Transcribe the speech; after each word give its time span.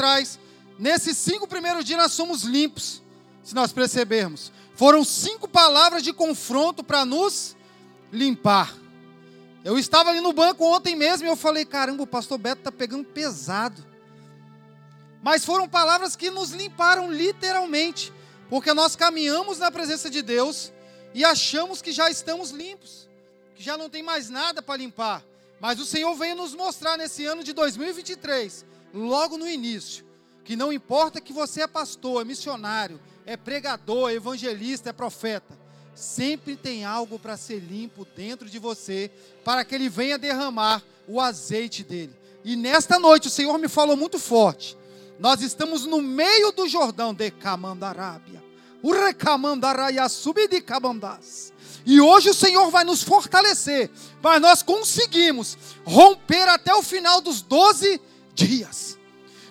atrás, 0.00 0.38
nesses 0.78 1.16
cinco 1.18 1.46
primeiros 1.46 1.84
dias 1.84 1.98
nós 2.00 2.12
somos 2.12 2.42
limpos, 2.42 3.02
se 3.44 3.54
nós 3.54 3.70
percebermos. 3.70 4.50
Foram 4.74 5.04
cinco 5.04 5.46
palavras 5.46 6.02
de 6.02 6.10
confronto 6.12 6.82
para 6.82 7.04
nos 7.04 7.54
limpar. 8.10 8.74
Eu 9.62 9.78
estava 9.78 10.08
ali 10.08 10.22
no 10.22 10.32
banco 10.32 10.64
ontem 10.64 10.96
mesmo 10.96 11.26
e 11.26 11.30
eu 11.30 11.36
falei: 11.36 11.66
caramba, 11.66 12.02
o 12.02 12.06
pastor 12.06 12.38
Beto 12.38 12.62
está 12.62 12.72
pegando 12.72 13.04
pesado. 13.04 13.84
Mas 15.22 15.44
foram 15.44 15.68
palavras 15.68 16.16
que 16.16 16.30
nos 16.30 16.50
limparam 16.50 17.12
literalmente, 17.12 18.10
porque 18.48 18.72
nós 18.72 18.96
caminhamos 18.96 19.58
na 19.58 19.70
presença 19.70 20.08
de 20.08 20.22
Deus 20.22 20.72
e 21.12 21.22
achamos 21.26 21.82
que 21.82 21.92
já 21.92 22.10
estamos 22.10 22.52
limpos, 22.52 23.06
que 23.54 23.62
já 23.62 23.76
não 23.76 23.90
tem 23.90 24.02
mais 24.02 24.30
nada 24.30 24.62
para 24.62 24.78
limpar. 24.78 25.22
Mas 25.60 25.78
o 25.78 25.84
Senhor 25.84 26.14
veio 26.14 26.34
nos 26.34 26.54
mostrar 26.54 26.96
nesse 26.96 27.26
ano 27.26 27.44
de 27.44 27.52
2023, 27.52 28.64
logo 28.92 29.36
no 29.36 29.48
início, 29.48 30.04
que 30.44 30.56
não 30.56 30.72
importa 30.72 31.20
que 31.20 31.32
você 31.32 31.62
é 31.62 31.66
pastor, 31.66 32.22
é 32.22 32.24
missionário, 32.24 33.00
é 33.24 33.36
pregador, 33.36 34.10
é 34.10 34.14
evangelista, 34.14 34.90
é 34.90 34.92
profeta, 34.92 35.58
sempre 35.94 36.56
tem 36.56 36.84
algo 36.84 37.18
para 37.18 37.36
ser 37.36 37.58
limpo 37.58 38.06
dentro 38.16 38.48
de 38.48 38.58
você, 38.58 39.10
para 39.44 39.64
que 39.64 39.74
ele 39.74 39.88
venha 39.88 40.18
derramar 40.18 40.82
o 41.06 41.20
azeite 41.20 41.84
dele. 41.84 42.14
E 42.44 42.56
nesta 42.56 42.98
noite 42.98 43.28
o 43.28 43.30
Senhor 43.30 43.58
me 43.58 43.68
falou 43.68 43.96
muito 43.96 44.18
forte. 44.18 44.76
Nós 45.18 45.42
estamos 45.42 45.84
no 45.84 46.00
meio 46.00 46.50
do 46.52 46.66
Jordão 46.66 47.12
de 47.12 47.30
Camandarábia. 47.30 48.42
E 51.84 52.00
hoje 52.00 52.30
o 52.30 52.34
Senhor 52.34 52.70
vai 52.70 52.84
nos 52.84 53.02
fortalecer, 53.02 53.90
mas 54.22 54.40
nós 54.40 54.62
conseguimos 54.62 55.58
romper 55.84 56.48
até 56.48 56.74
o 56.74 56.82
final 56.82 57.20
dos 57.20 57.42
12 57.42 58.00
dias. 58.46 58.98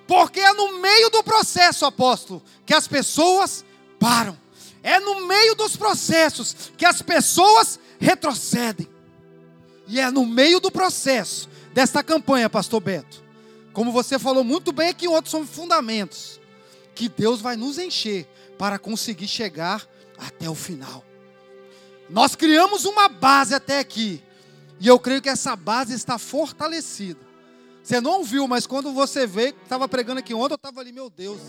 Porque 0.07 0.39
é 0.39 0.53
no 0.53 0.79
meio 0.79 1.09
do 1.09 1.23
processo, 1.23 1.85
apóstolo, 1.85 2.43
que 2.65 2.73
as 2.73 2.87
pessoas 2.87 3.63
param. 3.99 4.37
É 4.81 4.99
no 4.99 5.27
meio 5.27 5.55
dos 5.55 5.75
processos 5.75 6.71
que 6.77 6.85
as 6.85 7.01
pessoas 7.01 7.79
retrocedem. 7.99 8.87
E 9.87 9.99
é 9.99 10.09
no 10.09 10.25
meio 10.25 10.59
do 10.59 10.71
processo 10.71 11.49
desta 11.73 12.03
campanha, 12.03 12.49
pastor 12.49 12.79
Beto. 12.81 13.23
Como 13.73 13.91
você 13.91 14.17
falou 14.17 14.43
muito 14.43 14.71
bem 14.71 14.89
aqui 14.89 15.07
outros 15.07 15.31
são 15.31 15.45
fundamentos 15.45 16.39
que 16.95 17.07
Deus 17.07 17.39
vai 17.39 17.55
nos 17.55 17.77
encher 17.77 18.27
para 18.57 18.79
conseguir 18.79 19.27
chegar 19.27 19.87
até 20.17 20.49
o 20.49 20.55
final. 20.55 21.05
Nós 22.09 22.35
criamos 22.35 22.85
uma 22.85 23.07
base 23.07 23.53
até 23.53 23.79
aqui. 23.79 24.21
E 24.79 24.87
eu 24.87 24.97
creio 24.97 25.21
que 25.21 25.29
essa 25.29 25.55
base 25.55 25.93
está 25.93 26.17
fortalecida. 26.17 27.28
Você 27.83 27.99
não 27.99 28.19
ouviu, 28.19 28.47
mas 28.47 28.67
quando 28.67 28.91
você 28.93 29.25
veio, 29.25 29.55
estava 29.63 29.87
pregando 29.87 30.19
aqui 30.19 30.33
ontem, 30.33 30.53
eu 30.53 30.55
estava 30.55 30.79
ali, 30.79 30.91
meu 30.91 31.09
Deus, 31.09 31.39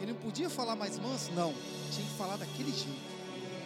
ele 0.00 0.12
não 0.12 0.18
podia 0.18 0.48
falar 0.48 0.76
mais 0.76 0.98
manso? 0.98 1.30
Não, 1.32 1.52
tinha 1.90 2.06
que 2.06 2.16
falar 2.16 2.36
daquele 2.36 2.72
jeito. 2.72 3.10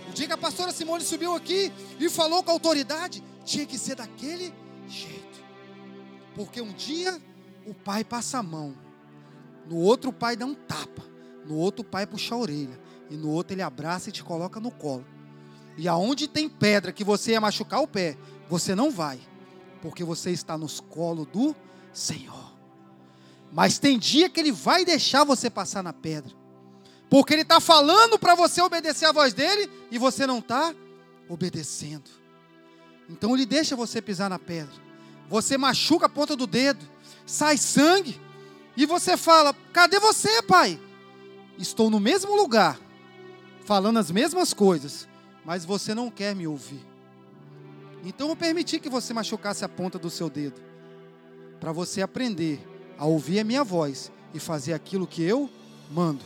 O 0.09 0.13
dia 0.13 0.27
que 0.27 0.33
a 0.33 0.39
pastora 0.39 0.73
Simone 0.73 1.05
subiu 1.05 1.35
aqui 1.35 1.73
e 1.99 2.09
falou 2.09 2.43
com 2.43 2.51
autoridade, 2.51 3.23
tinha 3.45 3.67
que 3.67 3.79
ser 3.79 3.97
daquele 3.97 4.53
jeito. 4.89 5.43
Porque 6.35 6.61
um 6.61 6.73
dia 6.73 7.21
o 7.67 7.75
pai 7.75 8.05
passa 8.05 8.39
a 8.39 8.43
mão, 8.43 8.75
no 9.69 9.77
outro 9.77 10.11
o 10.11 10.13
pai 10.13 10.37
dá 10.37 10.45
um 10.45 10.55
tapa, 10.55 11.03
no 11.47 11.57
outro 11.57 11.83
o 11.83 11.85
pai 11.85 12.07
puxa 12.07 12.35
a 12.35 12.39
orelha, 12.39 12.79
e 13.11 13.17
no 13.17 13.31
outro 13.31 13.55
ele 13.55 13.63
abraça 13.63 14.09
e 14.09 14.13
te 14.13 14.23
coloca 14.23 14.59
no 14.61 14.71
colo. 14.71 15.07
E 15.77 15.89
aonde 15.89 16.29
tem 16.29 16.49
pedra 16.49 16.93
que 16.93 17.05
você 17.05 17.33
ia 17.33 17.41
machucar 17.41 17.81
o 17.81 17.89
pé, 17.89 18.17
você 18.49 18.75
não 18.75 18.91
vai, 18.91 19.21
porque 19.81 20.05
você 20.05 20.31
está 20.31 20.57
nos 20.57 20.81
colos 20.81 21.27
do 21.27 21.55
Senhor. 21.95 22.53
Mas 23.51 23.79
tem 23.79 23.99
dia 23.99 24.29
que 24.29 24.41
ele 24.41 24.53
vai 24.53 24.85
deixar 24.85 25.25
você 25.25 25.49
passar 25.49 25.83
na 25.83 25.93
pedra, 25.93 26.33
porque 27.09 27.33
ele 27.33 27.43
está 27.43 27.61
falando 27.61 28.19
para 28.19 28.35
você 28.35 28.61
obedecer 28.61 29.07
a 29.07 29.13
voz 29.13 29.33
dele 29.33 29.71
e 29.91 29.99
você 29.99 30.27
não 30.27 30.41
está 30.41 30.75
obedecendo. 31.29 32.11
Então 33.09 33.35
ele 33.35 33.47
deixa 33.47 33.77
você 33.77 34.03
pisar 34.03 34.29
na 34.29 34.39
pedra. 34.39 34.75
Você 35.29 35.57
machuca 35.57 36.07
a 36.07 36.09
ponta 36.09 36.37
do 36.37 36.47
dedo, 36.47 36.85
sai 37.25 37.57
sangue, 37.57 38.21
e 38.77 38.85
você 38.87 39.17
fala: 39.17 39.55
Cadê 39.73 39.99
você, 39.99 40.43
pai? 40.43 40.81
Estou 41.57 41.89
no 41.89 42.01
mesmo 42.01 42.35
lugar, 42.35 42.79
falando 43.65 43.99
as 43.99 44.11
mesmas 44.11 44.53
coisas, 44.53 45.09
mas 45.45 45.65
você 45.65 45.95
não 45.95 46.11
quer 46.11 46.35
me 46.35 46.47
ouvir. 46.47 46.85
Então 48.05 48.29
eu 48.29 48.37
permiti 48.37 48.79
que 48.79 48.89
você 48.89 49.15
machucasse 49.15 49.65
a 49.65 49.69
ponta 49.69 49.99
do 49.99 50.11
seu 50.11 50.29
dedo, 50.29 50.61
para 51.61 51.73
você 51.73 52.03
aprender 52.03 52.61
a 52.99 53.05
ouvir 53.05 53.41
a 53.41 53.45
minha 53.45 53.65
voz 53.65 54.13
e 54.33 54.39
fazer 54.39 54.73
aquilo 54.73 55.07
que 55.07 55.23
eu 55.23 55.51
mando. 55.91 56.25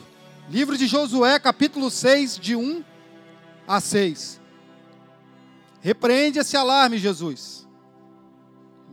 Livro 0.51 0.77
de 0.77 0.87
Josué, 0.87 1.39
capítulo 1.39 1.91
6, 1.91 2.39
de 2.39 2.57
1 2.57 2.83
a 3.67 3.81
6. 3.81 4.41
Repreende 5.81 6.39
esse 6.39 6.57
alarme, 6.57 6.99
Jesus. 6.99 7.67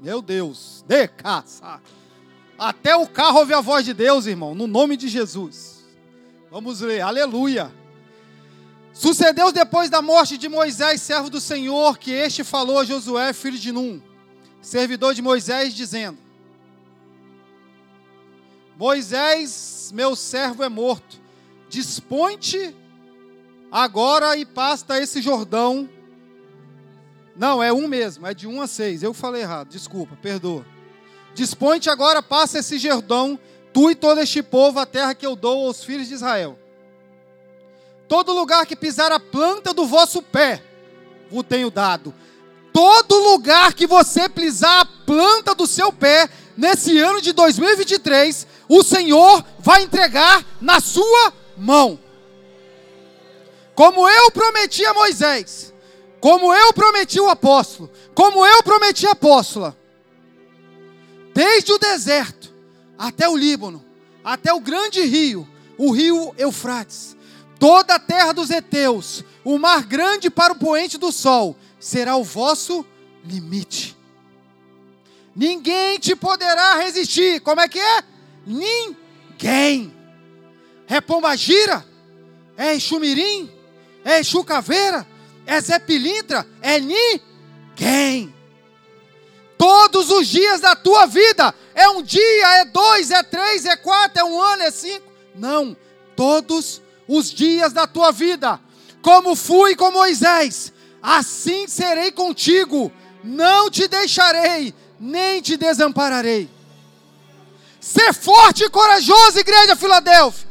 Meu 0.01 0.22
Deus, 0.22 0.84
de 0.88 1.07
caça. 1.07 1.81
Até 2.57 2.96
o 2.96 3.07
carro 3.07 3.40
ouve 3.40 3.53
a 3.53 3.62
voz 3.62 3.85
de 3.85 3.94
Deus, 3.94 4.25
irmão, 4.25 4.53
no 4.53 4.67
nome 4.67 4.96
de 4.97 5.07
Jesus. 5.07 5.84
Vamos 6.52 6.81
ler, 6.81 7.02
aleluia. 7.02 7.72
Sucedeu 8.94 9.52
depois 9.52 9.90
da 9.90 10.02
morte 10.02 10.38
de 10.38 10.47
Moisés, 10.47 11.02
servo 11.02 11.29
do 11.29 11.41
Senhor, 11.41 11.97
que 11.97 12.12
este 12.12 12.44
falou 12.46 12.79
a 12.79 12.85
Josué, 12.85 13.34
filho 13.34 13.57
de 13.57 13.72
Num, 13.72 14.02
servidor 14.62 15.13
de 15.13 15.22
Moisés, 15.22 15.73
dizendo: 15.73 16.17
Moisés, 18.78 19.91
meu 19.94 20.16
servo 20.16 20.63
é 20.63 20.69
morto. 20.69 21.19
Dispõe-te 21.69 22.75
agora 23.72 24.36
e 24.38 24.46
pasta 24.46 25.00
esse 25.00 25.22
Jordão. 25.22 25.90
Não, 27.35 27.62
é 27.62 27.72
um 27.72 27.88
mesmo, 27.88 28.25
é 28.25 28.34
de 28.34 28.47
um 28.47 28.62
a 28.62 28.68
seis. 28.68 29.03
Eu 29.03 29.14
falei 29.14 29.41
errado, 29.41 29.69
desculpa, 29.69 30.18
perdoa. 30.22 30.66
Dispõe-te 31.34 31.90
agora, 31.90 32.24
passa 32.24 32.59
esse 32.59 32.78
Jordão, 32.78 33.38
tu 33.74 33.91
e 33.91 33.96
todo 33.96 34.22
este 34.22 34.41
povo, 34.41 34.80
a 34.80 34.85
terra 34.85 35.14
que 35.14 35.25
eu 35.25 35.35
dou 35.35 35.68
aos 35.68 35.84
filhos 35.84 36.08
de 36.08 36.14
Israel. 36.14 36.58
Todo 38.08 38.34
lugar 38.34 38.66
que 38.66 38.75
pisar 38.75 39.12
a 39.12 39.19
planta 39.19 39.74
do 39.74 39.85
vosso 39.85 40.22
pé, 40.22 40.64
vos 41.30 41.44
tenho 41.44 41.69
dado. 41.72 42.14
Todo 42.72 43.16
lugar 43.31 43.74
que 43.74 43.88
você 43.88 44.30
pisar 44.30 44.81
a 44.81 44.85
planta 44.85 45.56
do 45.56 45.66
seu 45.66 45.91
pé, 45.91 46.30
nesse 46.57 46.97
ano 46.99 47.21
de 47.21 47.33
2023, 47.33 48.47
o 48.67 48.83
Senhor 48.83 49.43
vai 49.59 49.83
entregar 49.83 50.45
na 50.61 50.79
sua 50.79 51.33
mão. 51.57 51.99
Como 53.73 54.07
eu 54.07 54.31
prometi 54.31 54.85
a 54.85 54.93
Moisés, 54.93 55.73
como 56.19 56.53
eu 56.53 56.73
prometi 56.73 57.19
o 57.19 57.29
apóstolo, 57.29 57.91
como 58.13 58.45
eu 58.45 58.63
prometi 58.63 59.05
a 59.05 59.11
apóstola, 59.11 59.75
desde 61.33 61.71
o 61.73 61.77
deserto 61.77 62.53
até 62.97 63.27
o 63.27 63.35
Líbano, 63.35 63.83
até 64.23 64.53
o 64.53 64.59
grande 64.59 65.01
rio, 65.01 65.47
o 65.77 65.91
rio 65.91 66.33
Eufrates, 66.37 67.16
Toda 67.59 67.95
a 67.95 67.99
terra 67.99 68.33
dos 68.33 68.49
heteus, 68.49 69.23
o 69.43 69.57
mar 69.57 69.85
grande 69.85 70.29
para 70.29 70.53
o 70.53 70.59
poente 70.59 70.97
do 70.97 71.11
sol, 71.11 71.55
será 71.79 72.16
o 72.16 72.23
vosso 72.23 72.85
limite. 73.23 73.97
Ninguém 75.35 76.00
te 76.00 76.16
poderá 76.16 76.75
resistir. 76.75 77.41
Como 77.41 77.59
é 77.59 77.68
que 77.68 77.79
é? 77.79 78.03
Ninguém. 78.46 79.94
É 80.88 81.01
Pombagira? 81.01 81.85
É 82.57 82.73
Exumirim? 82.73 83.51
É 84.03 84.19
Exu 84.19 84.44
Caveira? 84.44 85.06
É 85.46 85.59
Zé 85.59 85.78
Pilintra? 85.79 86.47
É 86.62 86.79
ninguém. 86.79 88.34
Todos 89.57 90.09
os 90.09 90.28
dias 90.28 90.62
da 90.62 90.75
tua 90.75 91.06
vida. 91.06 91.53
É 91.73 91.90
um 91.90 92.02
dia, 92.02 92.62
é 92.62 92.66
dois, 92.66 93.12
é 93.12 93.22
três, 93.22 93.66
é 93.66 93.75
quatro, 93.75 94.22
é 94.22 94.23
um 94.23 94.40
ano, 94.40 94.63
é 94.63 94.72
cinco. 94.72 95.12
Não. 95.35 95.76
Todos 96.16 96.82
os 97.08 97.29
dias 97.32 97.73
da 97.73 97.85
tua 97.85 98.11
vida. 98.11 98.59
Como 99.02 99.35
fui 99.35 99.76
com 99.76 99.91
Moisés, 99.91 100.72
assim 101.02 101.67
serei 101.67 102.11
contigo. 102.11 102.91
Não 103.23 103.70
te 103.70 103.87
deixarei, 103.87 104.73
nem 105.00 105.42
te 105.42 105.58
desampararei. 105.58 106.50
Ser 107.80 108.14
forte 108.14 108.64
e 108.64 108.70
corajoso, 108.70 109.40
igreja 109.40 109.76
Filadélfia, 109.76 110.47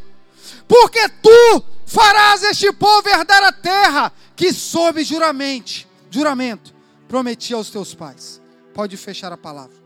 porque 0.69 1.08
tu 1.08 1.64
farás 1.85 2.43
este 2.43 2.73
povo 2.73 3.08
herdar 3.08 3.43
a 3.43 3.52
terra 3.52 4.12
que 4.37 4.52
sob 4.52 5.02
juramento, 5.02 5.87
juramento 6.11 6.75
prometi 7.08 7.52
aos 7.55 7.70
teus 7.70 7.94
pais. 7.94 8.41
Pode 8.73 8.96
fechar 8.96 9.32
a 9.32 9.37
palavra. 9.37 9.76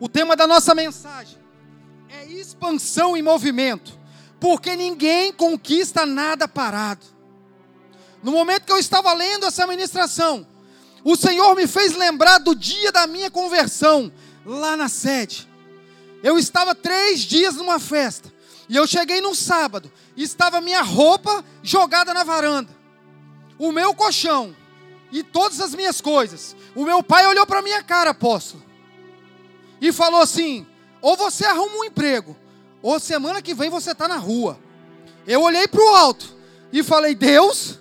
O 0.00 0.08
tema 0.08 0.36
da 0.36 0.46
nossa 0.46 0.74
mensagem 0.74 1.38
é 2.08 2.26
expansão 2.26 3.16
e 3.16 3.22
movimento 3.22 3.98
porque 4.40 4.76
ninguém 4.76 5.32
conquista 5.32 6.06
nada 6.06 6.46
parado. 6.46 7.04
No 8.22 8.32
momento 8.32 8.64
que 8.64 8.72
eu 8.72 8.78
estava 8.78 9.12
lendo 9.12 9.46
essa 9.46 9.66
ministração, 9.66 10.46
o 11.04 11.16
Senhor 11.16 11.54
me 11.54 11.66
fez 11.66 11.94
lembrar 11.94 12.38
do 12.38 12.54
dia 12.54 12.90
da 12.92 13.06
minha 13.06 13.30
conversão, 13.30 14.12
lá 14.44 14.76
na 14.76 14.88
sede. 14.88 15.48
Eu 16.22 16.38
estava 16.38 16.74
três 16.74 17.20
dias 17.20 17.54
numa 17.56 17.78
festa. 17.78 18.32
E 18.68 18.76
eu 18.76 18.86
cheguei 18.86 19.20
num 19.20 19.34
sábado. 19.34 19.90
E 20.16 20.22
estava 20.22 20.60
minha 20.60 20.82
roupa 20.82 21.44
jogada 21.62 22.12
na 22.12 22.24
varanda. 22.24 22.70
O 23.58 23.72
meu 23.72 23.94
colchão. 23.94 24.54
E 25.10 25.22
todas 25.22 25.60
as 25.60 25.74
minhas 25.74 26.00
coisas. 26.00 26.56
O 26.74 26.84
meu 26.84 27.02
pai 27.02 27.26
olhou 27.26 27.46
para 27.46 27.62
minha 27.62 27.82
cara, 27.82 28.10
apóstolo. 28.10 28.62
E 29.80 29.92
falou 29.92 30.20
assim: 30.20 30.66
ou 31.00 31.16
você 31.16 31.44
arruma 31.44 31.78
um 31.78 31.84
emprego, 31.84 32.36
ou 32.82 32.98
semana 32.98 33.40
que 33.40 33.54
vem 33.54 33.70
você 33.70 33.92
está 33.92 34.08
na 34.08 34.16
rua. 34.16 34.58
Eu 35.26 35.42
olhei 35.42 35.68
para 35.68 35.82
o 35.82 35.88
alto 35.94 36.36
e 36.72 36.82
falei: 36.82 37.14
Deus, 37.14 37.78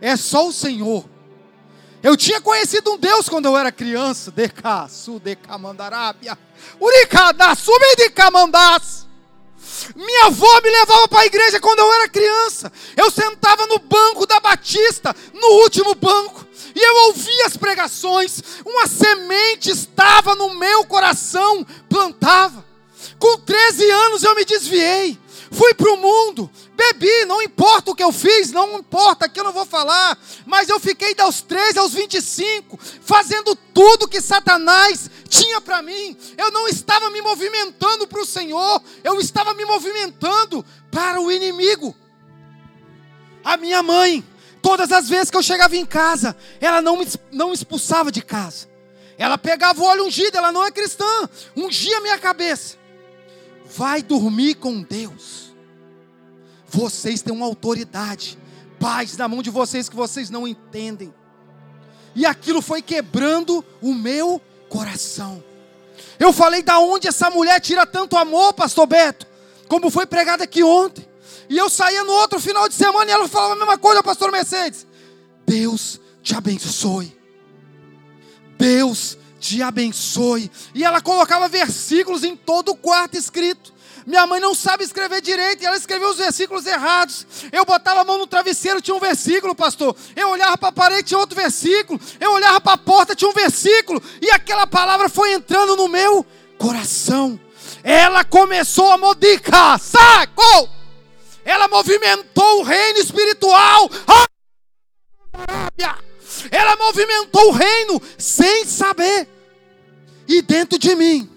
é 0.00 0.16
só 0.16 0.48
o 0.48 0.52
Senhor. 0.52 1.04
Eu 2.04 2.18
tinha 2.18 2.38
conhecido 2.38 2.92
um 2.92 2.98
Deus 2.98 3.30
quando 3.30 3.46
eu 3.46 3.56
era 3.56 3.72
criança. 3.72 4.30
Deca, 4.30 4.86
su, 4.88 5.18
deca, 5.18 5.56
mandarábia. 5.56 6.36
Uricada, 6.78 7.54
sube 7.54 7.96
de 7.96 8.10
camandás. 8.10 9.06
Minha 9.96 10.26
avó 10.26 10.60
me 10.60 10.70
levava 10.70 11.08
para 11.08 11.20
a 11.20 11.26
igreja 11.26 11.58
quando 11.58 11.78
eu 11.78 11.90
era 11.94 12.06
criança. 12.06 12.70
Eu 12.94 13.10
sentava 13.10 13.66
no 13.66 13.78
banco 13.78 14.26
da 14.26 14.38
Batista, 14.38 15.16
no 15.32 15.48
último 15.62 15.94
banco, 15.94 16.46
e 16.74 16.78
eu 16.78 17.06
ouvia 17.06 17.46
as 17.46 17.56
pregações. 17.56 18.42
Uma 18.66 18.86
semente 18.86 19.70
estava 19.70 20.34
no 20.34 20.54
meu 20.56 20.84
coração, 20.84 21.66
plantava. 21.88 22.62
Com 23.18 23.38
13 23.38 23.90
anos 23.90 24.22
eu 24.22 24.34
me 24.34 24.44
desviei. 24.44 25.18
Fui 25.54 25.72
para 25.72 25.92
o 25.92 25.96
mundo, 25.96 26.50
bebi, 26.74 27.24
não 27.26 27.40
importa 27.40 27.92
o 27.92 27.94
que 27.94 28.02
eu 28.02 28.10
fiz, 28.10 28.50
não 28.50 28.78
importa, 28.78 29.26
aqui 29.26 29.38
eu 29.38 29.44
não 29.44 29.52
vou 29.52 29.64
falar, 29.64 30.18
mas 30.44 30.68
eu 30.68 30.80
fiquei 30.80 31.14
dos 31.14 31.42
13 31.42 31.78
aos 31.78 31.94
25, 31.94 32.76
fazendo 33.00 33.54
tudo 33.72 34.08
que 34.08 34.20
Satanás 34.20 35.08
tinha 35.28 35.60
para 35.60 35.80
mim. 35.80 36.16
Eu 36.36 36.50
não 36.50 36.66
estava 36.66 37.08
me 37.08 37.22
movimentando 37.22 38.04
para 38.08 38.20
o 38.20 38.26
Senhor, 38.26 38.82
eu 39.04 39.20
estava 39.20 39.54
me 39.54 39.64
movimentando 39.64 40.64
para 40.90 41.20
o 41.20 41.30
inimigo. 41.30 41.94
A 43.44 43.56
minha 43.56 43.80
mãe, 43.80 44.24
todas 44.60 44.90
as 44.90 45.08
vezes 45.08 45.30
que 45.30 45.36
eu 45.36 45.42
chegava 45.42 45.76
em 45.76 45.86
casa, 45.86 46.36
ela 46.60 46.82
não 46.82 46.96
me, 46.96 47.06
não 47.30 47.52
expulsava 47.52 48.10
de 48.10 48.22
casa. 48.22 48.68
Ela 49.16 49.38
pegava 49.38 49.80
o 49.80 49.84
óleo 49.84 50.04
ungido, 50.04 50.36
ela 50.36 50.50
não 50.50 50.64
é 50.64 50.72
cristã, 50.72 51.28
ungia 51.56 52.00
minha 52.00 52.18
cabeça. 52.18 52.76
Vai 53.76 54.02
dormir 54.02 54.54
com 54.54 54.82
Deus. 54.82 55.43
Vocês 56.74 57.22
têm 57.22 57.32
uma 57.32 57.46
autoridade, 57.46 58.36
paz 58.80 59.16
na 59.16 59.28
mão 59.28 59.40
de 59.40 59.48
vocês 59.48 59.88
que 59.88 59.94
vocês 59.94 60.28
não 60.28 60.44
entendem. 60.44 61.14
E 62.16 62.26
aquilo 62.26 62.60
foi 62.60 62.82
quebrando 62.82 63.64
o 63.80 63.94
meu 63.94 64.42
coração. 64.68 65.42
Eu 66.18 66.32
falei 66.32 66.64
da 66.64 66.80
onde 66.80 67.06
essa 67.06 67.30
mulher 67.30 67.60
tira 67.60 67.86
tanto 67.86 68.16
amor, 68.16 68.54
pastor 68.54 68.88
Beto, 68.88 69.24
como 69.68 69.88
foi 69.88 70.04
pregado 70.04 70.42
aqui 70.42 70.64
ontem. 70.64 71.08
E 71.48 71.56
eu 71.56 71.70
saía 71.70 72.02
no 72.02 72.12
outro 72.12 72.40
final 72.40 72.68
de 72.68 72.74
semana 72.74 73.08
e 73.08 73.14
ela 73.14 73.28
falava 73.28 73.52
a 73.52 73.56
mesma 73.56 73.78
coisa, 73.78 74.02
pastor 74.02 74.32
Mercedes. 74.32 74.84
Deus 75.46 76.00
te 76.24 76.34
abençoe. 76.34 77.16
Deus 78.58 79.16
te 79.38 79.62
abençoe. 79.62 80.50
E 80.74 80.82
ela 80.82 81.00
colocava 81.00 81.48
versículos 81.48 82.24
em 82.24 82.34
todo 82.34 82.72
o 82.72 82.76
quarto 82.76 83.16
escrito. 83.16 83.73
Minha 84.06 84.26
mãe 84.26 84.38
não 84.38 84.54
sabe 84.54 84.84
escrever 84.84 85.22
direito 85.22 85.62
e 85.62 85.66
ela 85.66 85.76
escreveu 85.76 86.10
os 86.10 86.18
versículos 86.18 86.66
errados. 86.66 87.26
Eu 87.50 87.64
botava 87.64 88.02
a 88.02 88.04
mão 88.04 88.18
no 88.18 88.26
travesseiro, 88.26 88.82
tinha 88.82 88.94
um 88.94 89.00
versículo, 89.00 89.54
pastor. 89.54 89.96
Eu 90.14 90.28
olhava 90.28 90.58
para 90.58 90.68
a 90.68 90.72
parede, 90.72 91.04
tinha 91.04 91.18
outro 91.18 91.34
versículo. 91.34 91.98
Eu 92.20 92.32
olhava 92.32 92.60
para 92.60 92.74
a 92.74 92.78
porta, 92.78 93.16
tinha 93.16 93.30
um 93.30 93.34
versículo. 93.34 94.02
E 94.20 94.30
aquela 94.30 94.66
palavra 94.66 95.08
foi 95.08 95.32
entrando 95.32 95.74
no 95.74 95.88
meu 95.88 96.24
coração. 96.58 97.40
Ela 97.82 98.24
começou 98.24 98.90
a 98.90 98.98
modificar, 98.98 99.78
saco! 99.78 100.68
Ela 101.44 101.66
movimentou 101.68 102.60
o 102.60 102.62
reino 102.62 102.98
espiritual. 102.98 103.90
Ela 106.50 106.76
movimentou 106.76 107.48
o 107.48 107.52
reino 107.52 108.02
sem 108.18 108.66
saber. 108.66 109.28
E 110.28 110.42
dentro 110.42 110.78
de 110.78 110.94
mim 110.94 111.33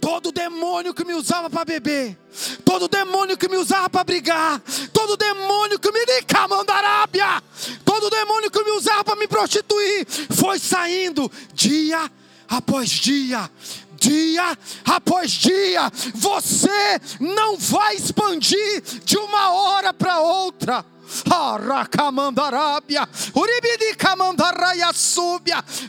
Todo 0.00 0.32
demônio 0.32 0.94
que 0.94 1.04
me 1.04 1.14
usava 1.14 1.50
para 1.50 1.64
beber, 1.64 2.16
todo 2.64 2.88
demônio 2.88 3.36
que 3.36 3.48
me 3.48 3.56
usava 3.56 3.90
para 3.90 4.04
brigar, 4.04 4.60
todo 4.92 5.16
demônio 5.16 5.78
que 5.78 5.90
me 5.90 5.98
mandarábia, 6.48 7.42
todo 7.84 8.10
demônio 8.10 8.50
que 8.50 8.62
me 8.64 8.70
usava 8.72 9.04
para 9.04 9.16
me 9.16 9.28
prostituir, 9.28 10.06
foi 10.30 10.58
saindo 10.58 11.30
dia 11.52 12.10
após 12.48 12.88
dia, 12.88 13.50
dia 13.98 14.56
após 14.84 15.30
dia. 15.32 15.90
Você 16.14 17.00
não 17.20 17.56
vai 17.56 17.96
expandir 17.96 18.82
de 19.04 19.16
uma 19.18 19.52
hora 19.52 19.92
para 19.92 20.20
outra. 20.20 20.84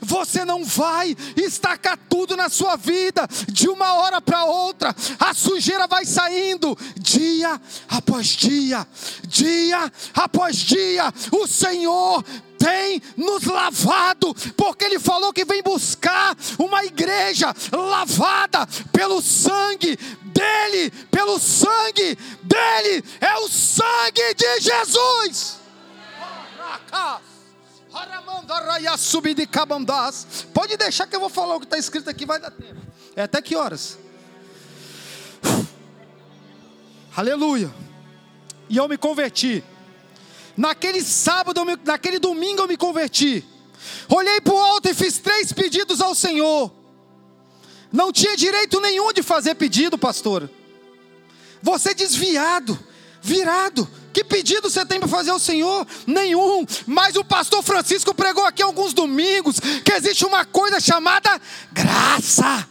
Você 0.01 0.45
não 0.45 0.63
vai 0.63 1.15
estacar 1.35 1.97
tudo 2.09 2.35
na 2.35 2.49
sua 2.49 2.75
vida 2.75 3.27
de 3.47 3.67
uma 3.67 3.93
hora 3.95 4.21
para 4.21 4.45
outra. 4.45 4.95
A 5.19 5.33
sujeira 5.33 5.87
vai 5.87 6.05
saindo 6.05 6.77
dia 6.97 7.59
após 7.87 8.27
dia, 8.27 8.87
dia 9.27 9.91
após 10.15 10.57
dia. 10.57 11.13
O 11.31 11.47
Senhor 11.47 12.23
tem 12.59 13.01
nos 13.15 13.45
lavado, 13.45 14.35
porque 14.55 14.83
Ele 14.83 14.99
falou 14.99 15.31
que 15.31 15.45
vem 15.45 15.63
buscar 15.63 16.35
uma 16.57 16.83
igreja 16.83 17.55
lavada 17.71 18.67
pelo 18.91 19.21
sangue 19.21 19.97
dele, 20.39 20.91
pelo 21.11 21.37
sangue 21.39 22.17
dele, 22.41 23.03
é 23.19 23.37
o 23.39 23.49
sangue 23.49 24.33
de 24.35 24.61
Jesus. 24.61 25.59
Pode 30.53 30.77
deixar 30.77 31.07
que 31.07 31.15
eu 31.15 31.19
vou 31.19 31.29
falar 31.29 31.55
o 31.55 31.59
que 31.59 31.65
está 31.65 31.77
escrito 31.77 32.09
aqui, 32.09 32.25
vai 32.25 32.39
dar 32.39 32.51
tempo. 32.51 32.79
É 33.15 33.23
até 33.23 33.41
que 33.41 33.55
horas? 33.55 33.97
Aleluia. 37.15 37.73
E 38.69 38.77
eu 38.77 38.87
me 38.87 38.97
converti. 38.97 39.63
Naquele 40.55 41.01
sábado, 41.01 41.61
naquele 41.83 42.19
domingo 42.19 42.61
eu 42.61 42.67
me 42.67 42.77
converti. 42.77 43.45
Olhei 44.07 44.39
para 44.41 44.53
o 44.53 44.57
alto 44.57 44.89
e 44.89 44.93
fiz 44.93 45.17
três 45.17 45.51
pedidos 45.51 46.01
ao 46.01 46.13
Senhor. 46.13 46.78
Não 47.91 48.11
tinha 48.11 48.37
direito 48.37 48.79
nenhum 48.79 49.11
de 49.11 49.23
fazer 49.23 49.55
pedido, 49.55 49.97
pastor. 49.97 50.49
Você 51.61 51.93
desviado, 51.93 52.77
virado. 53.21 53.87
Que 54.13 54.23
pedido 54.23 54.69
você 54.69 54.85
tem 54.85 54.99
para 54.99 55.07
fazer 55.07 55.31
ao 55.31 55.39
Senhor? 55.39 55.85
Nenhum. 56.05 56.65
Mas 56.85 57.15
o 57.15 57.23
pastor 57.23 57.63
Francisco 57.63 58.13
pregou 58.13 58.45
aqui 58.45 58.61
alguns 58.61 58.93
domingos 58.93 59.59
que 59.59 59.93
existe 59.93 60.25
uma 60.25 60.45
coisa 60.45 60.79
chamada 60.79 61.39
graça, 61.71 62.67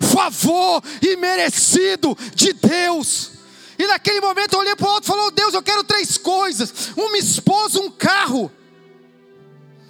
favor 0.00 0.82
imerecido 1.00 2.16
de 2.34 2.52
Deus. 2.52 3.32
E 3.78 3.86
naquele 3.86 4.20
momento 4.20 4.54
eu 4.54 4.58
olhei 4.58 4.74
para 4.74 4.88
o 4.88 4.90
alto 4.90 5.04
e 5.04 5.06
falei: 5.06 5.30
Deus, 5.30 5.54
eu 5.54 5.62
quero 5.62 5.84
três 5.84 6.18
coisas: 6.18 6.90
uma 6.96 7.16
esposa, 7.16 7.80
um 7.80 7.90
carro 7.90 8.50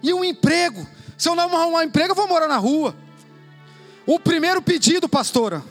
e 0.02 0.12
um 0.12 0.22
emprego. 0.22 0.86
Se 1.16 1.28
eu 1.28 1.34
não 1.34 1.44
arrumar 1.44 1.78
um 1.78 1.82
emprego, 1.82 2.12
eu 2.12 2.16
vou 2.16 2.28
morar 2.28 2.46
na 2.46 2.58
rua. 2.58 2.94
O 4.08 4.18
primeiro 4.18 4.60
pedido, 4.62 5.06
pastora, 5.06 5.62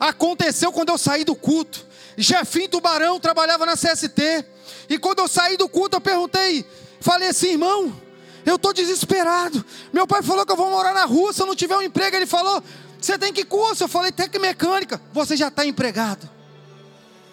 aconteceu 0.00 0.72
quando 0.72 0.88
eu 0.88 0.96
saí 0.96 1.26
do 1.26 1.34
culto. 1.34 1.84
Jefinho 2.16 2.66
Tubarão 2.66 3.20
trabalhava 3.20 3.66
na 3.66 3.74
CST. 3.74 4.46
E 4.88 4.98
quando 4.98 5.18
eu 5.18 5.28
saí 5.28 5.58
do 5.58 5.68
culto, 5.68 5.96
eu 5.96 6.00
perguntei, 6.00 6.64
falei 7.02 7.28
assim, 7.28 7.50
irmão, 7.50 7.94
eu 8.46 8.56
estou 8.56 8.72
desesperado. 8.72 9.62
Meu 9.92 10.06
pai 10.06 10.22
falou 10.22 10.46
que 10.46 10.52
eu 10.52 10.56
vou 10.56 10.70
morar 10.70 10.94
na 10.94 11.04
rua 11.04 11.34
se 11.34 11.42
eu 11.42 11.46
não 11.46 11.54
tiver 11.54 11.76
um 11.76 11.82
emprego. 11.82 12.16
Ele 12.16 12.24
falou, 12.24 12.64
você 12.98 13.18
tem 13.18 13.30
que 13.30 13.44
curso? 13.44 13.84
Eu 13.84 13.88
falei, 13.88 14.10
mecânica. 14.40 14.98
Você 15.12 15.36
já 15.36 15.48
está 15.48 15.66
empregado. 15.66 16.26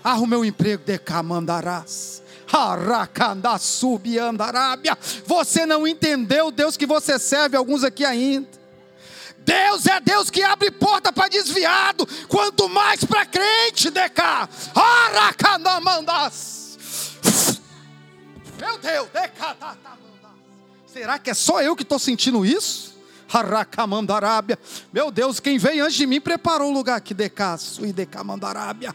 Arrumei 0.04 0.40
um 0.40 0.44
emprego, 0.44 0.84
decamandarás. 0.84 2.22
Aracandassubiandarábia. 2.52 4.98
Você 5.26 5.66
não 5.66 5.88
entendeu 5.88 6.52
Deus 6.52 6.76
que 6.76 6.86
você 6.86 7.18
serve, 7.18 7.56
alguns 7.56 7.86
aqui 7.86 8.04
ainda. 8.04 8.59
Deus 9.46 9.86
é 9.86 10.00
Deus 10.00 10.30
que 10.30 10.44
abre 10.44 10.72
porta 10.72 11.12
para 11.12 11.28
desviado, 11.30 12.08
quanto 12.28 12.70
mais 12.70 13.04
para 13.04 13.26
crente, 13.26 13.90
deca. 13.90 14.48
Aracandamandas. 14.76 16.78
Meu 18.60 18.78
Deus, 18.78 19.08
deca. 19.14 19.58
Será 20.86 21.20
que 21.20 21.30
é 21.30 21.34
só 21.34 21.62
eu 21.62 21.76
que 21.76 21.84
estou 21.84 22.00
sentindo 22.00 22.46
isso? 22.46 22.98
Aracamandarábia. 23.32 24.60
Meu 24.92 25.12
Deus, 25.12 25.40
quem 25.40 25.58
veio 25.58 25.86
antes 25.86 25.96
de 25.96 26.06
mim 26.06 26.20
preparou 26.20 26.70
um 26.70 26.74
lugar 26.74 26.98
aqui, 26.98 27.14
decaço 27.14 27.86
e 27.86 27.94
decamandarábia. 27.94 28.94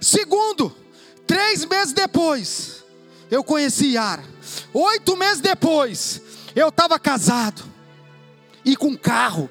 Segundo, 0.00 0.76
três 1.26 1.64
meses 1.64 1.92
depois, 1.92 2.84
eu 3.30 3.44
conheci 3.44 3.92
Yara. 3.92 4.24
Oito 4.74 5.16
meses 5.16 5.40
depois, 5.40 6.20
eu 6.54 6.68
estava 6.68 6.98
casado 6.98 7.62
e 8.64 8.76
com 8.76 8.96
carro. 8.96 9.50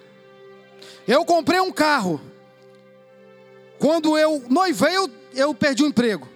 Eu 1.08 1.26
comprei 1.26 1.60
um 1.60 1.72
carro. 1.72 2.22
Quando 3.80 4.18
eu 4.18 4.44
noivei, 4.50 4.96
eu, 4.96 5.10
eu 5.34 5.54
perdi 5.54 5.84
o 5.84 5.88
emprego. 5.88 6.30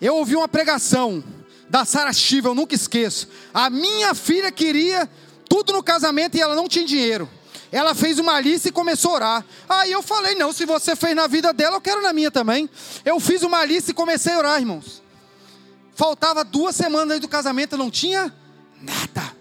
Eu 0.00 0.16
ouvi 0.16 0.36
uma 0.36 0.46
pregação 0.46 1.22
da 1.68 1.84
Sara 1.84 2.12
Shiva, 2.12 2.48
eu 2.48 2.54
nunca 2.54 2.74
esqueço. 2.74 3.28
A 3.52 3.68
minha 3.68 4.14
filha 4.14 4.52
queria 4.52 5.08
tudo 5.48 5.72
no 5.72 5.82
casamento 5.82 6.36
e 6.36 6.40
ela 6.40 6.54
não 6.54 6.68
tinha 6.68 6.86
dinheiro. 6.86 7.28
Ela 7.70 7.94
fez 7.94 8.18
uma 8.18 8.40
lista 8.40 8.68
e 8.68 8.72
começou 8.72 9.12
a 9.12 9.14
orar. 9.14 9.46
Aí 9.68 9.92
eu 9.92 10.02
falei: 10.02 10.34
não, 10.34 10.52
se 10.52 10.64
você 10.64 10.96
fez 10.96 11.14
na 11.14 11.26
vida 11.26 11.52
dela, 11.52 11.76
eu 11.76 11.80
quero 11.80 12.00
na 12.00 12.12
minha 12.12 12.30
também. 12.30 12.70
Eu 13.04 13.20
fiz 13.20 13.42
uma 13.42 13.64
lista 13.64 13.90
e 13.90 13.94
comecei 13.94 14.32
a 14.32 14.38
orar, 14.38 14.60
irmãos. 14.60 15.02
Faltava 15.94 16.44
duas 16.44 16.76
semanas 16.76 17.20
do 17.20 17.28
casamento, 17.28 17.72
eu 17.72 17.78
não 17.78 17.90
tinha 17.90 18.32
nada. 18.80 19.37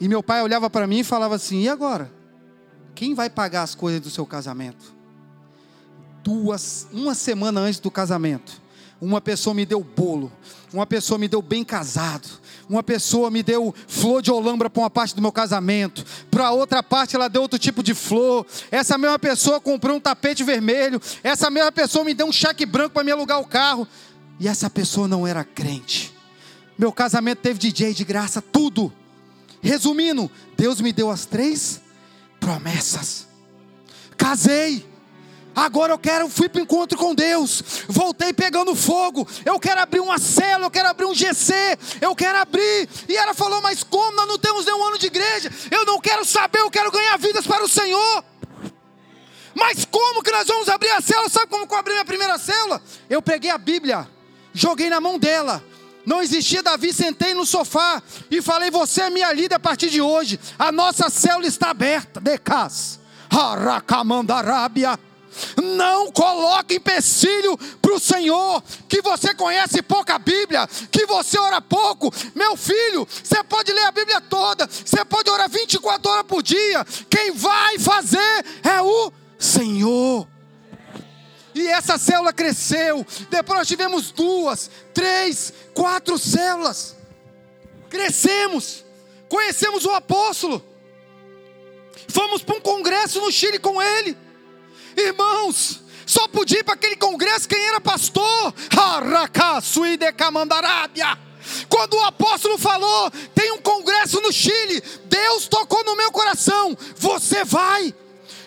E 0.00 0.08
meu 0.08 0.22
pai 0.22 0.42
olhava 0.42 0.70
para 0.70 0.86
mim 0.86 1.00
e 1.00 1.04
falava 1.04 1.34
assim: 1.34 1.62
e 1.62 1.68
agora? 1.68 2.10
Quem 2.94 3.14
vai 3.14 3.30
pagar 3.30 3.62
as 3.62 3.74
coisas 3.74 4.00
do 4.00 4.10
seu 4.10 4.26
casamento? 4.26 4.92
Duas, 6.22 6.88
uma 6.92 7.14
semana 7.14 7.60
antes 7.60 7.78
do 7.80 7.90
casamento, 7.90 8.60
uma 9.00 9.20
pessoa 9.20 9.54
me 9.54 9.64
deu 9.64 9.82
bolo, 9.82 10.32
uma 10.72 10.84
pessoa 10.84 11.16
me 11.16 11.28
deu 11.28 11.40
bem 11.40 11.64
casado, 11.64 12.28
uma 12.68 12.82
pessoa 12.82 13.30
me 13.30 13.42
deu 13.42 13.72
flor 13.86 14.20
de 14.20 14.30
olambra 14.30 14.68
para 14.68 14.82
uma 14.82 14.90
parte 14.90 15.14
do 15.14 15.22
meu 15.22 15.30
casamento, 15.30 16.04
para 16.30 16.50
outra 16.50 16.82
parte 16.82 17.14
ela 17.14 17.28
deu 17.28 17.42
outro 17.42 17.58
tipo 17.58 17.82
de 17.82 17.94
flor. 17.94 18.44
Essa 18.70 18.98
mesma 18.98 19.18
pessoa 19.18 19.60
comprou 19.60 19.96
um 19.96 20.00
tapete 20.00 20.42
vermelho, 20.42 21.00
essa 21.22 21.48
mesma 21.50 21.70
pessoa 21.70 22.04
me 22.04 22.12
deu 22.12 22.26
um 22.26 22.32
cheque 22.32 22.66
branco 22.66 22.94
para 22.94 23.04
me 23.04 23.12
alugar 23.12 23.40
o 23.40 23.46
carro, 23.46 23.86
e 24.40 24.48
essa 24.48 24.68
pessoa 24.68 25.06
não 25.06 25.26
era 25.26 25.44
crente. 25.44 26.12
Meu 26.76 26.92
casamento 26.92 27.38
teve 27.38 27.58
DJ 27.58 27.94
de 27.94 28.04
graça, 28.04 28.42
tudo. 28.42 28.92
Resumindo, 29.60 30.30
Deus 30.56 30.80
me 30.80 30.92
deu 30.92 31.10
as 31.10 31.24
três 31.24 31.80
promessas. 32.38 33.26
Casei. 34.16 34.86
Agora 35.54 35.92
eu 35.92 35.98
quero, 35.98 36.28
fui 36.28 36.48
para 36.48 36.60
o 36.60 36.62
encontro 36.62 36.96
com 36.96 37.12
Deus, 37.12 37.62
voltei 37.88 38.32
pegando 38.32 38.76
fogo. 38.76 39.26
Eu 39.44 39.58
quero 39.58 39.80
abrir 39.80 39.98
uma 39.98 40.16
célula, 40.16 40.66
eu 40.66 40.70
quero 40.70 40.88
abrir 40.88 41.06
um 41.06 41.14
GC, 41.14 41.52
eu 42.00 42.14
quero 42.14 42.38
abrir. 42.38 42.88
E 43.08 43.16
ela 43.16 43.34
falou: 43.34 43.60
Mas 43.60 43.82
como 43.82 44.16
nós 44.16 44.28
não 44.28 44.38
temos 44.38 44.64
nenhum 44.64 44.84
ano 44.84 44.98
de 44.98 45.06
igreja? 45.06 45.50
Eu 45.68 45.84
não 45.84 46.00
quero 46.00 46.24
saber, 46.24 46.60
eu 46.60 46.70
quero 46.70 46.92
ganhar 46.92 47.16
vidas 47.18 47.44
para 47.44 47.64
o 47.64 47.68
Senhor. 47.68 48.24
Mas 49.52 49.84
como 49.84 50.22
que 50.22 50.30
nós 50.30 50.46
vamos 50.46 50.68
abrir 50.68 50.90
a 50.90 51.00
célula? 51.00 51.28
Sabe 51.28 51.48
como 51.48 51.66
que 51.66 51.74
eu 51.74 51.78
abri 51.78 51.92
minha 51.92 52.04
primeira 52.04 52.38
célula? 52.38 52.80
Eu 53.10 53.20
peguei 53.20 53.50
a 53.50 53.58
Bíblia, 53.58 54.08
joguei 54.54 54.88
na 54.88 55.00
mão 55.00 55.18
dela. 55.18 55.60
Não 56.08 56.22
existia 56.22 56.62
Davi, 56.62 56.90
sentei 56.90 57.34
no 57.34 57.44
sofá 57.44 58.02
e 58.30 58.40
falei: 58.40 58.70
Você 58.70 59.02
é 59.02 59.10
minha 59.10 59.30
líder 59.30 59.56
a 59.56 59.60
partir 59.60 59.90
de 59.90 60.00
hoje. 60.00 60.40
A 60.58 60.72
nossa 60.72 61.10
célula 61.10 61.46
está 61.46 61.68
aberta. 61.68 62.18
Decas. 62.18 62.98
Haracamandarábia. 63.28 64.98
Não 65.62 66.10
coloque 66.10 66.76
empecilho 66.76 67.58
para 67.82 67.92
o 67.92 68.00
Senhor, 68.00 68.62
que 68.88 69.02
você 69.02 69.34
conhece 69.34 69.82
pouca 69.82 70.18
Bíblia, 70.18 70.66
que 70.90 71.04
você 71.04 71.38
ora 71.38 71.60
pouco. 71.60 72.10
Meu 72.34 72.56
filho, 72.56 73.06
você 73.22 73.44
pode 73.44 73.70
ler 73.70 73.84
a 73.84 73.92
Bíblia 73.92 74.20
toda, 74.22 74.66
você 74.66 75.04
pode 75.04 75.28
orar 75.28 75.50
24 75.50 76.10
horas 76.10 76.26
por 76.26 76.42
dia. 76.42 76.86
Quem 77.10 77.32
vai 77.32 77.78
fazer 77.78 78.46
é 78.64 78.80
o 78.80 79.12
Senhor. 79.38 80.26
E 81.58 81.66
essa 81.66 81.98
célula 81.98 82.32
cresceu. 82.32 83.04
Depois 83.28 83.58
nós 83.58 83.68
tivemos 83.68 84.12
duas, 84.12 84.70
três, 84.94 85.52
quatro 85.74 86.16
células. 86.16 86.96
Crescemos. 87.90 88.84
Conhecemos 89.28 89.84
o 89.84 89.90
apóstolo. 89.90 90.64
Fomos 92.08 92.42
para 92.42 92.56
um 92.56 92.60
congresso 92.60 93.20
no 93.20 93.32
Chile 93.32 93.58
com 93.58 93.82
ele. 93.82 94.16
Irmãos, 94.96 95.82
só 96.06 96.28
podia 96.28 96.60
ir 96.60 96.64
para 96.64 96.74
aquele 96.74 96.96
congresso 96.96 97.48
quem 97.48 97.62
era 97.66 97.80
pastor. 97.80 98.54
Quando 101.68 101.94
o 101.94 102.04
apóstolo 102.04 102.56
falou, 102.56 103.10
tem 103.34 103.52
um 103.52 103.58
congresso 103.58 104.20
no 104.20 104.32
Chile, 104.32 104.82
Deus 105.06 105.48
tocou 105.48 105.82
no 105.84 105.96
meu 105.96 106.12
coração, 106.12 106.76
você 106.96 107.44
vai. 107.44 107.94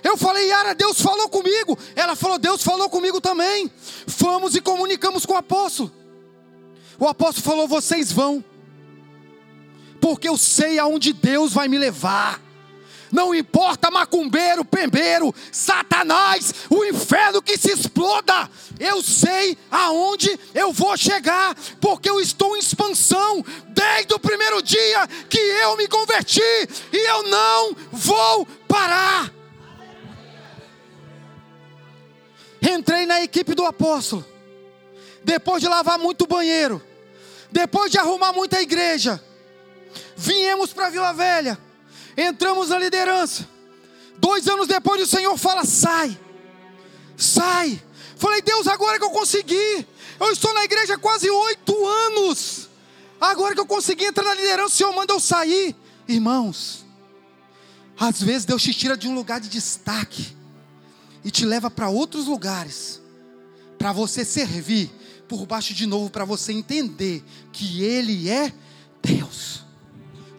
Eu 0.03 0.17
falei, 0.17 0.47
Yara, 0.47 0.73
Deus 0.73 1.01
falou 1.01 1.29
comigo. 1.29 1.77
Ela 1.95 2.15
falou, 2.15 2.37
Deus 2.37 2.63
falou 2.63 2.89
comigo 2.89 3.21
também. 3.21 3.71
Fomos 4.07 4.55
e 4.55 4.61
comunicamos 4.61 5.25
com 5.25 5.33
o 5.33 5.37
apóstolo. 5.37 5.91
O 6.99 7.07
apóstolo 7.07 7.43
falou, 7.43 7.67
vocês 7.67 8.11
vão, 8.11 8.43
porque 9.99 10.29
eu 10.29 10.37
sei 10.37 10.77
aonde 10.77 11.13
Deus 11.13 11.51
vai 11.51 11.67
me 11.67 11.77
levar 11.77 12.39
não 13.11 13.35
importa 13.35 13.91
macumbeiro, 13.91 14.63
pembeiro, 14.63 15.35
satanás, 15.51 16.53
o 16.69 16.85
inferno 16.85 17.41
que 17.41 17.57
se 17.57 17.71
exploda, 17.71 18.49
eu 18.79 19.03
sei 19.03 19.57
aonde 19.69 20.39
eu 20.53 20.71
vou 20.71 20.95
chegar, 20.95 21.55
porque 21.79 22.09
eu 22.09 22.19
estou 22.19 22.55
em 22.55 22.59
expansão 22.59 23.43
desde 23.67 24.13
o 24.13 24.19
primeiro 24.19 24.61
dia 24.61 25.07
que 25.29 25.37
eu 25.37 25.75
me 25.75 25.87
converti, 25.87 26.41
e 26.93 27.09
eu 27.09 27.23
não 27.23 27.75
vou 27.91 28.47
parar. 28.67 29.40
Entrei 32.61 33.05
na 33.05 33.21
equipe 33.21 33.55
do 33.55 33.65
apóstolo, 33.65 34.25
depois 35.23 35.61
de 35.61 35.67
lavar 35.67 35.97
muito 35.97 36.27
banheiro, 36.27 36.81
depois 37.51 37.91
de 37.91 37.97
arrumar 37.97 38.31
muita 38.33 38.61
igreja, 38.61 39.21
viemos 40.15 40.71
para 40.71 40.89
Vila 40.89 41.11
Velha 41.13 41.57
entramos 42.17 42.69
na 42.69 42.79
liderança. 42.79 43.47
Dois 44.17 44.47
anos 44.47 44.67
depois, 44.67 45.01
o 45.01 45.07
Senhor 45.07 45.37
fala: 45.37 45.65
sai, 45.65 46.17
sai. 47.17 47.81
Falei, 48.15 48.41
Deus, 48.41 48.67
agora 48.67 48.99
que 48.99 49.05
eu 49.05 49.09
consegui, 49.09 49.87
eu 50.19 50.31
estou 50.31 50.53
na 50.53 50.63
igreja 50.63 50.97
quase 50.97 51.29
oito 51.29 51.87
anos. 51.87 52.69
Agora 53.19 53.53
que 53.53 53.61
eu 53.61 53.65
consegui 53.65 54.05
entrar 54.05 54.23
na 54.23 54.33
liderança, 54.33 54.73
o 54.73 54.77
Senhor 54.77 54.93
manda 54.93 55.13
eu 55.13 55.19
sair. 55.19 55.75
Irmãos, 56.07 56.85
às 57.99 58.21
vezes 58.21 58.45
Deus 58.45 58.61
te 58.61 58.73
tira 58.73 58.97
de 58.97 59.07
um 59.07 59.15
lugar 59.15 59.39
de 59.39 59.49
destaque 59.49 60.35
e 61.23 61.31
te 61.31 61.45
leva 61.45 61.69
para 61.69 61.89
outros 61.89 62.27
lugares, 62.27 63.01
para 63.77 63.91
você 63.91 64.25
servir 64.25 64.91
por 65.27 65.45
baixo 65.45 65.73
de 65.73 65.85
novo, 65.85 66.09
para 66.09 66.25
você 66.25 66.51
entender 66.51 67.23
que 67.51 67.83
Ele 67.83 68.29
é 68.29 68.53
Deus. 69.01 69.63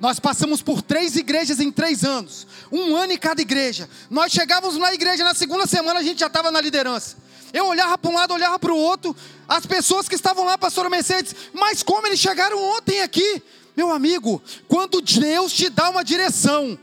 Nós 0.00 0.18
passamos 0.18 0.60
por 0.60 0.82
três 0.82 1.14
igrejas 1.14 1.60
em 1.60 1.70
três 1.70 2.04
anos, 2.04 2.46
um 2.72 2.96
ano 2.96 3.12
em 3.12 3.16
cada 3.16 3.40
igreja. 3.40 3.88
Nós 4.10 4.32
chegávamos 4.32 4.76
na 4.76 4.92
igreja, 4.92 5.22
na 5.22 5.32
segunda 5.32 5.66
semana 5.66 6.00
a 6.00 6.02
gente 6.02 6.18
já 6.18 6.26
estava 6.26 6.50
na 6.50 6.60
liderança. 6.60 7.16
Eu 7.52 7.66
olhava 7.66 7.96
para 7.96 8.10
um 8.10 8.14
lado, 8.14 8.34
olhava 8.34 8.58
para 8.58 8.72
o 8.72 8.76
outro, 8.76 9.14
as 9.46 9.64
pessoas 9.64 10.08
que 10.08 10.14
estavam 10.14 10.44
lá, 10.44 10.58
pastora 10.58 10.90
Mercedes, 10.90 11.34
mas 11.52 11.82
como 11.82 12.06
eles 12.06 12.18
chegaram 12.18 12.58
ontem 12.58 13.00
aqui? 13.02 13.42
Meu 13.76 13.92
amigo, 13.92 14.42
quando 14.66 15.00
Deus 15.00 15.52
te 15.52 15.68
dá 15.68 15.88
uma 15.88 16.02
direção, 16.02 16.78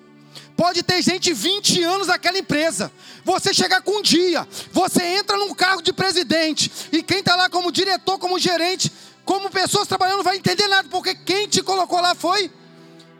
pode 0.59 0.83
ter 0.83 1.01
gente 1.01 1.31
20 1.31 1.81
anos 1.83 2.07
naquela 2.07 2.37
empresa, 2.37 2.91
você 3.23 3.53
chegar 3.53 3.81
com 3.81 3.99
um 3.99 4.01
dia, 4.01 4.45
você 4.73 5.01
entra 5.05 5.37
num 5.37 5.55
cargo 5.55 5.81
de 5.81 5.93
presidente, 5.93 6.69
e 6.91 7.01
quem 7.01 7.19
está 7.19 7.33
lá 7.33 7.49
como 7.49 7.71
diretor, 7.71 8.19
como 8.19 8.37
gerente, 8.37 8.91
como 9.23 9.49
pessoas 9.49 9.87
trabalhando, 9.87 10.17
não 10.17 10.23
vai 10.25 10.35
entender 10.35 10.67
nada, 10.67 10.89
porque 10.89 11.15
quem 11.15 11.47
te 11.47 11.63
colocou 11.63 12.01
lá 12.01 12.13
foi 12.13 12.51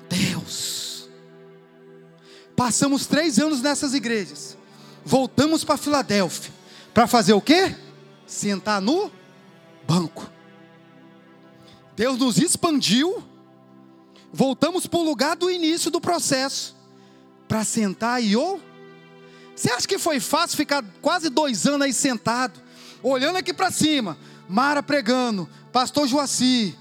Deus. 0.10 1.08
Passamos 2.58 3.08
três 3.08 3.39
anos 3.39 3.62
nessas 3.62 3.93
igrejas. 3.93 4.58
Voltamos 5.05 5.63
para 5.63 5.77
Filadélfia. 5.77 6.51
Para 6.93 7.08
fazer 7.08 7.31
o 7.31 7.39
quê? 7.39 7.74
Sentar 8.27 8.81
no 8.81 9.10
banco. 9.88 10.29
Deus 11.96 12.17
nos 12.17 12.38
expandiu. 12.38 13.24
Voltamos 14.34 14.86
para 14.86 15.00
o 15.00 15.03
lugar 15.03 15.38
do 15.38 15.50
início 15.50 15.89
do 15.89 16.01
processo. 16.01 16.77
Para 17.50 17.65
sentar 17.65 18.24
e 18.24 18.38
ou. 18.38 18.62
Você 19.53 19.70
acha 19.74 19.86
que 19.86 20.00
foi 20.00 20.22
fácil 20.22 20.56
ficar 20.56 20.82
quase 21.01 21.29
dois 21.29 21.68
anos 21.68 21.82
aí 21.82 21.91
sentado? 21.91 22.58
Olhando 23.03 23.36
aqui 23.36 23.53
para 23.53 23.70
cima. 23.70 24.18
Mara 24.48 24.82
pregando. 24.82 25.50
Pastor 25.74 26.08
Joaci. 26.08 26.74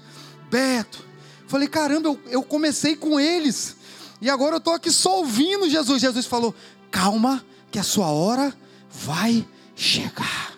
Beto. 0.49 1.03
Falei, 1.45 1.67
caramba, 1.67 2.07
eu, 2.07 2.19
eu 2.27 2.41
comecei 2.41 2.95
com 2.95 3.19
eles. 3.19 3.75
E 4.21 4.29
agora 4.29 4.55
eu 4.55 4.59
estou 4.59 4.73
aqui 4.73 4.91
só 4.91 5.17
ouvindo 5.17 5.69
Jesus. 5.69 6.01
Jesus 6.01 6.25
falou: 6.25 6.55
calma, 6.89 7.43
que 7.71 7.79
a 7.79 7.83
sua 7.83 8.07
hora 8.07 8.53
vai 8.89 9.47
chegar. 9.75 10.53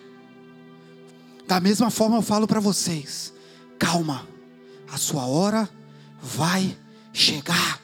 Da 1.47 1.59
mesma 1.59 1.89
forma 1.89 2.17
eu 2.17 2.21
falo 2.21 2.47
para 2.47 2.59
vocês: 2.59 3.33
calma, 3.77 4.27
a 4.91 4.97
sua 4.97 5.25
hora 5.25 5.69
vai 6.21 6.77
chegar. 7.13 7.80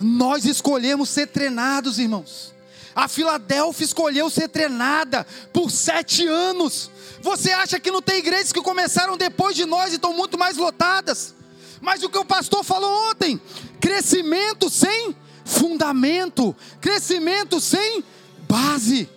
Nós 0.00 0.44
escolhemos 0.44 1.08
ser 1.08 1.26
treinados, 1.26 1.98
irmãos. 1.98 2.54
A 2.94 3.06
Filadélfia 3.06 3.84
escolheu 3.84 4.28
ser 4.28 4.48
treinada 4.48 5.26
por 5.52 5.70
sete 5.70 6.26
anos. 6.26 6.90
Você 7.20 7.52
acha 7.52 7.78
que 7.78 7.90
não 7.90 8.02
tem 8.02 8.18
igrejas 8.18 8.52
que 8.52 8.60
começaram 8.60 9.16
depois 9.16 9.54
de 9.54 9.64
nós 9.64 9.92
e 9.92 9.96
estão 9.96 10.12
muito 10.12 10.38
mais 10.38 10.56
lotadas? 10.56 11.34
Mas 11.80 12.02
o 12.02 12.08
que 12.08 12.18
o 12.18 12.24
pastor 12.24 12.64
falou 12.64 13.10
ontem: 13.10 13.40
crescimento 13.80 14.68
sem 14.68 15.14
fundamento, 15.44 16.54
crescimento 16.80 17.60
sem 17.60 18.04
base. 18.48 19.08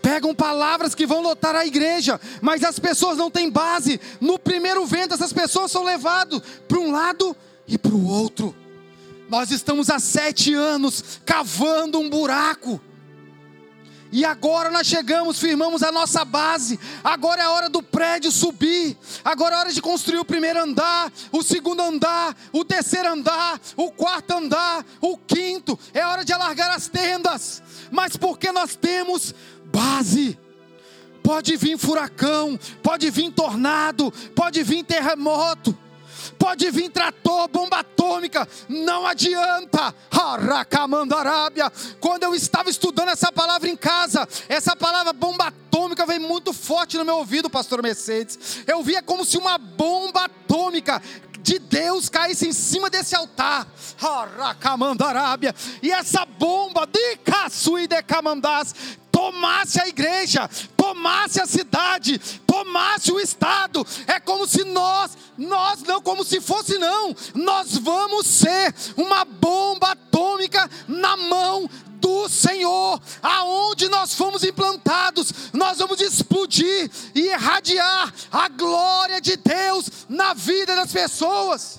Pegam 0.00 0.34
palavras 0.34 0.94
que 0.94 1.06
vão 1.06 1.20
lotar 1.20 1.54
a 1.54 1.66
igreja, 1.66 2.18
mas 2.40 2.64
as 2.64 2.78
pessoas 2.78 3.18
não 3.18 3.30
têm 3.30 3.50
base. 3.50 4.00
No 4.20 4.38
primeiro 4.38 4.86
vento, 4.86 5.14
essas 5.14 5.32
pessoas 5.32 5.70
são 5.70 5.84
levadas 5.84 6.40
para 6.66 6.78
um 6.78 6.90
lado 6.90 7.36
e 7.66 7.76
para 7.76 7.92
o 7.92 8.06
outro. 8.06 8.54
Nós 9.30 9.52
estamos 9.52 9.88
há 9.88 10.00
sete 10.00 10.52
anos 10.52 11.20
cavando 11.24 12.00
um 12.00 12.10
buraco 12.10 12.80
e 14.12 14.24
agora 14.24 14.70
nós 14.70 14.88
chegamos, 14.88 15.38
firmamos 15.38 15.84
a 15.84 15.92
nossa 15.92 16.24
base. 16.24 16.80
Agora 17.04 17.42
é 17.42 17.44
a 17.44 17.50
hora 17.52 17.70
do 17.70 17.80
prédio 17.80 18.32
subir. 18.32 18.98
Agora 19.24 19.54
é 19.54 19.56
a 19.56 19.60
hora 19.60 19.72
de 19.72 19.80
construir 19.80 20.18
o 20.18 20.24
primeiro 20.24 20.60
andar, 20.60 21.12
o 21.30 21.44
segundo 21.44 21.80
andar, 21.80 22.36
o 22.52 22.64
terceiro 22.64 23.08
andar, 23.08 23.60
o 23.76 23.92
quarto 23.92 24.32
andar, 24.32 24.84
o 25.00 25.16
quinto. 25.16 25.78
É 25.94 26.04
hora 26.04 26.24
de 26.24 26.32
alargar 26.32 26.74
as 26.74 26.88
tendas. 26.88 27.62
Mas 27.92 28.16
porque 28.16 28.50
nós 28.50 28.74
temos 28.74 29.32
base. 29.66 30.36
Pode 31.22 31.56
vir 31.56 31.78
furacão, 31.78 32.58
pode 32.82 33.08
vir 33.10 33.30
tornado, 33.30 34.10
pode 34.34 34.60
vir 34.64 34.82
terremoto 34.82 35.76
pode 36.40 36.70
vir 36.70 36.90
trator, 36.90 37.46
bomba 37.48 37.80
atômica, 37.80 38.48
não 38.66 39.06
adianta. 39.06 39.94
Aracamandarábia. 40.10 41.70
Quando 42.00 42.22
eu 42.22 42.34
estava 42.34 42.70
estudando 42.70 43.10
essa 43.10 43.30
palavra 43.30 43.68
em 43.68 43.76
casa, 43.76 44.26
essa 44.48 44.74
palavra 44.74 45.12
bomba 45.12 45.48
atômica 45.48 46.06
veio 46.06 46.22
muito 46.22 46.54
forte 46.54 46.96
no 46.96 47.04
meu 47.04 47.16
ouvido, 47.16 47.50
pastor 47.50 47.82
Mercedes. 47.82 48.64
Eu 48.66 48.82
via 48.82 49.02
como 49.02 49.24
se 49.24 49.36
uma 49.36 49.58
bomba 49.58 50.24
atômica 50.24 51.02
de 51.40 51.58
Deus 51.58 52.08
caísse 52.08 52.48
em 52.48 52.52
cima 52.52 52.88
desse 52.88 53.14
altar. 53.14 53.66
Aracamandarábia. 54.00 55.54
E 55.82 55.90
essa 55.90 56.24
bomba 56.24 56.86
de 56.86 57.16
Caçui 57.18 57.86
de 57.86 58.02
Camandás 58.02 58.74
tomasse 59.20 59.78
a 59.78 59.86
igreja, 59.86 60.48
tomasse 60.74 61.42
a 61.42 61.46
cidade, 61.46 62.18
tomasse 62.46 63.12
o 63.12 63.20
estado. 63.20 63.86
É 64.06 64.18
como 64.18 64.46
se 64.46 64.64
nós, 64.64 65.10
nós 65.36 65.82
não, 65.82 66.00
como 66.00 66.24
se 66.24 66.40
fosse 66.40 66.78
não, 66.78 67.14
nós 67.34 67.76
vamos 67.76 68.26
ser 68.26 68.74
uma 68.96 69.26
bomba 69.26 69.90
atômica 69.90 70.70
na 70.88 71.18
mão 71.18 71.68
do 72.00 72.30
Senhor, 72.30 72.98
aonde 73.22 73.90
nós 73.90 74.14
fomos 74.14 74.42
implantados, 74.42 75.50
nós 75.52 75.76
vamos 75.76 76.00
explodir 76.00 76.90
e 77.14 77.20
irradiar 77.26 78.10
a 78.32 78.48
glória 78.48 79.20
de 79.20 79.36
Deus 79.36 80.06
na 80.08 80.32
vida 80.32 80.74
das 80.74 80.90
pessoas. 80.90 81.78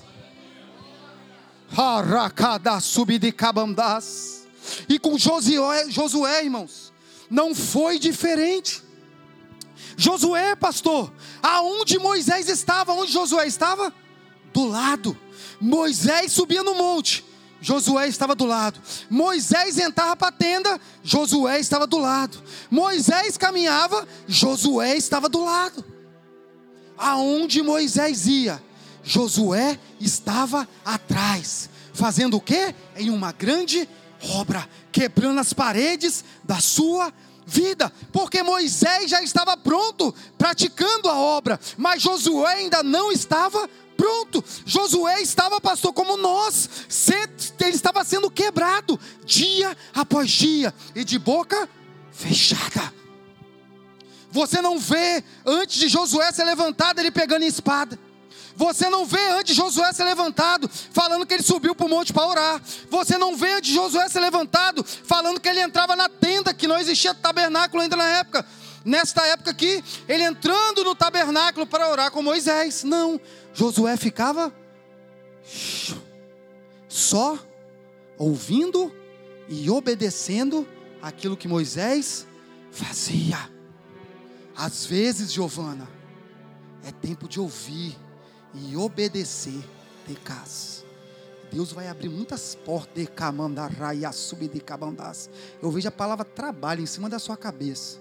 E 4.88 4.96
com 4.96 5.18
Josué, 5.18 5.90
Josué, 5.90 6.44
irmãos, 6.44 6.91
não 7.32 7.54
foi 7.54 7.98
diferente. 7.98 8.82
Josué, 9.96 10.54
pastor, 10.54 11.10
aonde 11.42 11.98
Moisés 11.98 12.46
estava, 12.46 12.92
onde 12.92 13.10
Josué 13.10 13.46
estava? 13.46 13.92
Do 14.52 14.66
lado. 14.66 15.16
Moisés 15.58 16.30
subia 16.32 16.62
no 16.62 16.74
monte, 16.74 17.24
Josué 17.58 18.06
estava 18.06 18.34
do 18.34 18.44
lado. 18.44 18.78
Moisés 19.08 19.78
entrava 19.78 20.14
para 20.14 20.28
a 20.28 20.32
tenda, 20.32 20.78
Josué 21.02 21.58
estava 21.58 21.86
do 21.86 21.96
lado. 21.96 22.36
Moisés 22.70 23.38
caminhava, 23.38 24.06
Josué 24.28 24.94
estava 24.94 25.26
do 25.26 25.42
lado. 25.42 25.82
Aonde 26.98 27.62
Moisés 27.62 28.26
ia, 28.26 28.62
Josué 29.02 29.80
estava 29.98 30.68
atrás, 30.84 31.70
fazendo 31.94 32.36
o 32.36 32.40
quê? 32.40 32.74
Em 32.94 33.08
uma 33.08 33.32
grande 33.32 33.88
obra, 34.30 34.68
quebrando 34.90 35.40
as 35.40 35.52
paredes 35.52 36.24
da 36.44 36.60
sua 36.60 37.12
vida, 37.46 37.92
porque 38.12 38.42
Moisés 38.42 39.10
já 39.10 39.22
estava 39.22 39.56
pronto, 39.56 40.14
praticando 40.38 41.08
a 41.08 41.18
obra, 41.18 41.58
mas 41.76 42.02
Josué 42.02 42.54
ainda 42.54 42.82
não 42.82 43.10
estava 43.10 43.68
pronto. 43.96 44.44
Josué 44.64 45.20
estava, 45.20 45.60
pastor, 45.60 45.92
como 45.92 46.16
nós, 46.16 46.68
ele 47.60 47.70
estava 47.70 48.04
sendo 48.04 48.30
quebrado 48.30 48.98
dia 49.24 49.76
após 49.94 50.30
dia 50.30 50.74
e 50.94 51.04
de 51.04 51.18
boca 51.18 51.68
fechada. 52.10 52.92
Você 54.30 54.62
não 54.62 54.78
vê 54.78 55.22
antes 55.44 55.78
de 55.78 55.88
Josué 55.88 56.32
ser 56.32 56.44
levantado 56.44 56.98
ele 56.98 57.10
pegando 57.10 57.44
espada. 57.44 57.98
Você 58.56 58.88
não 58.88 59.04
vê 59.04 59.28
antes 59.30 59.54
Josué 59.56 59.92
ser 59.92 60.04
levantado, 60.04 60.68
falando 60.68 61.26
que 61.26 61.34
ele 61.34 61.42
subiu 61.42 61.74
para 61.74 61.86
o 61.86 61.88
monte 61.88 62.12
para 62.12 62.26
orar. 62.26 62.62
Você 62.90 63.16
não 63.18 63.36
vê 63.36 63.54
antes 63.54 63.72
Josué 63.72 64.08
ser 64.08 64.20
levantado, 64.20 64.84
falando 64.84 65.40
que 65.40 65.48
ele 65.48 65.60
entrava 65.60 65.96
na 65.96 66.08
tenda, 66.08 66.52
que 66.54 66.66
não 66.66 66.78
existia 66.78 67.14
tabernáculo 67.14 67.82
ainda 67.82 67.96
na 67.96 68.06
época. 68.06 68.44
Nesta 68.84 69.24
época 69.26 69.50
aqui, 69.50 69.82
ele 70.08 70.24
entrando 70.24 70.82
no 70.82 70.94
tabernáculo 70.94 71.66
para 71.66 71.88
orar 71.88 72.10
com 72.10 72.22
Moisés. 72.22 72.82
Não, 72.82 73.20
Josué 73.54 73.96
ficava 73.96 74.52
só 76.88 77.38
ouvindo 78.18 78.92
e 79.48 79.70
obedecendo 79.70 80.66
aquilo 81.00 81.36
que 81.36 81.48
Moisés 81.48 82.26
fazia. 82.70 83.50
Às 84.54 84.84
vezes, 84.84 85.32
Giovana, 85.32 85.88
é 86.84 86.90
tempo 86.90 87.28
de 87.28 87.40
ouvir 87.40 87.96
e 88.54 88.76
obedecer 88.76 89.62
de 90.06 90.14
casa. 90.16 90.82
Deus 91.52 91.70
vai 91.70 91.86
abrir 91.88 92.08
muitas 92.08 92.54
portas 92.54 92.94
de 92.94 93.06
camandará 93.06 94.12
subir 94.12 94.48
de 94.48 94.60
cabandás. 94.60 95.28
Eu 95.60 95.70
vejo 95.70 95.86
a 95.86 95.92
palavra 95.92 96.24
trabalho 96.24 96.82
em 96.82 96.86
cima 96.86 97.10
da 97.10 97.18
sua 97.18 97.36
cabeça. 97.36 98.00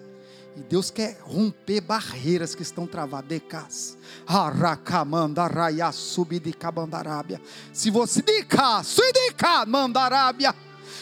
E 0.55 0.61
Deus 0.61 0.89
quer 0.89 1.17
romper 1.21 1.81
barreiras 1.81 2.55
que 2.55 2.61
estão 2.61 2.87
travadas 2.87 3.27
de 3.27 3.39
casa. 3.39 3.97
Aracamandará 4.25 5.91
subir 5.91 6.39
de 6.39 6.53
cabandarábia. 6.53 7.41
Se 7.73 7.89
você 7.89 8.21
de 8.21 8.43
cá, 8.43 8.81
de 9.11 9.33
cá, 9.33 9.65
mandarábia. 9.65 10.55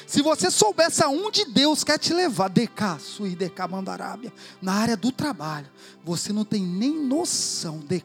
Se 0.05 0.23
você 0.23 0.49
soubesse 0.49 1.03
aonde 1.03 1.45
Deus 1.45 1.83
quer 1.83 1.99
te 1.99 2.13
levar, 2.13 2.49
de 2.49 2.65
cá, 2.65 2.97
sui 2.99 3.35
de 3.35 3.49
cá, 3.49 3.67
mandarábia, 3.67 4.33
na 4.59 4.73
área 4.73 4.97
do 4.97 5.11
trabalho, 5.11 5.67
você 6.03 6.33
não 6.33 6.43
tem 6.43 6.63
nem 6.63 6.99
noção 6.99 7.79
de 7.79 7.99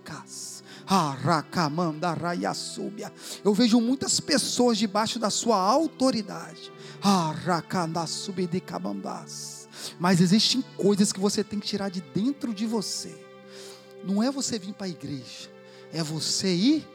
Eu 3.44 3.55
vejo 3.55 3.81
muitas 3.81 4.20
pessoas 4.20 4.79
debaixo 4.79 5.18
da 5.18 5.31
sua 5.31 5.57
autoridade. 5.57 6.73
Mas 9.99 10.20
existem 10.20 10.62
coisas 10.77 11.12
que 11.12 11.20
você 11.20 11.42
tem 11.44 11.59
que 11.59 11.66
tirar 11.66 11.90
de 11.90 12.01
dentro 12.01 12.53
de 12.55 12.66
você. 12.66 13.14
Não 14.05 14.23
é 14.23 14.31
você 14.31 14.59
vir 14.59 14.75
para 14.75 14.87
a 14.87 14.90
igreja, 14.90 15.51
é 15.92 16.03
você 16.03 16.55
ir 16.55 16.87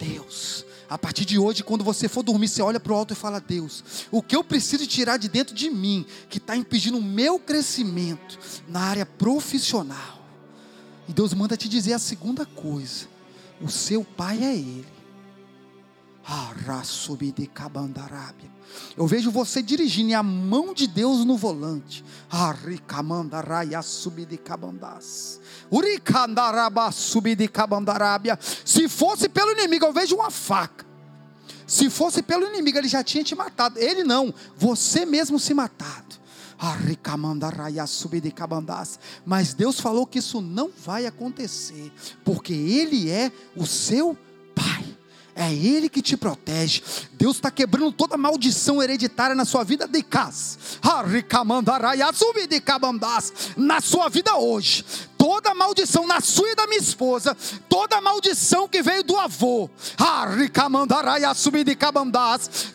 Deus. 0.00 0.64
A 0.88 0.96
partir 0.96 1.24
de 1.24 1.38
hoje, 1.38 1.62
quando 1.62 1.84
você 1.84 2.08
for 2.08 2.22
dormir, 2.22 2.48
você 2.48 2.62
olha 2.62 2.80
para 2.80 2.92
o 2.92 2.96
alto 2.96 3.12
e 3.12 3.16
fala: 3.16 3.38
Deus, 3.38 3.84
o 4.10 4.22
que 4.22 4.34
eu 4.34 4.42
preciso 4.42 4.86
tirar 4.86 5.18
de 5.18 5.28
dentro 5.28 5.54
de 5.54 5.70
mim, 5.70 6.06
que 6.28 6.38
está 6.38 6.56
impedindo 6.56 6.98
o 6.98 7.02
meu 7.02 7.38
crescimento 7.38 8.38
na 8.66 8.80
área 8.80 9.06
profissional. 9.06 10.18
E 11.06 11.12
Deus 11.12 11.34
manda 11.34 11.56
te 11.56 11.68
dizer 11.68 11.92
a 11.92 11.98
segunda 11.98 12.46
coisa: 12.46 13.06
o 13.60 13.68
seu 13.68 14.04
pai 14.04 14.42
é 14.42 14.54
ele. 14.54 15.00
Eu 18.96 19.06
vejo 19.06 19.30
você 19.30 19.62
dirigindo 19.62 20.10
e 20.10 20.14
a 20.14 20.22
mão 20.22 20.72
de 20.72 20.86
Deus 20.86 21.24
no 21.24 21.36
volante. 21.36 22.04
Se 28.64 28.88
fosse 28.88 29.28
pelo 29.28 29.52
inimigo, 29.52 29.86
eu 29.86 29.92
vejo 29.92 30.14
uma 30.14 30.30
faca. 30.30 30.86
Se 31.66 31.88
fosse 31.88 32.22
pelo 32.22 32.46
inimigo, 32.46 32.78
ele 32.78 32.88
já 32.88 33.02
tinha 33.02 33.24
te 33.24 33.34
matado. 33.34 33.78
Ele 33.78 34.04
não, 34.04 34.32
você 34.56 35.04
mesmo 35.06 35.38
se 35.38 35.54
matado. 35.54 36.19
Mas 39.24 39.54
Deus 39.54 39.80
falou 39.80 40.06
que 40.06 40.18
isso 40.18 40.42
não 40.42 40.70
vai 40.84 41.06
acontecer, 41.06 41.90
porque 42.22 42.52
Ele 42.52 43.10
é 43.10 43.32
o 43.56 43.64
seu 43.66 44.16
Pai. 44.54 44.84
É 45.34 45.50
Ele 45.54 45.88
que 45.88 46.02
te 46.02 46.18
protege. 46.18 46.82
Deus 47.12 47.36
está 47.36 47.50
quebrando 47.50 47.92
toda 47.92 48.16
maldição 48.16 48.82
hereditária 48.82 49.34
na 49.34 49.46
sua 49.46 49.64
vida 49.64 49.88
de 49.88 50.02
casa. 50.02 50.58
Na 53.56 53.80
sua 53.80 54.10
vida 54.10 54.36
hoje. 54.36 54.84
Toda 55.20 55.52
maldição 55.52 56.06
na 56.06 56.18
sua 56.18 56.48
e 56.48 56.54
da 56.54 56.66
minha 56.66 56.80
esposa. 56.80 57.36
Toda 57.68 58.00
maldição 58.00 58.66
que 58.66 58.82
veio 58.82 59.04
do 59.04 59.18
avô. 59.18 59.68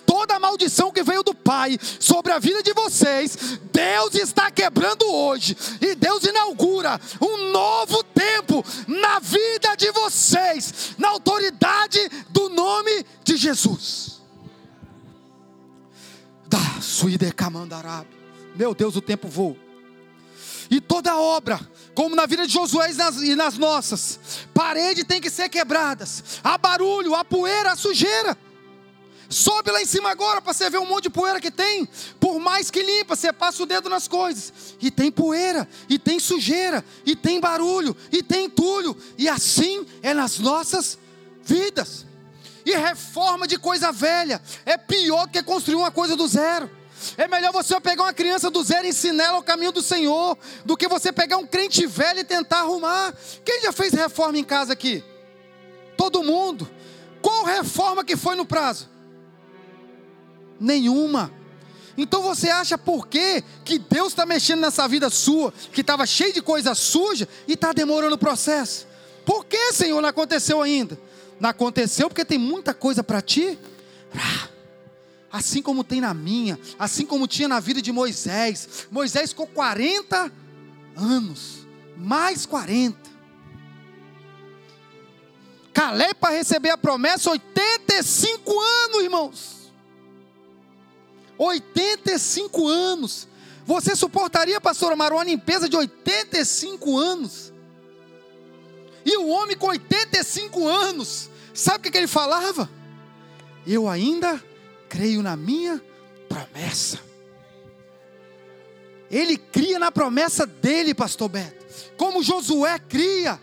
Toda 0.05 0.39
maldição 0.39 0.91
que 0.91 1.01
veio 1.01 1.23
do 1.23 1.33
pai 1.33 1.75
sobre 1.99 2.31
a 2.31 2.37
vida 2.37 2.61
de 2.61 2.71
vocês. 2.71 3.59
Deus 3.73 4.13
está 4.13 4.51
quebrando 4.51 5.11
hoje. 5.11 5.57
E 5.81 5.95
Deus 5.95 6.23
inaugura 6.23 7.01
um 7.19 7.49
novo 7.49 8.03
tempo 8.03 8.63
na 8.87 9.17
vida 9.17 9.75
de 9.75 9.89
vocês. 9.89 10.93
Na 10.99 11.09
autoridade 11.09 11.97
do 12.29 12.47
nome 12.49 13.03
de 13.23 13.37
Jesus. 13.37 14.21
Camandarab. 17.35 18.05
Meu 18.55 18.75
Deus, 18.75 18.95
o 18.95 19.01
tempo 19.01 19.27
voa. 19.27 19.65
E 20.69 20.81
toda 20.81 21.17
obra, 21.17 21.59
como 21.95 22.15
na 22.15 22.25
vida 22.25 22.45
de 22.45 22.53
Josué 22.53 22.91
e 22.91 22.93
nas, 22.93 23.15
e 23.21 23.35
nas 23.35 23.57
nossas, 23.57 24.19
parede 24.53 25.05
tem 25.05 25.21
que 25.21 25.29
ser 25.29 25.49
quebradas. 25.49 26.41
Há 26.43 26.57
barulho, 26.57 27.15
há 27.15 27.23
poeira, 27.23 27.71
há 27.71 27.75
sujeira. 27.75 28.37
Sobe 29.27 29.71
lá 29.71 29.81
em 29.81 29.85
cima 29.85 30.11
agora 30.11 30.39
para 30.39 30.53
você 30.53 30.69
ver 30.69 30.77
um 30.77 30.85
monte 30.85 31.03
de 31.03 31.09
poeira 31.09 31.39
que 31.39 31.49
tem. 31.49 31.87
Por 32.19 32.39
mais 32.39 32.69
que 32.69 32.83
limpa, 32.83 33.15
você 33.15 33.33
passa 33.33 33.63
o 33.63 33.65
dedo 33.65 33.89
nas 33.89 34.07
coisas. 34.07 34.53
E 34.79 34.91
tem 34.91 35.11
poeira, 35.11 35.67
e 35.89 35.97
tem 35.97 36.19
sujeira, 36.19 36.85
e 37.05 37.15
tem 37.15 37.39
barulho, 37.39 37.95
e 38.11 38.21
tem 38.21 38.45
entulho. 38.45 38.95
E 39.17 39.27
assim 39.27 39.85
é 40.03 40.13
nas 40.13 40.37
nossas 40.37 40.99
vidas. 41.43 42.05
E 42.65 42.75
reforma 42.75 43.47
de 43.47 43.57
coisa 43.57 43.91
velha 43.91 44.41
é 44.65 44.77
pior 44.77 45.27
do 45.27 45.31
que 45.31 45.41
construir 45.43 45.75
uma 45.75 45.91
coisa 45.91 46.15
do 46.15 46.27
zero. 46.27 46.69
É 47.17 47.27
melhor 47.27 47.51
você 47.51 47.79
pegar 47.79 48.03
uma 48.03 48.13
criança 48.13 48.49
do 48.49 48.63
zero 48.63 48.85
e 48.85 48.89
ensinar 48.89 49.25
ela 49.25 49.39
o 49.39 49.43
caminho 49.43 49.71
do 49.71 49.81
Senhor, 49.81 50.37
do 50.63 50.75
que 50.77 50.87
você 50.87 51.11
pegar 51.11 51.37
um 51.37 51.45
crente 51.45 51.85
velho 51.85 52.19
e 52.19 52.23
tentar 52.23 52.59
arrumar. 52.59 53.13
Quem 53.43 53.61
já 53.61 53.71
fez 53.71 53.93
reforma 53.93 54.37
em 54.37 54.43
casa 54.43 54.73
aqui? 54.73 55.03
Todo 55.97 56.23
mundo. 56.23 56.69
Qual 57.21 57.43
reforma 57.45 58.03
que 58.03 58.15
foi 58.15 58.35
no 58.35 58.45
prazo? 58.45 58.89
Nenhuma. 60.59 61.31
Então 61.97 62.21
você 62.21 62.49
acha 62.49 62.77
por 62.77 63.07
quê 63.07 63.43
que 63.63 63.79
Deus 63.79 64.09
está 64.09 64.25
mexendo 64.25 64.59
nessa 64.59 64.87
vida 64.87 65.09
sua, 65.09 65.53
que 65.71 65.81
estava 65.81 66.05
cheio 66.05 66.33
de 66.33 66.41
coisa 66.41 66.75
suja 66.75 67.27
e 67.47 67.53
está 67.53 67.71
demorando 67.71 68.15
o 68.15 68.19
processo? 68.19 68.85
Por 69.25 69.45
que, 69.45 69.71
Senhor, 69.73 70.01
não 70.01 70.09
aconteceu 70.09 70.61
ainda? 70.61 70.99
Não 71.39 71.49
aconteceu 71.49 72.09
porque 72.09 72.25
tem 72.25 72.37
muita 72.37 72.73
coisa 72.73 73.03
para 73.03 73.21
ti. 73.21 73.57
Assim 75.35 75.61
como 75.61 75.83
tem 75.83 75.99
na 75.99 76.13
minha, 76.13 76.57
assim 76.79 77.05
como 77.05 77.27
tinha 77.27 77.49
na 77.49 77.59
vida 77.59 77.81
de 77.81 77.91
Moisés. 77.91 78.87
Moisés 78.89 79.31
ficou 79.31 79.45
40 79.45 80.31
anos, 80.95 81.67
mais 81.97 82.45
40. 82.45 82.97
Caleb 85.73 86.15
para 86.21 86.35
receber 86.35 86.69
a 86.69 86.77
promessa, 86.77 87.31
85 87.31 88.61
anos, 88.61 89.03
irmãos. 89.03 89.73
85 91.37 92.65
anos. 92.69 93.27
Você 93.65 93.93
suportaria, 93.93 94.61
pastor 94.61 94.93
Amar, 94.93 95.11
uma 95.11 95.25
limpeza 95.25 95.67
de 95.67 95.75
85 95.75 96.97
anos? 96.97 97.51
E 99.03 99.17
o 99.17 99.27
homem 99.27 99.57
com 99.57 99.67
85 99.67 100.65
anos, 100.65 101.29
sabe 101.53 101.79
o 101.79 101.81
que, 101.81 101.91
que 101.91 101.97
ele 101.97 102.07
falava? 102.07 102.69
Eu 103.67 103.89
ainda 103.89 104.41
creio 104.95 105.21
na 105.21 105.35
minha 105.35 105.81
promessa. 106.29 106.99
Ele 109.11 109.37
cria 109.37 109.77
na 109.77 109.91
promessa 109.91 110.45
dele, 110.45 110.93
pastor 110.95 111.27
Beto. 111.27 111.65
Como 111.97 112.23
Josué 112.23 112.79
cria. 112.79 113.39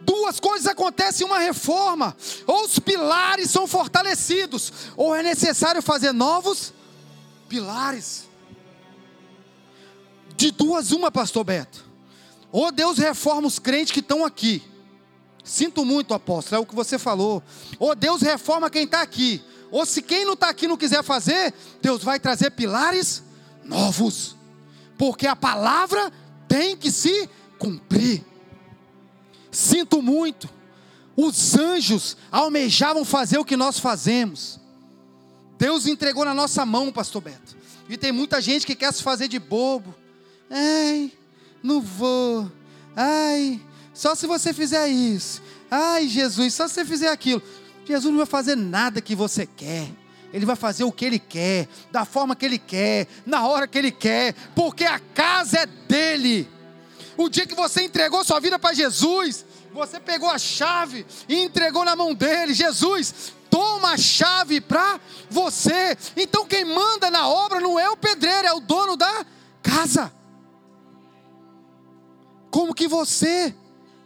Duas 0.00 0.38
coisas 0.38 0.68
acontecem 0.68 1.26
em 1.26 1.30
uma 1.30 1.40
reforma: 1.40 2.16
ou 2.46 2.64
os 2.64 2.78
pilares 2.78 3.50
são 3.50 3.66
fortalecidos, 3.66 4.72
ou 4.96 5.12
é 5.14 5.22
necessário 5.22 5.82
fazer 5.82 6.12
novos 6.12 6.72
pilares. 7.48 8.28
De 10.36 10.52
duas, 10.52 10.92
uma, 10.92 11.10
pastor 11.10 11.42
Beto. 11.42 11.84
Ou 12.52 12.70
Deus 12.70 12.98
reforma 12.98 13.48
os 13.48 13.58
crentes 13.58 13.92
que 13.92 14.00
estão 14.00 14.24
aqui. 14.24 14.62
Sinto 15.42 15.84
muito, 15.84 16.14
apóstolo, 16.14 16.60
é 16.60 16.62
o 16.62 16.66
que 16.66 16.74
você 16.74 16.98
falou. 16.98 17.42
Ou 17.78 17.94
Deus 17.94 18.22
reforma 18.22 18.70
quem 18.70 18.84
está 18.84 19.02
aqui. 19.02 19.42
Ou 19.70 19.84
se 19.84 20.02
quem 20.02 20.24
não 20.24 20.34
está 20.34 20.48
aqui 20.48 20.68
não 20.68 20.76
quiser 20.76 21.02
fazer, 21.02 21.52
Deus 21.82 22.02
vai 22.02 22.20
trazer 22.20 22.50
pilares 22.50 23.22
novos. 23.64 24.36
Porque 24.96 25.26
a 25.26 25.36
palavra 25.36 26.12
tem 26.48 26.76
que 26.76 26.90
se 26.90 27.28
cumprir. 27.58 28.24
Sinto 29.50 30.00
muito. 30.00 30.48
Os 31.16 31.56
anjos 31.56 32.16
almejavam 32.30 33.04
fazer 33.04 33.38
o 33.38 33.44
que 33.44 33.56
nós 33.56 33.78
fazemos. 33.78 34.60
Deus 35.58 35.86
entregou 35.86 36.24
na 36.24 36.34
nossa 36.34 36.66
mão, 36.66 36.92
pastor 36.92 37.22
Beto. 37.22 37.56
E 37.88 37.96
tem 37.96 38.12
muita 38.12 38.40
gente 38.40 38.66
que 38.66 38.74
quer 38.74 38.92
se 38.92 39.02
fazer 39.02 39.28
de 39.28 39.38
bobo. 39.38 39.94
Ai, 40.50 41.12
não 41.62 41.80
vou. 41.80 42.50
Ai, 42.94 43.60
só 43.94 44.14
se 44.14 44.26
você 44.26 44.52
fizer 44.52 44.88
isso. 44.88 45.42
Ai, 45.70 46.08
Jesus, 46.08 46.54
só 46.54 46.68
se 46.68 46.74
você 46.74 46.84
fizer 46.84 47.08
aquilo. 47.08 47.42
Jesus 47.86 48.10
não 48.10 48.18
vai 48.18 48.26
fazer 48.26 48.56
nada 48.56 49.00
que 49.00 49.14
você 49.14 49.46
quer. 49.46 49.88
Ele 50.32 50.44
vai 50.44 50.56
fazer 50.56 50.84
o 50.84 50.92
que 50.92 51.04
ele 51.04 51.18
quer, 51.18 51.68
da 51.90 52.04
forma 52.04 52.34
que 52.36 52.44
ele 52.44 52.58
quer, 52.58 53.06
na 53.24 53.46
hora 53.46 53.66
que 53.66 53.78
ele 53.78 53.92
quer, 53.92 54.34
porque 54.54 54.84
a 54.84 54.98
casa 54.98 55.60
é 55.60 55.66
dele. 55.66 56.48
O 57.16 57.28
dia 57.28 57.46
que 57.46 57.54
você 57.54 57.82
entregou 57.82 58.24
sua 58.24 58.40
vida 58.40 58.58
para 58.58 58.74
Jesus, 58.74 59.46
você 59.72 59.98
pegou 60.00 60.28
a 60.28 60.38
chave 60.38 61.06
e 61.28 61.36
entregou 61.36 61.84
na 61.84 61.96
mão 61.96 62.12
dele. 62.12 62.52
Jesus, 62.52 63.32
toma 63.48 63.92
a 63.92 63.96
chave 63.96 64.60
para 64.60 65.00
você. 65.30 65.96
Então 66.16 66.44
quem 66.44 66.64
manda 66.64 67.10
na 67.10 67.28
obra 67.28 67.60
não 67.60 67.78
é 67.78 67.88
o 67.88 67.96
pedreiro, 67.96 68.48
é 68.48 68.52
o 68.52 68.60
dono 68.60 68.96
da 68.96 69.24
casa. 69.62 70.12
Como 72.50 72.74
que 72.74 72.88
você, 72.88 73.54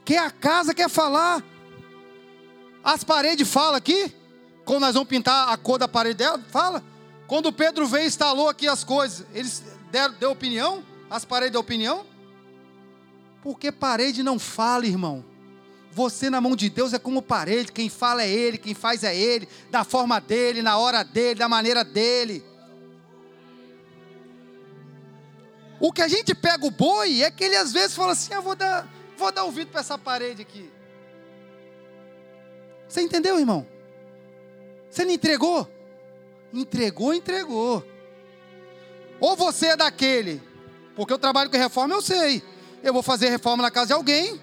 que 0.04 0.14
é 0.14 0.18
a 0.18 0.30
casa, 0.30 0.74
quer 0.74 0.88
falar? 0.88 1.42
As 2.82 3.04
paredes 3.04 3.48
falam 3.48 3.74
aqui? 3.74 4.14
Quando 4.64 4.80
nós 4.80 4.94
vamos 4.94 5.08
pintar 5.08 5.48
a 5.48 5.56
cor 5.56 5.78
da 5.78 5.88
parede 5.88 6.18
dela, 6.18 6.40
fala. 6.50 6.82
Quando 7.26 7.52
Pedro 7.52 7.86
veio 7.86 8.04
e 8.04 8.06
instalou 8.08 8.48
aqui 8.48 8.66
as 8.66 8.82
coisas, 8.82 9.26
eles 9.34 9.62
deram, 9.90 10.14
deu 10.14 10.30
opinião? 10.30 10.84
As 11.08 11.24
paredes 11.24 11.52
deu 11.52 11.60
opinião? 11.60 12.04
Porque 13.42 13.70
parede 13.70 14.22
não 14.22 14.38
fala, 14.38 14.86
irmão. 14.86 15.24
Você 15.92 16.30
na 16.30 16.40
mão 16.40 16.54
de 16.54 16.70
Deus 16.70 16.92
é 16.92 16.98
como 16.98 17.20
parede, 17.20 17.72
quem 17.72 17.88
fala 17.88 18.22
é 18.22 18.30
Ele, 18.30 18.58
quem 18.58 18.74
faz 18.74 19.02
é 19.02 19.16
Ele, 19.16 19.48
da 19.70 19.82
forma 19.82 20.20
dele, 20.20 20.62
na 20.62 20.78
hora 20.78 21.02
dele, 21.02 21.40
da 21.40 21.48
maneira 21.48 21.82
dele. 21.82 22.44
O 25.80 25.90
que 25.90 26.02
a 26.02 26.08
gente 26.08 26.34
pega 26.34 26.66
o 26.66 26.70
boi 26.70 27.22
é 27.22 27.30
que 27.30 27.42
ele 27.42 27.56
às 27.56 27.72
vezes 27.72 27.96
fala 27.96 28.12
assim: 28.12 28.34
ah, 28.34 28.40
vou 28.40 28.54
dar, 28.54 28.86
vou 29.16 29.32
dar 29.32 29.44
ouvido 29.44 29.70
para 29.70 29.80
essa 29.80 29.96
parede 29.96 30.42
aqui. 30.42 30.70
Você 32.90 33.00
entendeu, 33.00 33.38
irmão? 33.38 33.66
Você 34.90 35.06
não 35.06 35.12
entregou? 35.12 35.66
Entregou, 36.52 37.14
entregou. 37.14 37.82
Ou 39.18 39.34
você 39.36 39.68
é 39.68 39.76
daquele, 39.76 40.42
porque 40.94 41.12
eu 41.12 41.18
trabalho 41.18 41.48
com 41.48 41.56
reforma, 41.56 41.94
eu 41.94 42.02
sei 42.02 42.42
eu 42.82 42.92
vou 42.92 43.02
fazer 43.02 43.28
reforma 43.28 43.62
na 43.62 43.70
casa 43.70 43.88
de 43.88 43.92
alguém, 43.92 44.40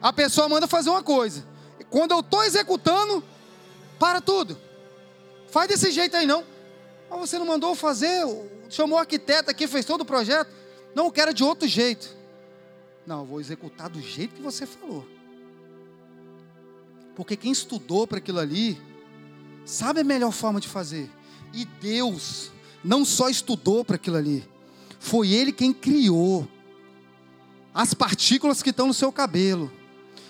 a 0.00 0.12
pessoa 0.12 0.48
manda 0.48 0.66
fazer 0.66 0.90
uma 0.90 1.02
coisa. 1.02 1.44
Quando 1.90 2.12
eu 2.12 2.20
estou 2.20 2.42
executando, 2.44 3.22
para 3.98 4.20
tudo. 4.20 4.58
Faz 5.48 5.68
desse 5.68 5.90
jeito 5.90 6.16
aí 6.16 6.26
não. 6.26 6.44
Mas 7.08 7.20
você 7.20 7.38
não 7.38 7.46
mandou 7.46 7.74
fazer, 7.74 8.24
chamou 8.68 8.98
o 8.98 9.00
arquiteto 9.00 9.50
aqui, 9.50 9.66
fez 9.66 9.84
todo 9.86 10.02
o 10.02 10.04
projeto. 10.04 10.50
Não, 10.94 11.06
eu 11.06 11.12
quero 11.12 11.32
de 11.32 11.44
outro 11.44 11.68
jeito. 11.68 12.14
Não, 13.06 13.20
eu 13.20 13.24
vou 13.24 13.40
executar 13.40 13.88
do 13.88 14.00
jeito 14.00 14.34
que 14.34 14.42
você 14.42 14.66
falou. 14.66 15.06
Porque 17.16 17.34
quem 17.34 17.50
estudou 17.50 18.06
para 18.06 18.18
aquilo 18.18 18.38
ali, 18.38 18.78
sabe 19.64 20.00
a 20.00 20.04
melhor 20.04 20.30
forma 20.30 20.60
de 20.60 20.68
fazer. 20.68 21.10
E 21.52 21.64
Deus 21.64 22.52
não 22.84 23.04
só 23.04 23.30
estudou 23.30 23.84
para 23.84 23.96
aquilo 23.96 24.16
ali, 24.16 24.46
foi 25.00 25.30
Ele 25.30 25.50
quem 25.50 25.72
criou 25.72 26.46
as 27.74 27.94
partículas 27.94 28.62
que 28.62 28.70
estão 28.70 28.86
no 28.86 28.94
seu 28.94 29.10
cabelo. 29.10 29.72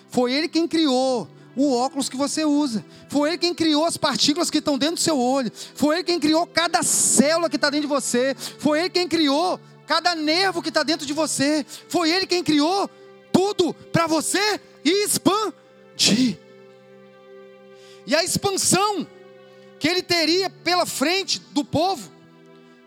Foi 0.09 0.33
Ele 0.33 0.49
quem 0.49 0.69
criou 0.69 1.29
o 1.57 1.73
óculos 1.73 2.09
que 2.09 2.17
você 2.17 2.45
usa. 2.45 2.85
Foi 3.09 3.31
Ele 3.31 3.39
quem 3.39 3.55
criou 3.55 3.85
as 3.85 3.97
partículas 3.97 4.51
que 4.51 4.59
estão 4.59 4.79
dentro 4.79 4.97
do 4.97 5.01
seu 5.01 5.19
olho. 5.19 5.51
Foi 5.75 5.97
Ele 5.97 6.05
quem 6.05 6.21
criou 6.21 6.47
cada 6.47 6.83
célula 6.83 7.51
que 7.51 7.57
está 7.57 7.69
dentro 7.69 7.89
de 7.89 7.95
você. 7.95 8.35
Foi 8.59 8.79
Ele 8.79 8.91
quem 8.91 9.09
criou 9.09 9.61
cada 9.87 10.15
nervo 10.15 10.63
que 10.63 10.69
está 10.69 10.83
dentro 10.83 11.07
de 11.07 11.13
você. 11.13 11.65
Foi 11.89 12.11
Ele 12.11 12.27
quem 12.27 12.45
criou 12.45 12.89
tudo 13.33 13.75
para 13.93 14.07
você 14.07 14.61
expandir. 14.85 16.46
E 18.07 18.15
a 18.15 18.23
expansão 18.23 19.07
que 19.79 19.89
Ele 19.89 20.03
teria 20.03 20.49
pela 20.49 20.87
frente 20.87 21.39
do 21.53 21.65
povo. 21.65 22.11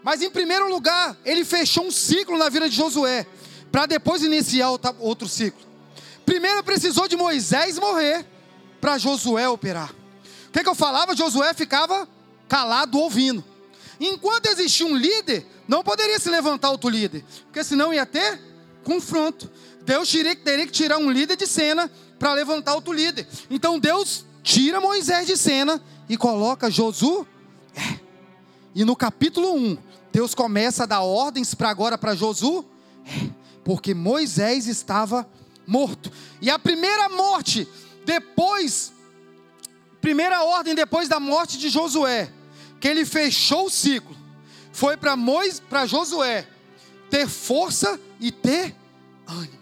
Mas 0.03 0.21
em 0.21 0.29
primeiro 0.29 0.69
lugar, 0.69 1.17
Ele 1.25 1.43
fechou 1.43 1.85
um 1.85 1.91
ciclo 1.91 2.37
na 2.37 2.49
vida 2.49 2.69
de 2.69 2.75
Josué 2.75 3.25
para 3.71 3.85
depois 3.85 4.23
iniciar 4.23 4.69
outro 4.99 5.27
ciclo. 5.27 5.61
Primeiro 6.25 6.63
precisou 6.63 7.07
de 7.07 7.15
Moisés 7.15 7.77
morrer 7.77 8.25
para 8.79 8.97
Josué 8.97 9.47
operar. 9.49 9.91
O 10.47 10.51
que, 10.51 10.63
que 10.63 10.69
eu 10.69 10.75
falava? 10.75 11.15
Josué 11.15 11.53
ficava 11.53 12.07
calado 12.47 12.97
ouvindo. 12.97 13.43
Enquanto 13.99 14.47
existia 14.47 14.85
um 14.85 14.95
líder, 14.95 15.45
não 15.67 15.83
poderia 15.83 16.17
se 16.19 16.29
levantar 16.29 16.71
outro 16.71 16.89
líder, 16.89 17.23
porque 17.45 17.63
senão 17.63 17.93
ia 17.93 18.05
ter 18.05 18.39
confronto. 18.83 19.51
Deus 19.81 20.09
teria, 20.09 20.35
teria 20.35 20.65
que 20.65 20.71
tirar 20.71 20.97
um 20.97 21.11
líder 21.11 21.35
de 21.35 21.45
cena 21.45 21.91
para 22.17 22.33
levantar 22.33 22.73
outro 22.75 22.93
líder. 22.93 23.27
Então 23.49 23.77
Deus 23.77 24.25
tira 24.49 24.81
Moisés 24.81 25.27
de 25.27 25.37
cena 25.37 25.79
e 26.09 26.17
coloca 26.17 26.71
Josué. 26.71 27.23
E 28.73 28.83
no 28.83 28.95
capítulo 28.95 29.53
1, 29.53 29.77
Deus 30.11 30.33
começa 30.33 30.83
a 30.83 30.85
dar 30.87 31.01
ordens 31.01 31.53
para 31.53 31.69
agora 31.69 31.99
para 31.99 32.15
Josué, 32.15 32.63
porque 33.63 33.93
Moisés 33.93 34.65
estava 34.65 35.29
morto. 35.67 36.11
E 36.41 36.49
a 36.49 36.57
primeira 36.57 37.09
morte, 37.09 37.67
depois, 38.03 38.91
primeira 40.01 40.43
ordem 40.43 40.73
depois 40.73 41.07
da 41.07 41.19
morte 41.19 41.59
de 41.59 41.69
Josué, 41.69 42.31
que 42.79 42.87
ele 42.87 43.05
fechou 43.05 43.67
o 43.67 43.69
ciclo, 43.69 44.17
foi 44.71 44.97
para 44.97 45.15
Moisés, 45.15 45.59
para 45.59 45.85
Josué 45.85 46.47
ter 47.11 47.27
força 47.27 47.99
e 48.19 48.31
ter 48.31 48.75
ânimo. 49.27 49.59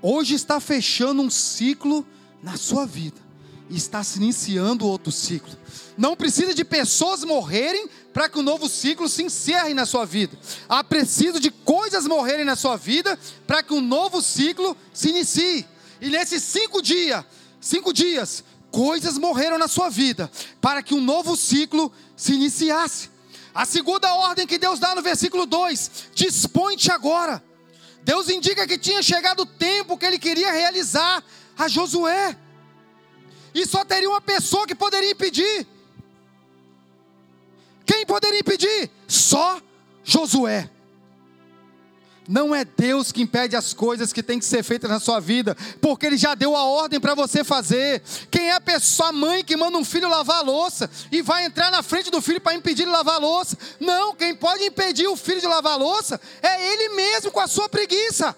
Hoje 0.00 0.34
está 0.34 0.60
fechando 0.60 1.20
um 1.20 1.30
ciclo 1.30 2.06
na 2.40 2.56
sua 2.56 2.86
vida 2.86 3.25
está 3.70 4.04
se 4.04 4.18
iniciando 4.18 4.86
outro 4.86 5.10
ciclo. 5.10 5.56
Não 5.96 6.14
precisa 6.14 6.54
de 6.54 6.64
pessoas 6.64 7.24
morrerem 7.24 7.88
para 8.12 8.28
que 8.28 8.38
o 8.38 8.40
um 8.40 8.44
novo 8.44 8.68
ciclo 8.68 9.08
se 9.08 9.22
encerre 9.22 9.74
na 9.74 9.84
sua 9.84 10.04
vida. 10.04 10.38
Há 10.68 10.84
preciso 10.84 11.40
de 11.40 11.50
coisas 11.50 12.06
morrerem 12.06 12.44
na 12.44 12.56
sua 12.56 12.76
vida 12.76 13.18
para 13.46 13.62
que 13.62 13.74
um 13.74 13.80
novo 13.80 14.22
ciclo 14.22 14.76
se 14.92 15.10
inicie. 15.10 15.66
E 16.00 16.08
nesses 16.08 16.42
cinco 16.42 16.80
dias, 16.80 17.24
cinco 17.60 17.92
dias, 17.92 18.44
coisas 18.70 19.18
morreram 19.18 19.58
na 19.58 19.68
sua 19.68 19.88
vida 19.88 20.30
para 20.60 20.82
que 20.82 20.94
um 20.94 21.00
novo 21.00 21.36
ciclo 21.36 21.90
se 22.16 22.34
iniciasse. 22.34 23.10
A 23.54 23.64
segunda 23.64 24.14
ordem 24.14 24.46
que 24.46 24.58
Deus 24.58 24.78
dá 24.78 24.94
no 24.94 25.00
versículo 25.00 25.46
2: 25.46 25.90
dispõe-te 26.14 26.92
agora. 26.92 27.42
Deus 28.02 28.28
indica 28.28 28.66
que 28.66 28.78
tinha 28.78 29.02
chegado 29.02 29.40
o 29.40 29.46
tempo 29.46 29.96
que 29.96 30.04
ele 30.06 30.18
queria 30.18 30.52
realizar 30.52 31.24
a 31.58 31.66
Josué. 31.66 32.36
E 33.56 33.64
só 33.64 33.86
teria 33.86 34.10
uma 34.10 34.20
pessoa 34.20 34.66
que 34.66 34.74
poderia 34.74 35.10
impedir. 35.10 35.66
Quem 37.86 38.04
poderia 38.04 38.38
impedir? 38.38 38.90
Só 39.08 39.62
Josué. 40.04 40.68
Não 42.28 42.54
é 42.54 42.66
Deus 42.66 43.10
que 43.10 43.22
impede 43.22 43.56
as 43.56 43.72
coisas 43.72 44.12
que 44.12 44.22
tem 44.22 44.38
que 44.38 44.44
ser 44.44 44.62
feitas 44.62 44.90
na 44.90 45.00
sua 45.00 45.20
vida, 45.20 45.56
porque 45.80 46.04
Ele 46.04 46.18
já 46.18 46.34
deu 46.34 46.54
a 46.54 46.64
ordem 46.64 47.00
para 47.00 47.14
você 47.14 47.42
fazer. 47.42 48.02
Quem 48.30 48.50
é 48.50 48.52
a 48.52 48.60
pessoa, 48.60 49.08
a 49.08 49.12
mãe 49.12 49.42
que 49.42 49.56
manda 49.56 49.78
um 49.78 49.84
filho 49.84 50.06
lavar 50.06 50.40
a 50.40 50.42
louça 50.42 50.90
e 51.10 51.22
vai 51.22 51.46
entrar 51.46 51.70
na 51.70 51.82
frente 51.82 52.10
do 52.10 52.20
filho 52.20 52.42
para 52.42 52.54
impedir 52.54 52.82
ele 52.82 52.90
lavar 52.90 53.14
a 53.14 53.18
louça? 53.18 53.56
Não, 53.80 54.14
quem 54.14 54.34
pode 54.34 54.64
impedir 54.64 55.06
o 55.06 55.16
filho 55.16 55.40
de 55.40 55.46
lavar 55.46 55.72
a 55.72 55.76
louça 55.76 56.20
é 56.42 56.74
ele 56.74 56.90
mesmo 56.90 57.30
com 57.30 57.40
a 57.40 57.46
sua 57.46 57.70
preguiça. 57.70 58.36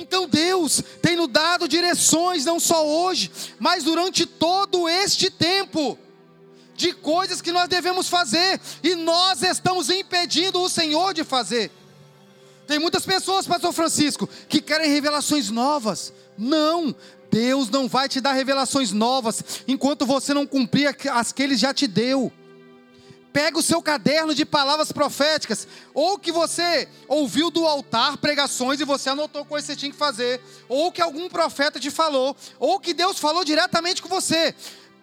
Então 0.00 0.28
Deus 0.28 0.80
tem 1.02 1.16
nos 1.16 1.26
dado 1.26 1.66
direções, 1.66 2.44
não 2.44 2.60
só 2.60 2.86
hoje, 2.86 3.30
mas 3.58 3.82
durante 3.82 4.24
todo 4.24 4.88
este 4.88 5.28
tempo 5.28 5.98
de 6.76 6.92
coisas 6.92 7.42
que 7.42 7.50
nós 7.50 7.68
devemos 7.68 8.08
fazer 8.08 8.60
e 8.80 8.94
nós 8.94 9.42
estamos 9.42 9.90
impedindo 9.90 10.62
o 10.62 10.68
Senhor 10.68 11.12
de 11.12 11.24
fazer. 11.24 11.72
Tem 12.64 12.78
muitas 12.78 13.04
pessoas, 13.04 13.44
Pastor 13.44 13.72
Francisco, 13.72 14.28
que 14.48 14.60
querem 14.60 14.88
revelações 14.88 15.50
novas. 15.50 16.12
Não, 16.36 16.94
Deus 17.28 17.68
não 17.68 17.88
vai 17.88 18.08
te 18.08 18.20
dar 18.20 18.34
revelações 18.34 18.92
novas 18.92 19.42
enquanto 19.66 20.06
você 20.06 20.32
não 20.32 20.46
cumprir 20.46 20.94
as 21.10 21.32
que 21.32 21.42
Ele 21.42 21.56
já 21.56 21.74
te 21.74 21.88
deu. 21.88 22.32
Pega 23.38 23.56
o 23.56 23.62
seu 23.62 23.80
caderno 23.80 24.34
de 24.34 24.44
palavras 24.44 24.90
proféticas, 24.90 25.68
ou 25.94 26.18
que 26.18 26.32
você 26.32 26.88
ouviu 27.06 27.52
do 27.52 27.68
altar 27.68 28.16
pregações 28.16 28.80
e 28.80 28.84
você 28.84 29.10
anotou 29.10 29.44
coisas 29.44 29.64
que 29.64 29.74
você 29.74 29.78
tinha 29.78 29.92
que 29.92 29.96
fazer, 29.96 30.40
ou 30.68 30.90
que 30.90 31.00
algum 31.00 31.28
profeta 31.28 31.78
te 31.78 31.88
falou, 31.88 32.36
ou 32.58 32.80
que 32.80 32.92
Deus 32.92 33.20
falou 33.20 33.44
diretamente 33.44 34.02
com 34.02 34.08
você. 34.08 34.52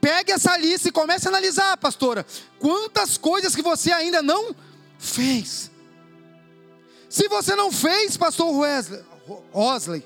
Pegue 0.01 0.33
essa 0.33 0.57
lista 0.57 0.89
e 0.89 0.91
comece 0.91 1.29
a 1.29 1.31
analisar, 1.31 1.77
pastora. 1.77 2.25
Quantas 2.59 3.17
coisas 3.17 3.55
que 3.55 3.61
você 3.61 3.93
ainda 3.93 4.21
não 4.21 4.53
fez. 4.99 5.71
Se 7.07 7.29
você 7.29 7.55
não 7.55 7.71
fez, 7.71 8.17
pastor 8.17 8.53
Wesley, 8.53 9.01
Osley, 9.53 10.05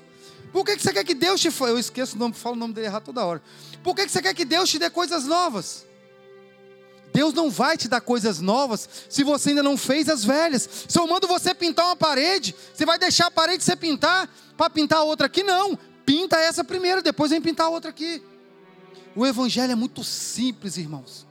por 0.52 0.64
que 0.64 0.78
você 0.78 0.92
quer 0.92 1.02
que 1.02 1.14
Deus 1.14 1.40
te 1.40 1.50
Eu 1.62 1.80
esqueço 1.80 2.14
o 2.14 2.18
nome, 2.20 2.34
falo 2.34 2.54
o 2.54 2.58
nome 2.60 2.74
dele 2.74 2.86
errado 2.86 3.06
toda 3.06 3.24
hora. 3.24 3.42
Por 3.82 3.96
que 3.96 4.08
você 4.08 4.22
quer 4.22 4.34
que 4.34 4.44
Deus 4.44 4.70
te 4.70 4.78
dê 4.78 4.88
coisas 4.88 5.24
novas? 5.24 5.89
Deus 7.12 7.34
não 7.34 7.50
vai 7.50 7.76
te 7.76 7.88
dar 7.88 8.00
coisas 8.00 8.40
novas 8.40 8.88
se 9.08 9.24
você 9.24 9.50
ainda 9.50 9.62
não 9.62 9.76
fez 9.76 10.08
as 10.08 10.24
velhas. 10.24 10.68
Se 10.88 10.98
eu 10.98 11.06
mando 11.06 11.26
você 11.26 11.54
pintar 11.54 11.86
uma 11.86 11.96
parede, 11.96 12.54
você 12.74 12.86
vai 12.86 12.98
deixar 12.98 13.26
a 13.26 13.30
parede 13.30 13.64
você 13.64 13.76
pintar 13.76 14.28
para 14.56 14.70
pintar 14.70 15.02
outra 15.02 15.26
aqui? 15.26 15.42
Não. 15.42 15.78
Pinta 16.04 16.36
essa 16.36 16.64
primeiro, 16.64 17.02
depois 17.02 17.30
vem 17.30 17.40
pintar 17.40 17.68
outra 17.68 17.90
aqui. 17.90 18.22
O 19.14 19.26
evangelho 19.26 19.72
é 19.72 19.76
muito 19.76 20.04
simples, 20.04 20.76
irmãos. 20.76 21.26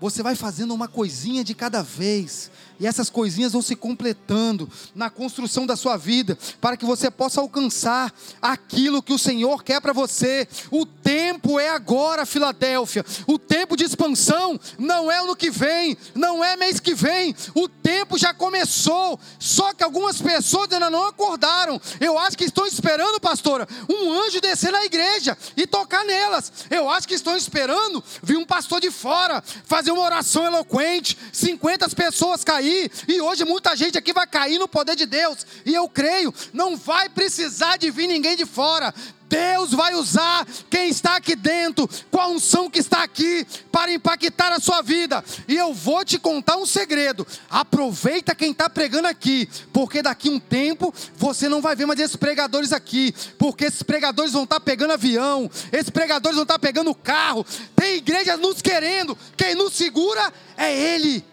Você 0.00 0.22
vai 0.22 0.34
fazendo 0.34 0.72
uma 0.72 0.88
coisinha 0.88 1.44
de 1.44 1.54
cada 1.54 1.82
vez, 1.82 2.50
e 2.80 2.86
essas 2.86 3.10
coisinhas 3.10 3.52
vão 3.52 3.60
se 3.60 3.76
completando 3.76 4.66
na 4.94 5.10
construção 5.10 5.66
da 5.66 5.76
sua 5.76 5.98
vida, 5.98 6.36
para 6.60 6.78
que 6.78 6.86
você 6.86 7.10
possa 7.10 7.42
alcançar 7.42 8.10
aquilo 8.40 9.02
que 9.02 9.12
o 9.12 9.18
Senhor 9.18 9.62
quer 9.62 9.82
para 9.82 9.92
você. 9.92 10.48
O 10.70 10.86
tempo 10.86 11.60
é 11.60 11.68
agora, 11.68 12.24
Filadélfia. 12.24 13.04
O 13.26 13.38
tempo 13.38 13.76
de 13.76 13.84
expansão 13.84 14.58
não 14.78 15.10
é 15.10 15.22
no 15.26 15.36
que 15.36 15.50
vem, 15.50 15.94
não 16.14 16.42
é 16.42 16.56
mês 16.56 16.80
que 16.80 16.94
vem. 16.94 17.36
O 17.54 17.68
tempo 17.68 18.16
já 18.16 18.32
começou. 18.32 19.20
Só 19.38 19.74
que 19.74 19.84
algumas 19.84 20.20
pessoas 20.22 20.72
ainda 20.72 20.88
não 20.88 21.06
acordaram. 21.06 21.78
Eu 22.00 22.18
acho 22.18 22.38
que 22.38 22.44
estão 22.44 22.66
esperando, 22.66 23.20
pastora, 23.20 23.68
um 23.90 24.10
anjo 24.22 24.40
descer 24.40 24.72
na 24.72 24.86
igreja 24.86 25.36
e 25.54 25.66
tocar 25.66 26.02
nelas. 26.06 26.50
Eu 26.70 26.88
acho 26.88 27.06
que 27.06 27.14
estão 27.14 27.36
esperando 27.36 28.02
vir 28.22 28.38
um 28.38 28.46
pastor 28.46 28.80
de 28.80 28.90
fora 28.90 29.44
fazer 29.66 29.90
uma 29.90 30.02
oração 30.02 30.46
eloquente, 30.46 31.18
50 31.30 31.90
pessoas 31.90 32.42
cair 32.42 32.69
cair, 32.70 32.90
e 33.08 33.20
hoje 33.20 33.44
muita 33.44 33.74
gente 33.74 33.98
aqui 33.98 34.12
vai 34.12 34.26
cair 34.26 34.58
no 34.58 34.68
poder 34.68 34.96
de 34.96 35.06
Deus, 35.06 35.46
e 35.64 35.74
eu 35.74 35.88
creio, 35.88 36.32
não 36.52 36.76
vai 36.76 37.08
precisar 37.08 37.76
de 37.76 37.90
vir 37.90 38.06
ninguém 38.06 38.36
de 38.36 38.46
fora, 38.46 38.94
Deus 39.28 39.70
vai 39.70 39.94
usar 39.94 40.44
quem 40.68 40.88
está 40.88 41.14
aqui 41.14 41.36
dentro, 41.36 41.88
com 42.10 42.20
a 42.20 42.26
unção 42.26 42.68
que 42.68 42.80
está 42.80 43.04
aqui, 43.04 43.46
para 43.70 43.92
impactar 43.92 44.50
a 44.50 44.58
sua 44.58 44.82
vida. 44.82 45.24
E 45.46 45.56
eu 45.56 45.72
vou 45.72 46.04
te 46.04 46.18
contar 46.18 46.56
um 46.56 46.66
segredo: 46.66 47.24
aproveita 47.48 48.34
quem 48.34 48.50
está 48.50 48.68
pregando 48.68 49.06
aqui, 49.06 49.48
porque 49.72 50.02
daqui 50.02 50.28
um 50.28 50.40
tempo 50.40 50.92
você 51.16 51.48
não 51.48 51.60
vai 51.60 51.76
ver 51.76 51.86
mais 51.86 52.00
esses 52.00 52.16
pregadores 52.16 52.72
aqui, 52.72 53.14
porque 53.38 53.66
esses 53.66 53.84
pregadores 53.84 54.32
vão 54.32 54.42
estar 54.42 54.58
tá 54.58 54.60
pegando 54.60 54.94
avião, 54.94 55.48
esses 55.70 55.90
pregadores 55.90 56.34
vão 56.34 56.42
estar 56.42 56.54
tá 56.54 56.58
pegando 56.58 56.92
carro. 56.92 57.46
Tem 57.76 57.98
igrejas 57.98 58.36
nos 58.36 58.60
querendo, 58.60 59.16
quem 59.36 59.54
nos 59.54 59.74
segura 59.74 60.32
é 60.56 60.76
Ele. 60.76 61.29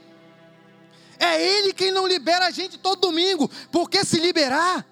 É 1.19 1.41
Ele 1.41 1.73
quem 1.73 1.91
não 1.91 2.07
libera 2.07 2.47
a 2.47 2.51
gente 2.51 2.77
todo 2.77 3.01
domingo, 3.01 3.49
porque 3.71 4.03
se 4.05 4.19
liberar, 4.19 4.85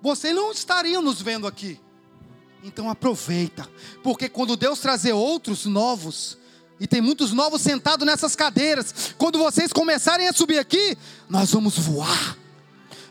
vocês 0.00 0.34
não 0.34 0.52
estariam 0.52 1.02
nos 1.02 1.20
vendo 1.20 1.46
aqui. 1.46 1.80
Então 2.62 2.90
aproveita, 2.90 3.68
porque 4.02 4.28
quando 4.28 4.56
Deus 4.56 4.80
trazer 4.80 5.12
outros 5.12 5.64
novos, 5.64 6.36
e 6.80 6.86
tem 6.86 7.00
muitos 7.00 7.32
novos 7.32 7.62
sentados 7.62 8.06
nessas 8.06 8.34
cadeiras, 8.34 9.14
quando 9.16 9.38
vocês 9.38 9.72
começarem 9.72 10.28
a 10.28 10.32
subir 10.32 10.58
aqui, 10.58 10.96
nós 11.28 11.50
vamos 11.52 11.78
voar 11.78 12.36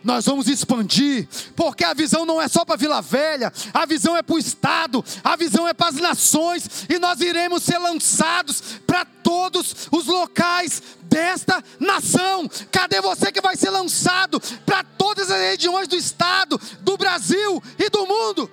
nós 0.08 0.26
vamos 0.26 0.48
expandir, 0.48 1.28
porque 1.54 1.84
a 1.84 1.94
visão 1.94 2.26
não 2.26 2.42
é 2.42 2.48
só 2.48 2.64
para 2.64 2.78
Vila 2.78 3.02
Velha, 3.02 3.52
a 3.74 3.86
visão 3.86 4.16
é 4.16 4.24
para 4.24 4.36
o 4.36 4.40
Estado, 4.40 5.04
a 5.22 5.36
visão 5.36 5.68
é 5.68 5.74
para 5.74 5.90
as 5.90 5.96
nações, 5.96 6.86
e 6.88 6.98
nós 6.98 7.20
iremos 7.20 7.62
ser 7.62 7.78
lançados 7.78 8.80
para 8.88 9.04
todos 9.04 9.90
os 9.92 10.06
locais 10.06 10.82
desta 11.04 11.62
nação. 11.78 12.50
Cadê 12.72 13.02
você 13.02 13.34
que 13.34 13.42
vai 13.42 13.58
ser 13.58 13.70
lançado 13.70 14.40
para 14.66 14.82
todas 14.82 15.30
as 15.30 15.42
regiões 15.42 15.90
do 15.90 15.98
Estado, 15.98 16.58
do 16.80 16.96
Brasil 16.96 17.62
e 17.78 17.90
do 17.90 18.08
mundo? 18.08 18.50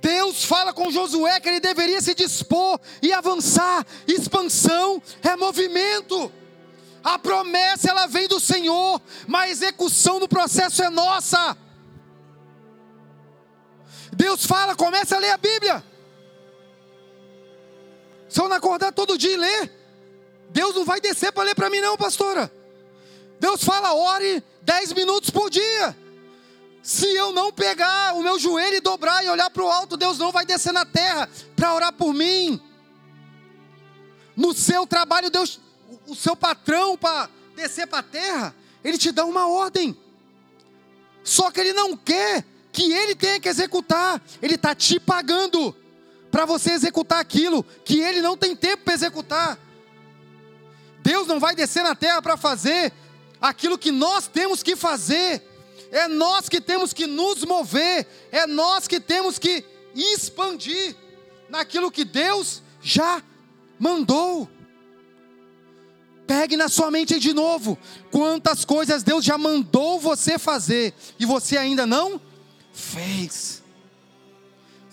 Deus 0.00 0.42
fala 0.42 0.72
com 0.72 0.90
Josué 0.90 1.38
que 1.38 1.50
ele 1.50 1.60
deveria 1.60 2.00
se 2.00 2.14
dispor 2.14 2.80
e 3.02 3.12
avançar. 3.12 3.86
Expansão 4.08 5.02
é 5.22 5.36
movimento. 5.36 6.32
A 7.04 7.18
promessa 7.18 7.90
ela 7.90 8.06
vem 8.06 8.26
do 8.26 8.40
Senhor, 8.40 9.00
mas 9.28 9.42
a 9.42 9.50
execução 9.50 10.18
do 10.18 10.26
processo 10.26 10.82
é 10.82 10.88
nossa. 10.88 11.54
Deus 14.10 14.46
fala, 14.46 14.74
começa 14.74 15.16
a 15.16 15.18
ler 15.18 15.30
a 15.30 15.36
Bíblia. 15.36 15.84
Se 18.26 18.40
eu 18.40 18.48
não 18.48 18.56
acordar 18.56 18.90
todo 18.90 19.18
dia 19.18 19.34
e 19.34 19.36
ler, 19.36 19.72
Deus 20.48 20.74
não 20.74 20.84
vai 20.84 20.98
descer 20.98 21.30
para 21.30 21.44
ler 21.44 21.54
para 21.54 21.68
mim, 21.68 21.80
não, 21.80 21.96
pastora. 21.96 22.50
Deus 23.38 23.62
fala, 23.62 23.92
ore 23.92 24.42
dez 24.62 24.92
minutos 24.92 25.28
por 25.28 25.50
dia. 25.50 25.94
Se 26.82 27.06
eu 27.14 27.32
não 27.32 27.52
pegar 27.52 28.14
o 28.14 28.22
meu 28.22 28.38
joelho 28.38 28.76
e 28.76 28.80
dobrar 28.80 29.22
e 29.24 29.28
olhar 29.28 29.50
para 29.50 29.62
o 29.62 29.70
alto, 29.70 29.96
Deus 29.96 30.18
não 30.18 30.32
vai 30.32 30.46
descer 30.46 30.72
na 30.72 30.86
terra 30.86 31.28
para 31.54 31.74
orar 31.74 31.92
por 31.92 32.14
mim. 32.14 32.60
No 34.36 34.54
seu 34.54 34.86
trabalho, 34.86 35.30
Deus 35.30 35.60
o 36.06 36.14
seu 36.14 36.36
patrão 36.36 36.96
para 36.96 37.28
descer 37.56 37.86
para 37.86 38.00
a 38.00 38.02
terra, 38.02 38.54
ele 38.82 38.98
te 38.98 39.12
dá 39.12 39.24
uma 39.24 39.48
ordem. 39.48 39.96
Só 41.22 41.50
que 41.50 41.60
ele 41.60 41.72
não 41.72 41.96
quer 41.96 42.44
que 42.72 42.92
ele 42.92 43.14
tenha 43.14 43.40
que 43.40 43.48
executar, 43.48 44.20
ele 44.42 44.56
está 44.56 44.74
te 44.74 44.98
pagando 44.98 45.74
para 46.30 46.44
você 46.44 46.72
executar 46.72 47.20
aquilo 47.20 47.62
que 47.84 48.00
ele 48.00 48.20
não 48.20 48.36
tem 48.36 48.56
tempo 48.56 48.84
para 48.84 48.94
executar. 48.94 49.58
Deus 51.00 51.26
não 51.26 51.38
vai 51.38 51.54
descer 51.54 51.84
na 51.84 51.94
terra 51.94 52.20
para 52.20 52.36
fazer 52.36 52.92
aquilo 53.40 53.78
que 53.78 53.92
nós 53.92 54.26
temos 54.26 54.62
que 54.62 54.74
fazer. 54.74 55.42
É 55.92 56.08
nós 56.08 56.48
que 56.48 56.60
temos 56.60 56.92
que 56.92 57.06
nos 57.06 57.44
mover, 57.44 58.06
é 58.32 58.46
nós 58.46 58.88
que 58.88 58.98
temos 58.98 59.38
que 59.38 59.64
expandir 59.94 60.96
naquilo 61.48 61.90
que 61.90 62.04
Deus 62.04 62.62
já 62.82 63.22
mandou. 63.78 64.48
Pegue 66.26 66.56
na 66.56 66.68
sua 66.68 66.90
mente 66.90 67.18
de 67.20 67.32
novo 67.32 67.78
quantas 68.10 68.64
coisas 68.64 69.02
Deus 69.02 69.24
já 69.24 69.36
mandou 69.36 70.00
você 70.00 70.38
fazer 70.38 70.94
e 71.18 71.26
você 71.26 71.56
ainda 71.56 71.86
não 71.86 72.20
fez. 72.72 73.62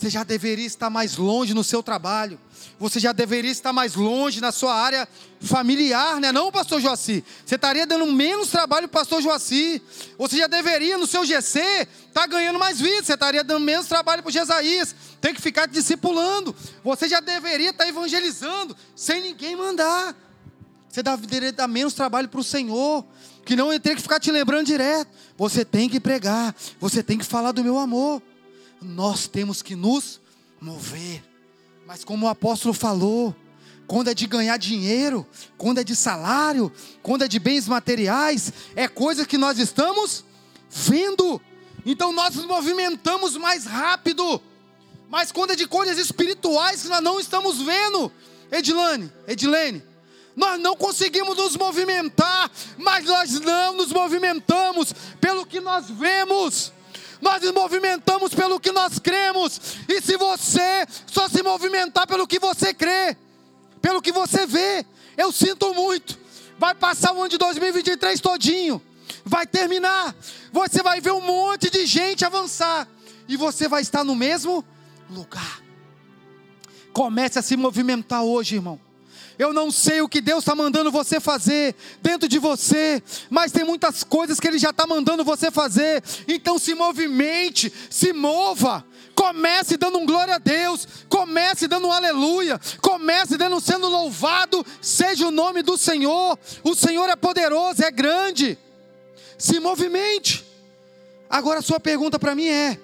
Você 0.02 0.10
já 0.10 0.24
deveria 0.24 0.66
estar 0.66 0.90
mais 0.90 1.16
longe 1.16 1.54
no 1.54 1.64
seu 1.64 1.84
trabalho. 1.84 2.40
Você 2.80 3.00
já 3.00 3.12
deveria 3.12 3.52
estar 3.52 3.72
mais 3.72 3.94
longe 3.94 4.42
na 4.42 4.52
sua 4.52 4.74
área 4.74 5.08
familiar, 5.40 6.20
né? 6.20 6.32
Não, 6.32 6.52
pastor 6.52 6.82
Joaci. 6.82 7.24
Você 7.46 7.54
estaria 7.54 7.86
dando 7.86 8.08
menos 8.08 8.50
trabalho 8.50 8.88
para 8.88 9.02
pastor 9.02 9.22
Joaci. 9.22 9.80
Você 10.18 10.38
já 10.38 10.48
deveria, 10.48 10.98
no 10.98 11.06
seu 11.06 11.24
GC, 11.24 11.60
estar 11.60 11.88
tá 12.14 12.26
ganhando 12.26 12.58
mais 12.58 12.82
vida. 12.82 13.04
Você 13.04 13.14
estaria 13.14 13.44
dando 13.44 13.64
menos 13.64 13.86
trabalho 13.86 14.24
para 14.24 14.30
o 14.30 14.34
Jesaías. 14.34 14.96
Tem 15.22 15.36
que 15.36 15.42
ficar 15.42 15.68
discipulando. 15.68 16.56
Você 16.84 17.08
já 17.08 17.20
deveria 17.20 17.70
estar 17.70 17.84
tá 17.84 17.90
evangelizando 17.90 18.76
sem 18.96 19.22
ninguém 19.22 19.56
mandar. 19.56 20.16
Você 20.92 21.02
deveria 21.02 21.54
dar 21.54 21.68
menos 21.68 21.94
trabalho 21.94 22.28
para 22.28 22.40
o 22.40 22.44
Senhor. 22.44 23.06
Que 23.46 23.56
não 23.56 23.78
ter 23.80 23.96
que 23.96 24.02
ficar 24.02 24.20
te 24.20 24.32
lembrando 24.32 24.66
direto. 24.66 25.10
Você 25.38 25.64
tem 25.64 25.88
que 25.88 26.00
pregar. 26.00 26.56
Você 26.80 27.02
tem 27.02 27.18
que 27.18 27.26
falar 27.26 27.52
do 27.52 27.64
meu 27.64 27.78
amor 27.78 28.22
nós 28.82 29.28
temos 29.28 29.62
que 29.62 29.76
nos 29.76 30.20
mover. 30.60 31.24
Mas 31.86 32.04
como 32.04 32.26
o 32.26 32.30
apóstolo 32.30 32.74
falou, 32.74 33.36
quando 33.86 34.10
é 34.10 34.14
de 34.14 34.26
ganhar 34.26 34.58
dinheiro, 34.58 35.26
quando 35.58 35.80
é 35.80 35.84
de 35.84 35.96
salário, 35.96 36.72
quando 37.04 37.24
é 37.24 37.28
de 37.28 37.40
bens 37.40 37.68
materiais, 37.68 38.52
é 38.76 38.88
coisa 38.88 39.26
que 39.26 39.38
nós 39.38 39.60
estamos 39.60 40.26
vendo. 40.70 41.40
Então 41.86 42.12
nós 42.12 42.36
nos 42.36 42.46
movimentamos 42.46 43.38
mais 43.38 43.66
rápido. 43.66 44.42
Mas 45.10 45.32
quando 45.32 45.52
é 45.52 45.56
de 45.56 45.68
coisas 45.68 45.98
espirituais 45.98 46.84
que 46.84 46.90
nós 46.90 47.04
não 47.04 47.20
estamos 47.20 47.62
vendo, 47.62 48.12
Edilane, 48.52 49.12
Edilene, 49.28 49.84
nós 50.36 50.60
não 50.60 50.76
conseguimos 50.76 51.38
nos 51.38 51.56
movimentar, 51.56 52.50
mas 52.78 53.06
nós 53.06 53.40
não 53.40 53.76
nos 53.76 53.92
movimentamos 53.92 54.94
pelo 55.20 55.46
que 55.46 55.60
nós 55.60 55.90
vemos. 55.90 56.72
Nós 57.22 57.42
nos 57.42 57.52
movimentamos 57.52 58.34
pelo 58.34 58.60
que 58.60 58.72
nós 58.72 58.98
cremos, 58.98 59.62
e 59.88 60.02
se 60.02 60.18
você 60.18 60.88
só 61.06 61.30
se 61.30 61.44
movimentar 61.44 62.08
pelo 62.08 62.26
que 62.26 62.40
você 62.40 62.74
crê, 62.74 63.16
pelo 63.80 64.02
que 64.02 64.12
você 64.12 64.48
vê, 64.48 64.84
eu 65.16 65.32
sinto 65.32 65.72
muito, 65.74 66.18
vai 66.58 66.74
passar 66.74 67.14
o 67.14 67.20
ano 67.20 67.30
de 67.30 67.38
2023 67.38 68.20
todinho, 68.20 68.82
vai 69.24 69.46
terminar, 69.46 70.16
você 70.52 70.82
vai 70.82 71.00
ver 71.00 71.12
um 71.12 71.22
monte 71.22 71.70
de 71.70 71.86
gente 71.86 72.26
avançar, 72.26 72.88
e 73.28 73.38
você 73.38 73.68
vai 73.68 73.84
estar 73.84 74.04
no 74.04 74.16
mesmo 74.16 74.66
lugar. 75.08 75.62
Comece 76.92 77.38
a 77.38 77.42
se 77.44 77.56
movimentar 77.56 78.24
hoje, 78.24 78.56
irmão. 78.56 78.80
Eu 79.42 79.52
não 79.52 79.72
sei 79.72 80.04
o 80.04 80.08
que 80.08 80.22
Deus 80.22 80.44
está 80.44 80.54
mandando 80.54 80.92
você 80.92 81.20
fazer 81.20 81.76
dentro 82.00 82.28
de 82.28 82.38
você, 82.38 83.02
mas 83.28 83.52
tem 83.52 83.64
muitas 83.64 84.04
coisas 84.04 84.40
que 84.40 84.48
Ele 84.48 84.60
já 84.60 84.70
está 84.70 84.86
mandando 84.86 85.24
você 85.24 85.50
fazer. 85.50 86.04
Então 86.28 86.60
se 86.60 86.76
movimente, 86.76 87.74
se 87.90 88.14
mova. 88.14 88.86
Comece 89.16 89.78
dando 89.78 89.98
um 89.98 90.06
glória 90.06 90.36
a 90.36 90.38
Deus, 90.38 90.88
comece 91.10 91.68
dando 91.68 91.88
um 91.88 91.92
aleluia, 91.92 92.62
comece 92.82 93.36
dando 93.36 93.60
sendo 93.60 93.90
louvado, 93.90 94.64
seja 94.80 95.28
o 95.28 95.32
nome 95.32 95.64
do 95.64 95.76
Senhor. 95.76 96.38
O 96.64 96.76
Senhor 96.76 97.10
é 97.10 97.16
poderoso, 97.16 97.84
é 97.84 97.90
grande. 97.90 98.60
Se 99.40 99.60
movimente. 99.60 100.46
Agora 101.28 101.62
a 101.62 101.64
sua 101.64 101.80
pergunta 101.80 102.20
para 102.20 102.36
mim 102.36 102.46
é: 102.46 102.80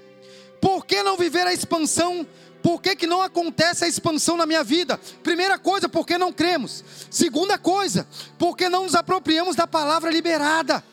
por 0.60 0.88
que 0.88 1.04
não 1.04 1.18
viver 1.18 1.46
a 1.46 1.54
expansão 1.54 2.26
por 2.68 2.82
que, 2.82 2.98
que 2.98 3.08
não 3.08 3.22
acontece 3.22 3.86
a 3.86 3.88
expansão 3.88 4.36
na 4.36 4.46
minha 4.46 4.62
vida? 4.62 5.00
Primeira 5.24 5.58
coisa, 5.58 5.88
porque 5.88 6.18
não 6.18 6.34
cremos. 6.34 6.84
Segunda 7.10 7.58
coisa, 7.58 8.06
porque 8.38 8.68
não 8.68 8.84
nos 8.84 8.94
apropriamos 8.94 9.56
da 9.56 9.66
palavra 9.66 10.12
liberada. 10.12 10.84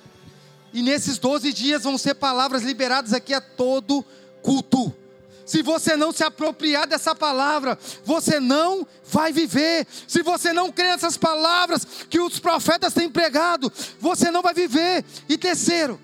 E 0.72 0.82
nesses 0.82 1.18
12 1.18 1.52
dias 1.52 1.82
vão 1.82 1.98
ser 1.98 2.14
palavras 2.14 2.62
liberadas 2.62 3.12
aqui 3.12 3.34
a 3.34 3.40
todo 3.40 4.04
culto. 4.40 4.94
Se 5.44 5.64
você 5.64 5.96
não 5.96 6.12
se 6.12 6.22
apropriar 6.22 6.86
dessa 6.86 7.12
palavra, 7.12 7.76
você 8.04 8.38
não 8.38 8.86
vai 9.10 9.32
viver. 9.32 9.84
Se 10.06 10.22
você 10.22 10.52
não 10.52 10.70
crê 10.70 10.92
nessas 10.92 11.16
palavras 11.16 11.84
que 12.08 12.20
os 12.20 12.38
profetas 12.38 12.94
têm 12.94 13.10
pregado, 13.10 13.72
você 13.98 14.30
não 14.30 14.42
vai 14.42 14.54
viver. 14.54 15.04
E 15.28 15.36
terceiro, 15.36 16.00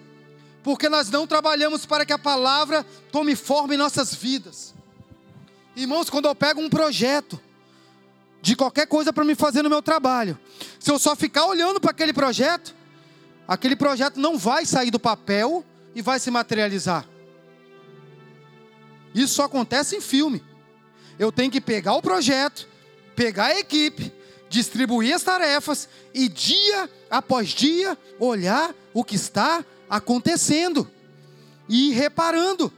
porque 0.65 0.89
nós 0.89 1.09
não 1.11 1.29
trabalhamos 1.29 1.87
para 1.87 2.05
que 2.05 2.13
a 2.13 2.19
palavra 2.19 2.85
tome 3.13 3.37
forma 3.37 3.73
em 3.73 3.79
nossas 3.79 4.13
vidas. 4.13 4.80
Irmãos, 5.77 6.11
quando 6.11 6.27
eu 6.27 6.35
pego 6.35 6.61
um 6.61 6.69
projeto 6.69 7.41
de 8.43 8.57
qualquer 8.57 8.87
coisa 8.87 9.13
para 9.13 9.25
me 9.25 9.35
fazer 9.35 9.63
no 9.63 9.71
meu 9.71 9.83
trabalho, 9.83 10.39
se 10.79 10.91
eu 10.91 10.99
só 10.99 11.15
ficar 11.15 11.47
olhando 11.47 11.81
para 11.81 11.91
aquele 11.91 12.13
projeto, 12.13 12.75
aquele 13.47 13.77
projeto 13.77 14.19
não 14.19 14.39
vai 14.39 14.67
sair 14.67 14.91
do 14.91 14.99
papel 14.99 15.65
e 15.95 16.03
vai 16.03 16.19
se 16.19 16.31
materializar. 16.31 17.07
Isso 19.15 19.35
só 19.35 19.45
acontece 19.45 19.97
em 19.97 20.01
filme. 20.01 20.43
Eu 21.19 21.31
tenho 21.31 21.51
que 21.51 21.61
pegar 21.61 21.95
o 21.95 22.03
projeto, 22.03 22.69
pegar 23.15 23.47
a 23.47 23.59
equipe, 23.59 24.13
distribuir 24.49 25.15
as 25.15 25.23
tarefas 25.23 25.89
e 26.15 26.29
dia 26.29 26.91
após 27.11 27.51
dia 27.51 27.97
olhar 28.19 28.75
o 28.93 29.05
que 29.05 29.17
está 29.17 29.65
acontecendo 29.89 30.91
e 31.69 31.91
ir 31.91 31.93
reparando. 31.93 32.73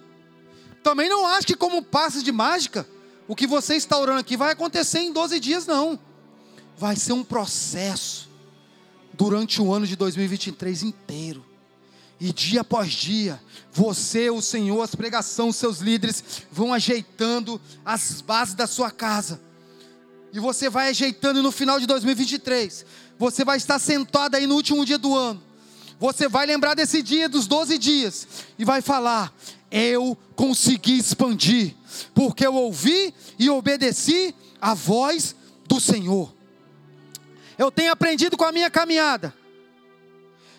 Também 0.82 1.08
não 1.08 1.26
acho 1.26 1.46
que, 1.46 1.56
como 1.56 1.82
passes 1.82 2.22
de 2.22 2.32
mágica, 2.32 2.86
o 3.28 3.36
que 3.36 3.46
você 3.46 3.76
está 3.76 3.98
orando 3.98 4.20
aqui 4.20 4.36
vai 4.36 4.52
acontecer 4.52 4.98
em 4.98 5.12
12 5.12 5.38
dias, 5.38 5.66
não. 5.66 5.98
Vai 6.76 6.96
ser 6.96 7.12
um 7.12 7.22
processo 7.22 8.28
durante 9.12 9.60
o 9.60 9.72
ano 9.72 9.86
de 9.86 9.94
2023 9.96 10.82
inteiro. 10.82 11.44
E 12.20 12.32
dia 12.32 12.60
após 12.60 12.92
dia, 12.92 13.40
você, 13.72 14.30
o 14.30 14.40
Senhor, 14.40 14.80
as 14.80 14.94
pregações, 14.94 15.56
seus 15.56 15.78
líderes 15.78 16.44
vão 16.50 16.72
ajeitando 16.72 17.60
as 17.84 18.20
bases 18.20 18.54
da 18.54 18.66
sua 18.66 18.90
casa. 18.90 19.40
E 20.32 20.38
você 20.38 20.70
vai 20.70 20.88
ajeitando 20.88 21.40
e 21.40 21.42
no 21.42 21.52
final 21.52 21.78
de 21.78 21.86
2023, 21.86 22.86
você 23.18 23.44
vai 23.44 23.56
estar 23.56 23.78
sentado 23.78 24.34
aí 24.34 24.46
no 24.46 24.54
último 24.54 24.84
dia 24.84 24.98
do 24.98 25.16
ano. 25.16 25.42
Você 25.98 26.28
vai 26.28 26.46
lembrar 26.46 26.74
desse 26.74 27.02
dia, 27.02 27.28
dos 27.28 27.46
12 27.46 27.76
dias, 27.78 28.26
e 28.58 28.64
vai 28.64 28.80
falar: 28.80 29.32
eu 29.72 30.16
consegui 30.36 30.98
expandir, 30.98 31.74
porque 32.14 32.46
eu 32.46 32.54
ouvi 32.54 33.14
e 33.38 33.48
obedeci 33.48 34.34
a 34.60 34.74
voz 34.74 35.34
do 35.66 35.80
Senhor. 35.80 36.32
Eu 37.56 37.70
tenho 37.70 37.90
aprendido 37.90 38.36
com 38.36 38.44
a 38.44 38.52
minha 38.52 38.70
caminhada 38.70 39.34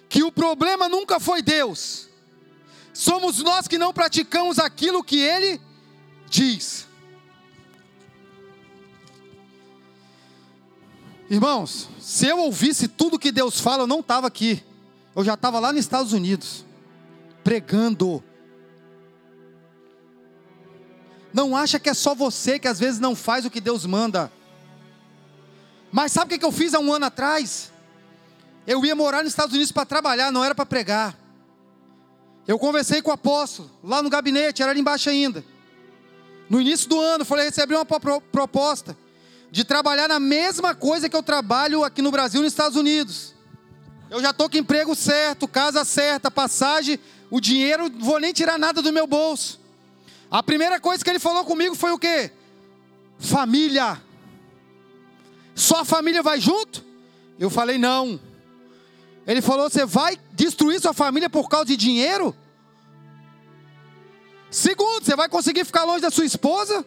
que 0.10 0.24
o 0.24 0.32
problema 0.32 0.90
nunca 0.90 1.20
foi 1.20 1.42
Deus, 1.42 2.08
somos 2.94 3.40
nós 3.40 3.68
que 3.68 3.78
não 3.78 3.94
praticamos 3.94 4.60
aquilo 4.60 5.04
que 5.04 5.20
Ele 5.20 5.60
diz. 6.30 6.88
Irmãos, 11.30 11.90
se 12.00 12.28
eu 12.28 12.40
ouvisse 12.40 12.88
tudo 12.88 13.18
que 13.18 13.32
Deus 13.32 13.60
fala, 13.60 13.84
eu 13.84 13.88
não 13.88 14.02
estava 14.02 14.28
aqui, 14.28 14.64
eu 15.16 15.24
já 15.24 15.34
estava 15.34 15.60
lá 15.60 15.72
nos 15.72 15.80
Estados 15.82 16.14
Unidos, 16.14 16.64
pregando 17.44 18.24
não 21.34 21.56
acha 21.56 21.80
que 21.80 21.90
é 21.90 21.94
só 21.94 22.14
você 22.14 22.60
que 22.60 22.68
às 22.68 22.80
vezes 22.80 23.00
não 23.00 23.16
faz 23.16 23.46
o 23.46 23.50
que 23.50 23.60
Deus 23.60 23.86
manda. 23.86 24.32
Mas 25.92 26.12
sabe 26.12 26.36
o 26.36 26.40
que 26.40 26.46
eu 26.46 26.52
fiz 26.52 26.74
há 26.74 26.80
um 26.80 26.94
ano 26.94 27.06
atrás? 27.06 27.72
Eu 28.66 28.86
ia 28.86 28.96
morar 28.96 29.24
nos 29.24 29.32
Estados 29.32 29.54
Unidos 29.54 29.72
para 29.72 29.86
trabalhar, 29.86 30.32
não 30.32 30.44
era 30.44 30.56
para 30.56 30.66
pregar. 30.66 31.18
Eu 32.48 32.60
conversei 32.60 33.02
com 33.02 33.10
o 33.10 33.14
apóstolo, 33.14 33.72
lá 33.84 34.02
no 34.02 34.10
gabinete, 34.10 34.62
era 34.62 34.72
ali 34.72 34.82
embaixo 34.82 35.10
ainda. 35.10 35.44
No 36.50 36.62
início 36.62 36.88
do 36.88 37.00
ano, 37.00 37.26
falei: 37.26 37.46
recebi 37.46 37.74
uma 37.74 37.86
proposta 37.86 38.98
de 39.50 39.64
trabalhar 39.64 40.08
na 40.08 40.20
mesma 40.20 40.76
coisa 40.76 41.08
que 41.08 41.16
eu 41.16 41.24
trabalho 41.24 41.84
aqui 41.84 42.02
no 42.02 42.12
Brasil 42.12 42.42
e 42.42 42.44
nos 42.44 42.54
Estados 42.54 42.78
Unidos. 42.78 43.34
Eu 44.10 44.22
já 44.22 44.32
estou 44.32 44.50
com 44.50 44.58
emprego 44.58 44.96
certo, 44.96 45.48
casa 45.48 45.86
certa, 45.86 46.30
passagem, 46.30 47.00
o 47.30 47.40
dinheiro, 47.40 47.90
não 47.90 48.00
vou 48.00 48.20
nem 48.20 48.34
tirar 48.34 48.60
nada 48.60 48.82
do 48.82 48.92
meu 48.92 49.08
bolso. 49.08 49.63
A 50.34 50.42
primeira 50.42 50.80
coisa 50.80 51.04
que 51.04 51.10
ele 51.12 51.20
falou 51.20 51.46
comigo 51.46 51.76
foi 51.76 51.92
o 51.92 52.00
quê? 52.00 52.32
Família. 53.20 54.02
Só 55.54 55.82
a 55.82 55.86
família 55.86 56.24
vai 56.24 56.42
junto? 56.42 56.84
Eu 57.40 57.52
falei, 57.52 57.78
não. 57.78 58.20
Ele 59.28 59.44
falou: 59.44 59.70
você 59.70 59.86
vai 59.86 60.18
destruir 60.32 60.82
sua 60.82 60.92
família 60.92 61.30
por 61.30 61.48
causa 61.48 61.66
de 61.66 61.78
dinheiro? 61.78 62.36
Segundo, 64.50 65.06
você 65.06 65.16
vai 65.16 65.30
conseguir 65.30 65.66
ficar 65.66 65.84
longe 65.84 66.02
da 66.02 66.10
sua 66.10 66.26
esposa? 66.26 66.84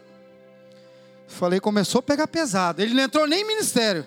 Falei, 1.28 1.60
começou 1.60 2.00
a 2.00 2.02
pegar 2.02 2.26
pesado. 2.26 2.82
Ele 2.82 2.94
não 2.94 3.04
entrou 3.04 3.28
nem 3.28 3.42
em 3.42 3.46
ministério. 3.46 4.04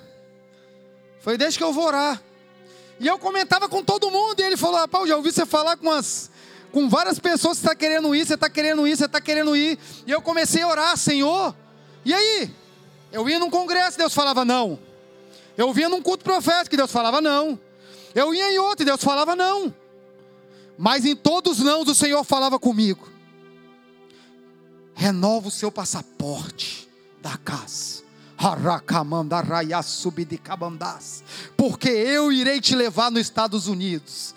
Falei, 1.21 1.37
deixa 1.37 1.57
que 1.57 1.63
eu 1.63 1.71
vou 1.71 1.85
orar. 1.85 2.21
E 2.99 3.07
eu 3.07 3.17
comentava 3.17 3.69
com 3.69 3.81
todo 3.81 4.11
mundo, 4.11 4.37
e 4.41 4.43
ele 4.43 4.57
falou: 4.57 4.81
Rapaz, 4.81 5.07
já 5.07 5.15
ouvi 5.15 5.31
você 5.31 5.45
falar 5.45 5.77
com, 5.77 5.89
as, 5.89 6.29
com 6.71 6.89
várias 6.89 7.19
pessoas, 7.19 7.57
você 7.57 7.65
está 7.65 7.75
querendo 7.75 8.13
ir, 8.15 8.25
você 8.25 8.35
está 8.35 8.49
querendo 8.49 8.87
ir, 8.87 8.95
você 8.95 9.05
está 9.05 9.21
querendo 9.21 9.55
ir. 9.55 9.77
E 10.05 10.11
eu 10.11 10.21
comecei 10.21 10.61
a 10.61 10.67
orar, 10.67 10.97
Senhor. 10.97 11.55
E 12.05 12.13
aí? 12.13 12.51
Eu 13.11 13.27
ia 13.27 13.39
num 13.39 13.49
congresso, 13.49 13.97
Deus 13.97 14.13
falava 14.13 14.45
não. 14.45 14.79
Eu 15.57 15.73
vinha 15.73 15.89
num 15.89 16.01
culto 16.01 16.23
profético, 16.23 16.77
Deus 16.77 16.91
falava 16.91 17.21
não. 17.21 17.59
Eu 18.13 18.33
ia 18.33 18.51
em 18.51 18.59
outro, 18.59 18.85
Deus 18.85 19.03
falava 19.03 19.35
não. 19.35 19.73
Mas 20.77 21.05
em 21.05 21.15
todos 21.15 21.59
os 21.59 21.87
o 21.87 21.95
Senhor 21.95 22.23
falava 22.23 22.57
comigo. 22.57 23.09
Renova 24.93 25.47
o 25.47 25.51
seu 25.51 25.71
passaporte 25.71 26.87
da 27.21 27.37
casa 27.37 28.08
porque 31.57 31.89
eu 31.89 32.31
irei 32.31 32.61
te 32.61 32.73
levar 32.73 33.11
nos 33.11 33.21
Estados 33.21 33.67
Unidos. 33.67 34.33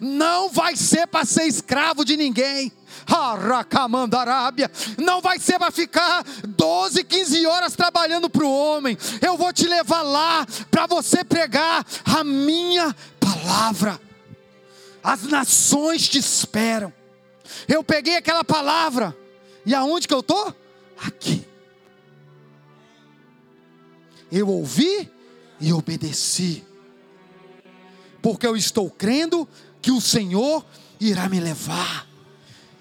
Não 0.00 0.48
vai 0.48 0.76
ser 0.76 1.06
para 1.06 1.26
ser 1.26 1.44
escravo 1.44 2.06
de 2.06 2.16
ninguém. 2.16 2.72
Não 4.96 5.20
vai 5.20 5.38
ser 5.38 5.58
para 5.58 5.70
ficar 5.70 6.24
12, 6.46 7.04
15 7.04 7.46
horas 7.46 7.76
trabalhando 7.76 8.30
para 8.30 8.44
o 8.44 8.50
homem. 8.50 8.96
Eu 9.20 9.36
vou 9.36 9.52
te 9.52 9.66
levar 9.66 10.00
lá 10.00 10.46
para 10.70 10.86
você 10.86 11.22
pregar 11.22 11.84
a 12.04 12.24
minha 12.24 12.96
palavra. 13.20 14.00
As 15.02 15.24
nações 15.24 16.08
te 16.08 16.18
esperam. 16.18 16.92
Eu 17.68 17.84
peguei 17.84 18.16
aquela 18.16 18.42
palavra. 18.42 19.14
E 19.66 19.74
aonde 19.74 20.08
que 20.08 20.14
eu 20.14 20.20
estou? 20.20 20.54
Aqui. 21.02 21.46
Eu 24.30 24.48
ouvi 24.48 25.10
e 25.60 25.72
obedeci, 25.72 26.64
porque 28.20 28.46
eu 28.46 28.56
estou 28.56 28.90
crendo 28.90 29.48
que 29.80 29.90
o 29.90 30.00
Senhor 30.00 30.64
irá 31.00 31.28
me 31.28 31.40
levar. 31.40 32.07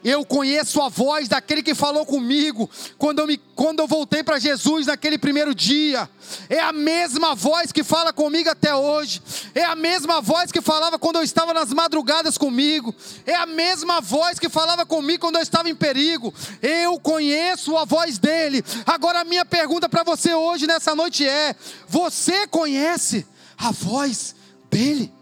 Eu 0.08 0.24
conheço 0.24 0.82
a 0.82 0.88
voz 0.88 1.28
daquele 1.28 1.62
que 1.62 1.76
falou 1.76 2.05
comigo 2.05 2.70
quando 2.97 3.20
eu, 3.20 3.28
me, 3.28 3.36
quando 3.36 3.82
eu 3.82 3.88
voltei 3.88 4.24
para 4.24 4.39
Jesus 4.39 4.88
naquele 4.88 5.18
primeiro 5.18 5.53
dia. 5.53 6.10
É 6.49 6.62
a 6.62 6.72
mesma 6.72 7.36
voz 7.36 7.74
que 7.74 7.84
fala 7.84 8.14
comigo 8.14 8.49
até 8.49 8.74
hoje. 8.74 9.22
É 9.53 9.66
a 9.66 9.76
mesma 9.76 10.22
voz 10.22 10.49
que 10.49 10.62
falava 10.62 10.97
quando 10.97 11.18
eu 11.18 11.24
estava 11.24 11.53
nas 11.53 11.74
madrugadas 11.74 12.38
comigo. 12.38 12.95
É 13.26 13.36
a 13.36 13.45
mesma 13.45 13.99
voz 13.99 14.39
que 14.39 14.47
falava 14.47 14.86
comigo 14.86 15.20
quando 15.20 15.36
eu 15.36 15.41
estava 15.41 15.70
em 15.70 15.76
perigo. 15.76 16.34
Eu 16.62 16.97
conheço 17.01 17.76
a 17.76 17.84
voz 17.84 18.18
dele. 18.18 18.64
Agora 18.86 19.20
a 19.20 19.26
minha 19.26 19.43
pergunta 19.43 19.89
para 19.89 20.03
você 20.03 20.34
hoje 20.34 20.66
nessa 20.66 20.95
noite 20.95 21.28
é: 21.28 21.53
você 21.86 22.47
conhece 22.47 23.28
a 23.58 23.72
voz 23.72 24.34
dele? 24.72 25.16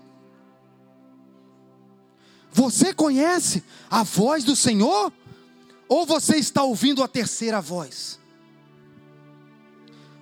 Você 2.56 2.94
conhece 2.94 3.62
a 3.92 4.02
voz 4.02 4.46
do 4.46 4.56
Senhor? 4.56 5.12
Ou 5.90 6.06
você 6.06 6.38
está 6.38 6.64
ouvindo 6.64 7.04
a 7.04 7.08
terceira 7.08 7.60
voz? 7.60 8.18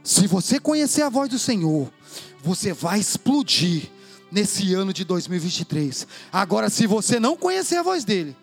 Se 0.03 0.25
você 0.25 0.59
conhecer 0.59 1.03
a 1.03 1.09
voz 1.09 1.29
do 1.29 1.37
Senhor, 1.37 1.93
você 2.41 2.73
vai 2.73 2.99
explodir 2.99 3.87
nesse 4.31 4.73
ano 4.73 4.91
de 4.91 5.05
2023. 5.05 6.07
Agora, 6.31 6.71
se 6.71 6.87
você 6.87 7.19
não 7.19 7.37
conhecer 7.37 7.75
a 7.75 7.83
voz 7.83 8.03
dele, 8.03 8.35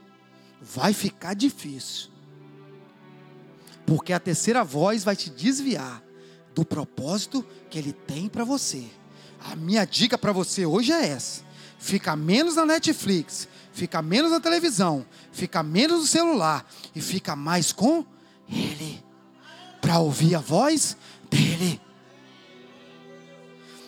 vai 0.63 0.93
ficar 0.93 1.35
difícil. 1.35 2.11
Porque 3.85 4.13
a 4.13 4.21
terceira 4.21 4.63
voz 4.63 5.03
vai 5.03 5.17
te 5.17 5.31
desviar 5.31 6.01
do 6.55 6.65
propósito 6.65 7.45
que 7.69 7.77
ele 7.77 7.93
tem 7.93 8.29
para 8.29 8.45
você. 8.45 8.85
A 9.41 9.57
minha 9.57 9.85
dica 9.85 10.17
para 10.17 10.31
você 10.31 10.65
hoje 10.65 10.93
é 10.93 11.09
essa: 11.09 11.43
fica 11.77 12.15
menos 12.15 12.55
na 12.55 12.65
Netflix, 12.65 13.49
fica 13.81 14.03
menos 14.03 14.31
na 14.31 14.41
televisão, 14.41 15.07
fica 15.33 15.63
menos 15.63 16.01
no 16.01 16.07
celular 16.07 16.71
e 16.95 17.01
fica 17.01 17.35
mais 17.35 17.73
com 17.73 18.05
Ele, 18.47 19.03
para 19.81 19.99
ouvir 20.01 20.35
a 20.35 20.39
voz 20.39 20.99
dEle. 21.31 21.81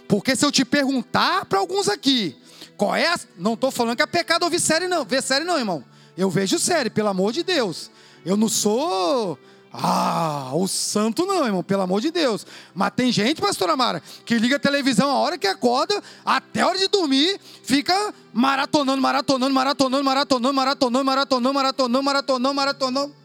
Porque 0.08 0.34
se 0.34 0.46
eu 0.46 0.50
te 0.50 0.64
perguntar 0.64 1.44
para 1.44 1.58
alguns 1.58 1.90
aqui, 1.90 2.34
qual 2.74 2.96
é 2.96 3.06
a... 3.06 3.20
Não 3.36 3.52
estou 3.52 3.70
falando 3.70 3.96
que 3.96 4.02
é 4.02 4.06
pecado 4.06 4.44
ouvir 4.44 4.60
série, 4.60 4.88
não. 4.88 5.04
Ver 5.04 5.22
série, 5.22 5.44
não, 5.44 5.58
irmão. 5.58 5.84
Eu 6.16 6.30
vejo 6.30 6.58
série, 6.58 6.88
pelo 6.88 7.08
amor 7.08 7.30
de 7.30 7.42
Deus. 7.42 7.90
Eu 8.24 8.36
não 8.36 8.48
sou 8.48 9.38
ah, 9.72 10.50
o 10.52 10.68
santo 10.68 11.24
não, 11.24 11.46
irmão, 11.46 11.62
pelo 11.62 11.80
amor 11.80 12.02
de 12.02 12.10
Deus. 12.10 12.46
Mas 12.74 12.92
tem 12.94 13.10
gente, 13.10 13.40
pastora 13.40 13.74
Mara, 13.74 14.02
que 14.26 14.38
liga 14.38 14.56
a 14.56 14.58
televisão 14.58 15.10
a 15.10 15.14
hora 15.14 15.38
que 15.38 15.46
acorda, 15.46 16.02
até 16.24 16.60
a 16.60 16.68
hora 16.68 16.78
de 16.78 16.88
dormir, 16.88 17.40
fica 17.62 18.12
maratonando, 18.34 19.00
maratonando, 19.00 19.54
maratonando, 19.54 20.04
maratonando, 20.04 20.54
maratonando, 20.54 21.04
maratonando, 21.04 21.54
maratonando, 21.54 22.02
maratonando, 22.02 22.54
maratonando. 22.54 23.16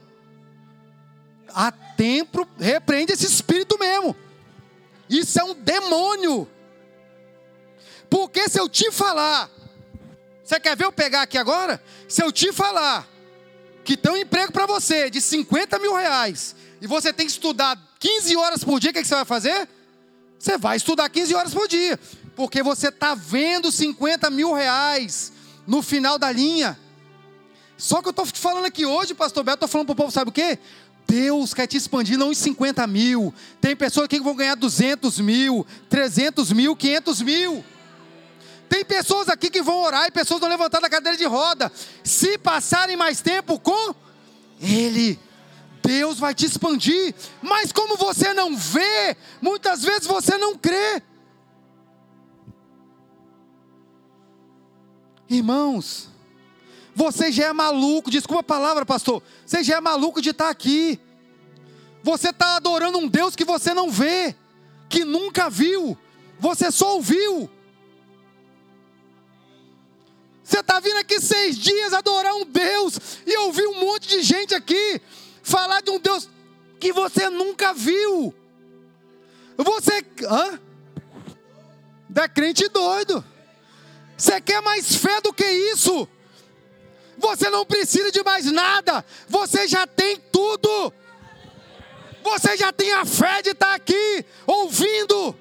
Há 1.54 1.72
tempo, 1.72 2.48
repreende 2.58 3.12
esse 3.12 3.26
espírito 3.26 3.78
mesmo. 3.78 4.16
Isso 5.10 5.40
é 5.40 5.44
um 5.44 5.54
demônio. 5.54 6.48
Porque 8.10 8.48
se 8.48 8.58
eu 8.58 8.70
te 8.70 8.90
falar, 8.90 9.50
você 10.44 10.62
quer 10.62 10.78
ver 10.78 10.86
eu 10.86 10.94
pegar 10.94 11.24
aqui 11.24 11.38
agora? 11.38 11.82
Se 12.08 12.24
eu 12.24 12.32
te 12.32 12.54
falar 12.54 13.06
que 13.88 13.96
tem 13.96 14.12
um 14.12 14.18
emprego 14.18 14.52
para 14.52 14.66
você 14.66 15.10
de 15.10 15.22
50 15.22 15.80
mil 15.80 15.96
reais 15.96 16.54
e 16.82 16.86
você 16.86 17.14
tem 17.14 17.26
que 17.26 17.32
estudar 17.32 17.80
15 17.98 18.36
horas 18.36 18.62
por 18.62 18.82
dia, 18.82 18.92
o 18.92 18.94
que, 18.94 19.02
que 19.02 19.08
você 19.08 19.16
vai 19.16 19.24
fazer? 19.24 19.70
Você 20.38 20.58
vai 20.58 20.76
estudar 20.76 21.08
15 21.08 21.34
horas 21.34 21.54
por 21.54 21.70
dia, 21.70 21.98
porque 22.36 22.62
você 22.62 22.90
está 22.90 23.16
vendo 23.16 23.72
50 23.72 24.30
mil 24.30 24.52
reais 24.52 25.32
no 25.66 25.82
final 25.82 26.20
da 26.20 26.30
linha. 26.30 26.78
Só 27.78 28.02
que 28.02 28.10
eu 28.10 28.12
estou 28.12 28.26
falando 28.26 28.66
aqui 28.66 28.86
hoje, 28.86 29.14
pastor 29.14 29.46
Beto, 29.46 29.56
estou 29.56 29.70
falando 29.70 29.88
para 29.88 29.94
o 29.94 29.96
povo, 29.96 30.12
sabe 30.12 30.32
o 30.32 30.34
quê? 30.34 30.60
Deus 31.08 31.54
quer 31.54 31.66
te 31.66 31.78
expandir 31.78 32.18
não 32.18 32.32
em 32.32 32.36
50 32.36 32.86
mil. 32.88 33.34
Tem 33.62 33.74
pessoas 33.74 34.08
aqui 34.08 34.18
que 34.18 34.24
vão 34.24 34.36
ganhar 34.36 34.56
200 34.56 35.18
mil, 35.22 35.66
300 35.90 36.52
mil, 36.52 36.76
500 36.76 37.22
mil. 37.22 37.64
Tem 38.70 38.84
pessoas 38.84 39.30
aqui 39.30 39.50
que 39.50 39.62
vão 39.62 39.82
orar 39.82 40.08
e 40.08 40.12
pessoas 40.12 40.40
vão 40.40 40.50
levantar 40.50 40.80
da 40.80 40.90
cadeira 40.90 41.18
de 41.18 41.26
roda. 41.26 41.72
Se 42.04 42.38
passarem 42.38 42.98
mais 42.98 43.22
tempo 43.22 43.60
com 43.60 43.96
Ele, 44.60 45.20
Deus 45.82 46.20
vai 46.20 46.36
te 46.36 46.46
expandir. 46.46 47.16
Mas 47.42 47.72
como 47.72 47.96
você 47.96 48.34
não 48.34 48.56
vê, 48.56 49.16
muitas 49.42 49.84
vezes 49.84 50.06
você 50.06 50.38
não 50.38 50.58
crê. 50.58 51.02
Irmãos, 55.30 56.10
você 56.96 57.32
já 57.32 57.46
é 57.46 57.54
maluco, 57.54 58.10
desculpa 58.10 58.42
a 58.42 58.44
palavra, 58.44 58.86
pastor. 58.86 59.22
Você 59.46 59.64
já 59.64 59.78
é 59.78 59.82
maluco 59.82 60.22
de 60.22 60.32
estar 60.32 60.50
aqui. 60.50 61.00
Você 62.04 62.30
está 62.30 62.56
adorando 62.56 62.98
um 62.98 63.08
Deus 63.08 63.36
que 63.36 63.44
você 63.44 63.74
não 63.74 63.92
vê, 63.92 64.36
que 64.88 65.04
nunca 65.04 65.50
viu, 65.50 65.98
você 66.40 66.72
só 66.72 66.96
ouviu. 66.96 67.50
Você 70.48 70.62
está 70.62 70.80
vindo 70.80 70.96
aqui 70.96 71.20
seis 71.20 71.58
dias 71.58 71.92
adorar 71.92 72.34
um 72.34 72.46
Deus 72.46 72.98
e 73.26 73.38
ouvir 73.40 73.68
um 73.68 73.82
monte 73.82 74.08
de 74.08 74.24
gente 74.24 74.56
aqui 74.56 75.02
falar 75.44 75.82
de 75.82 75.92
um 75.92 76.00
Deus 76.00 76.30
que 76.80 76.94
você 76.94 77.30
nunca 77.30 77.74
viu. 77.74 78.34
Você. 79.58 80.06
Hã? 80.24 80.58
Da 82.08 82.30
crente 82.30 82.70
doido. 82.70 83.26
Você 84.16 84.40
quer 84.40 84.62
mais 84.62 84.96
fé 84.96 85.20
do 85.20 85.34
que 85.34 85.44
isso? 85.46 86.08
Você 87.18 87.50
não 87.50 87.66
precisa 87.66 88.10
de 88.10 88.24
mais 88.24 88.46
nada. 88.46 89.04
Você 89.28 89.68
já 89.68 89.86
tem 89.86 90.16
tudo. 90.32 90.94
Você 92.24 92.56
já 92.56 92.72
tem 92.72 92.94
a 92.94 93.04
fé 93.04 93.42
de 93.42 93.50
estar 93.50 93.76
aqui 93.76 94.26
ouvindo. 94.46 95.38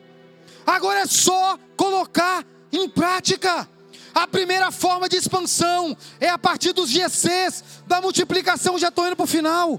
Agora 0.66 1.02
é 1.02 1.06
só 1.06 1.56
colocar 1.76 2.44
em 2.72 2.88
prática. 2.88 3.68
A 4.16 4.26
primeira 4.26 4.72
forma 4.72 5.10
de 5.10 5.16
expansão 5.16 5.94
é 6.18 6.30
a 6.30 6.38
partir 6.38 6.72
dos 6.72 6.88
GCs, 6.88 7.62
da 7.86 8.00
multiplicação, 8.00 8.78
já 8.78 8.88
estou 8.88 9.06
indo 9.06 9.14
para 9.14 9.24
o 9.24 9.26
final. 9.26 9.78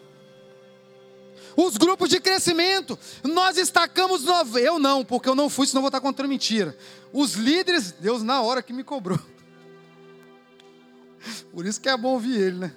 Os 1.55 1.75
grupos 1.75 2.07
de 2.07 2.19
crescimento, 2.19 2.99
nós 3.23 3.55
destacamos, 3.55 4.25
nove... 4.25 4.61
eu 4.61 4.77
não, 4.77 5.03
porque 5.03 5.27
eu 5.27 5.33
não 5.33 5.49
fui, 5.49 5.65
senão 5.65 5.81
vou 5.81 5.87
estar 5.87 6.01
contando 6.01 6.29
mentira. 6.29 6.77
Os 7.11 7.33
líderes, 7.33 7.93
Deus 7.93 8.21
na 8.21 8.39
hora 8.43 8.61
que 8.61 8.71
me 8.71 8.83
cobrou. 8.83 9.19
Por 11.51 11.65
isso 11.65 11.81
que 11.81 11.89
é 11.89 11.97
bom 11.97 12.09
ouvir 12.09 12.39
ele, 12.39 12.59
né? 12.59 12.71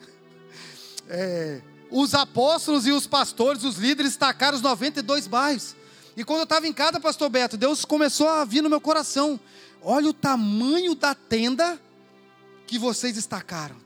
É, 1.11 1.61
os 1.91 2.15
apóstolos 2.15 2.87
e 2.87 2.91
os 2.91 3.07
pastores, 3.07 3.65
os 3.65 3.77
líderes, 3.77 4.13
destacaram 4.13 4.57
os 4.57 4.63
92 4.63 5.27
bairros. 5.27 5.77
E 6.17 6.25
quando 6.25 6.39
eu 6.39 6.45
estava 6.45 6.67
em 6.67 6.73
casa, 6.73 6.99
pastor 6.99 7.29
Beto, 7.29 7.59
Deus 7.59 7.85
começou 7.85 8.31
a 8.31 8.47
vir 8.47 8.63
no 8.63 8.71
meu 8.71 8.81
coração. 8.81 9.39
Olha 9.83 10.11
o 10.11 10.15
tamanho 10.15 10.95
da 10.95 11.15
tenda 11.15 11.81
que 12.67 12.79
vocês 12.79 13.15
destacaram. 13.15 13.77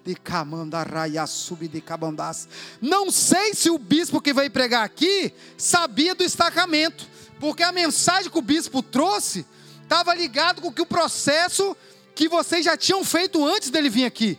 Não 2.83 3.11
sei 3.11 3.55
se 3.55 3.71
o 3.71 3.79
bispo 3.79 4.21
que 4.21 4.35
veio 4.35 4.51
pregar 4.51 4.85
aqui 4.85 5.33
sabia 5.57 6.15
do 6.15 6.19
destacamento, 6.19 7.09
porque 7.41 7.63
a 7.63 7.73
mensagem 7.73 8.31
que 8.31 8.39
o 8.39 8.43
bispo 8.43 8.83
trouxe 8.83 9.47
estava 9.83 10.15
ligado 10.15 10.61
com 10.61 10.73
que 10.73 10.83
o 10.83 10.87
processo 10.87 11.77
que 12.15 12.29
vocês 12.29 12.65
já 12.65 12.77
tinham 12.77 13.03
feito 13.05 13.43
antes 13.47 13.71
dele 13.71 13.89
vir 13.89 14.05
aqui. 14.05 14.39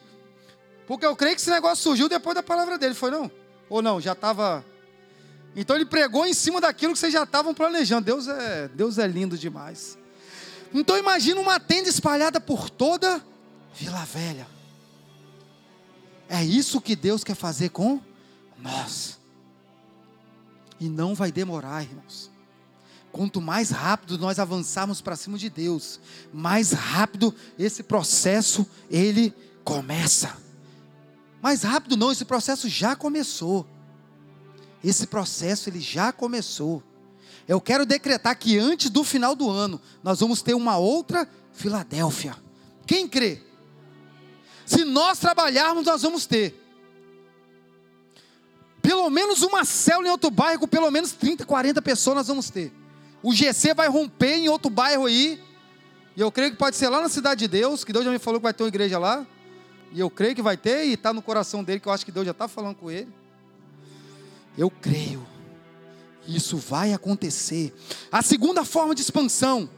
Porque 0.86 1.06
eu 1.06 1.16
creio 1.16 1.36
que 1.36 1.42
esse 1.42 1.50
negócio 1.50 1.84
surgiu 1.84 2.08
depois 2.08 2.36
da 2.36 2.44
palavra 2.44 2.78
dele, 2.78 2.94
foi 2.94 3.10
não? 3.10 3.32
Ou 3.70 3.82
não? 3.82 4.00
Já 4.00 4.12
estava. 4.12 4.64
Então 5.56 5.76
ele 5.76 5.86
pregou 5.86 6.26
em 6.26 6.34
cima 6.34 6.62
daquilo 6.62 6.94
que 6.94 7.00
vocês 7.00 7.12
já 7.12 7.24
estavam 7.24 7.54
planejando. 7.54 8.06
Deus 8.06 8.28
é, 8.28 8.68
Deus 8.68 8.98
é 9.00 9.08
lindo 9.08 9.38
demais. 9.38 9.98
Então 10.80 10.98
imagina 10.98 11.40
uma 11.40 11.58
tenda 11.58 11.88
espalhada 11.88 12.40
por 12.40 12.70
toda 12.70 13.24
Vila 13.74 14.04
Velha. 14.04 14.46
É 16.28 16.44
isso 16.44 16.82
que 16.82 16.98
Deus 16.98 17.24
quer 17.24 17.36
fazer 17.36 17.70
com 17.70 18.02
nós. 18.58 19.18
E 20.78 20.90
não 20.90 21.16
vai 21.16 21.32
demorar, 21.32 21.84
irmãos. 21.84 22.30
Quanto 23.10 23.40
mais 23.40 23.70
rápido 23.70 24.18
nós 24.18 24.38
avançarmos 24.38 25.00
para 25.00 25.16
cima 25.16 25.38
de 25.38 25.50
Deus, 25.50 26.02
mais 26.34 26.74
rápido 26.74 27.34
esse 27.58 27.82
processo 27.82 28.68
ele 28.90 29.34
começa. 29.64 30.36
Mais 31.42 31.64
rápido 31.64 31.96
não, 31.96 32.12
esse 32.12 32.26
processo 32.26 32.68
já 32.68 32.98
começou. 32.98 33.66
Esse 34.84 35.08
processo 35.08 35.70
ele 35.70 35.80
já 35.80 36.12
começou. 36.12 36.84
Eu 37.48 37.62
quero 37.62 37.86
decretar 37.86 38.36
que 38.38 38.58
antes 38.58 38.90
do 38.90 39.04
final 39.04 39.36
do 39.36 39.50
ano 39.50 39.80
nós 40.04 40.20
vamos 40.20 40.42
ter 40.42 40.54
uma 40.54 40.78
outra 40.78 41.28
Filadélfia. 41.54 42.36
Quem 42.86 43.08
crê? 43.08 43.42
Se 44.66 44.84
nós 44.84 45.20
trabalharmos, 45.20 45.86
nós 45.86 46.02
vamos 46.02 46.26
ter. 46.26 46.62
Pelo 48.82 49.10
menos 49.10 49.42
uma 49.42 49.64
célula 49.64 50.08
em 50.08 50.12
outro 50.12 50.30
bairro, 50.30 50.60
com 50.60 50.68
pelo 50.68 50.90
menos 50.92 51.12
30, 51.12 51.46
40 51.46 51.82
pessoas 51.82 52.18
nós 52.18 52.28
vamos 52.28 52.50
ter. 52.50 52.74
O 53.22 53.34
GC 53.34 53.74
vai 53.74 53.88
romper 53.88 54.36
em 54.36 54.50
outro 54.50 54.70
bairro 54.70 55.06
aí. 55.06 55.42
E 56.16 56.22
eu 56.22 56.32
creio 56.32 56.52
que 56.52 56.58
pode 56.58 56.76
ser 56.76 56.90
lá 56.90 57.02
na 57.02 57.10
Cidade 57.10 57.40
de 57.40 57.48
Deus, 57.48 57.84
que 57.84 57.92
Deus 57.92 58.06
já 58.06 58.12
me 58.12 58.20
falou 58.20 58.40
que 58.40 58.44
vai 58.44 58.54
ter 58.54 58.64
uma 58.64 58.70
igreja 58.70 58.98
lá. 59.00 59.26
E 59.92 60.00
eu 60.00 60.10
creio 60.10 60.36
que 60.36 60.42
vai 60.42 60.58
ter, 60.58 60.86
e 60.86 60.94
está 60.94 61.14
no 61.14 61.22
coração 61.22 61.64
dele, 61.64 61.80
que 61.80 61.88
eu 61.88 61.92
acho 61.92 62.06
que 62.06 62.12
Deus 62.12 62.26
já 62.26 62.32
está 62.32 62.48
falando 62.48 62.76
com 62.76 62.92
ele. 62.92 63.12
Eu 64.58 64.70
creio. 64.70 65.26
Isso 66.28 66.58
vai 66.58 66.94
acontecer. 66.94 67.74
A 68.12 68.22
segunda 68.22 68.64
forma 68.66 68.96
de 68.96 69.02
expansão. 69.02 69.70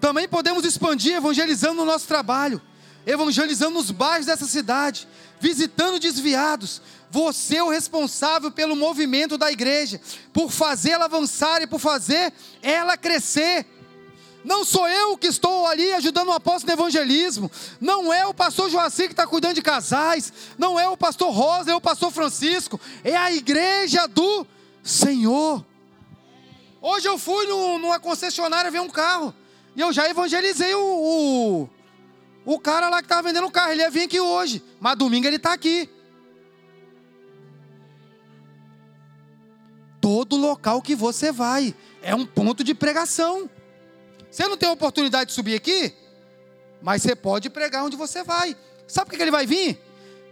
Também 0.00 0.28
podemos 0.28 0.64
expandir 0.64 1.14
evangelizando 1.14 1.74
no 1.74 1.84
nosso 1.84 2.06
trabalho, 2.06 2.60
evangelizando 3.06 3.74
nos 3.74 3.90
bairros 3.90 4.26
dessa 4.26 4.46
cidade, 4.46 5.08
visitando 5.40 5.98
desviados, 5.98 6.82
você 7.14 7.58
é 7.58 7.62
o 7.62 7.68
responsável 7.68 8.50
pelo 8.50 8.74
movimento 8.74 9.38
da 9.38 9.52
igreja, 9.52 10.00
por 10.32 10.50
fazê-la 10.50 11.04
avançar 11.04 11.62
e 11.62 11.66
por 11.68 11.78
fazer 11.78 12.32
ela 12.60 12.96
crescer. 12.96 13.64
Não 14.44 14.64
sou 14.64 14.88
eu 14.88 15.16
que 15.16 15.28
estou 15.28 15.64
ali 15.64 15.92
ajudando 15.94 16.28
o 16.28 16.32
apóstolo 16.32 16.74
no 16.74 16.82
evangelismo. 16.82 17.48
Não 17.80 18.12
é 18.12 18.26
o 18.26 18.34
pastor 18.34 18.68
Joacir 18.68 19.06
que 19.06 19.12
está 19.12 19.28
cuidando 19.28 19.54
de 19.54 19.62
casais. 19.62 20.32
Não 20.58 20.78
é 20.78 20.88
o 20.88 20.96
pastor 20.96 21.32
Rosa, 21.32 21.70
é 21.70 21.74
o 21.76 21.80
pastor 21.80 22.10
Francisco. 22.10 22.80
É 23.04 23.16
a 23.16 23.32
igreja 23.32 24.08
do 24.08 24.44
Senhor. 24.84 25.66
Hoje 26.80 27.08
eu 27.08 27.18
fui 27.18 27.44
no, 27.46 27.78
numa 27.78 27.98
concessionária 27.98 28.70
ver 28.70 28.80
um 28.80 28.88
carro. 28.88 29.34
E 29.74 29.80
eu 29.80 29.92
já 29.92 30.08
evangelizei 30.08 30.72
o, 30.76 30.80
o, 30.80 31.68
o 32.44 32.60
cara 32.60 32.88
lá 32.88 32.98
que 32.98 33.06
estava 33.06 33.26
vendendo 33.26 33.48
o 33.48 33.50
carro. 33.50 33.72
Ele 33.72 33.82
ia 33.82 33.90
vir 33.90 34.02
aqui 34.02 34.20
hoje. 34.20 34.62
Mas 34.78 34.96
domingo 34.96 35.26
ele 35.26 35.36
está 35.36 35.52
aqui. 35.52 35.90
todo 40.04 40.36
local 40.36 40.82
que 40.82 40.94
você 40.94 41.32
vai. 41.32 41.74
É 42.02 42.14
um 42.14 42.26
ponto 42.26 42.62
de 42.62 42.74
pregação. 42.74 43.48
Você 44.30 44.46
não 44.46 44.54
tem 44.54 44.68
oportunidade 44.68 45.28
de 45.28 45.34
subir 45.34 45.54
aqui, 45.54 45.94
mas 46.82 47.00
você 47.00 47.16
pode 47.16 47.48
pregar 47.48 47.82
onde 47.84 47.96
você 47.96 48.22
vai. 48.22 48.54
Sabe 48.86 49.08
por 49.08 49.16
que 49.16 49.22
ele 49.22 49.30
vai 49.30 49.46
vir? 49.46 49.80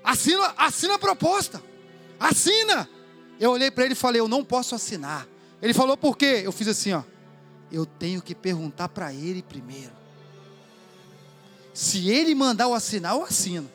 Assina, 0.05 0.53
assina 0.59 0.97
a 0.97 0.99
proposta. 0.99 1.63
Assina. 2.21 2.87
Eu 3.43 3.51
olhei 3.51 3.73
para 3.73 3.85
ele 3.85 3.95
e 3.95 3.97
falei: 3.97 4.21
Eu 4.21 4.29
não 4.29 4.45
posso 4.45 4.73
assinar. 4.73 5.27
Ele 5.61 5.75
falou: 5.75 5.97
Por 5.97 6.17
quê? 6.17 6.43
Eu 6.45 6.53
fiz 6.53 6.69
assim, 6.69 6.93
ó. 6.93 7.03
Eu 7.73 7.85
tenho 7.85 8.23
que 8.23 8.37
perguntar 8.37 8.89
para 8.89 9.13
ele 9.13 9.43
primeiro. 9.43 9.91
Se 11.75 12.09
ele 12.09 12.37
mandar 12.37 12.65
eu 12.65 12.75
assinar, 12.75 13.17
eu 13.17 13.25
assino. 13.25 13.69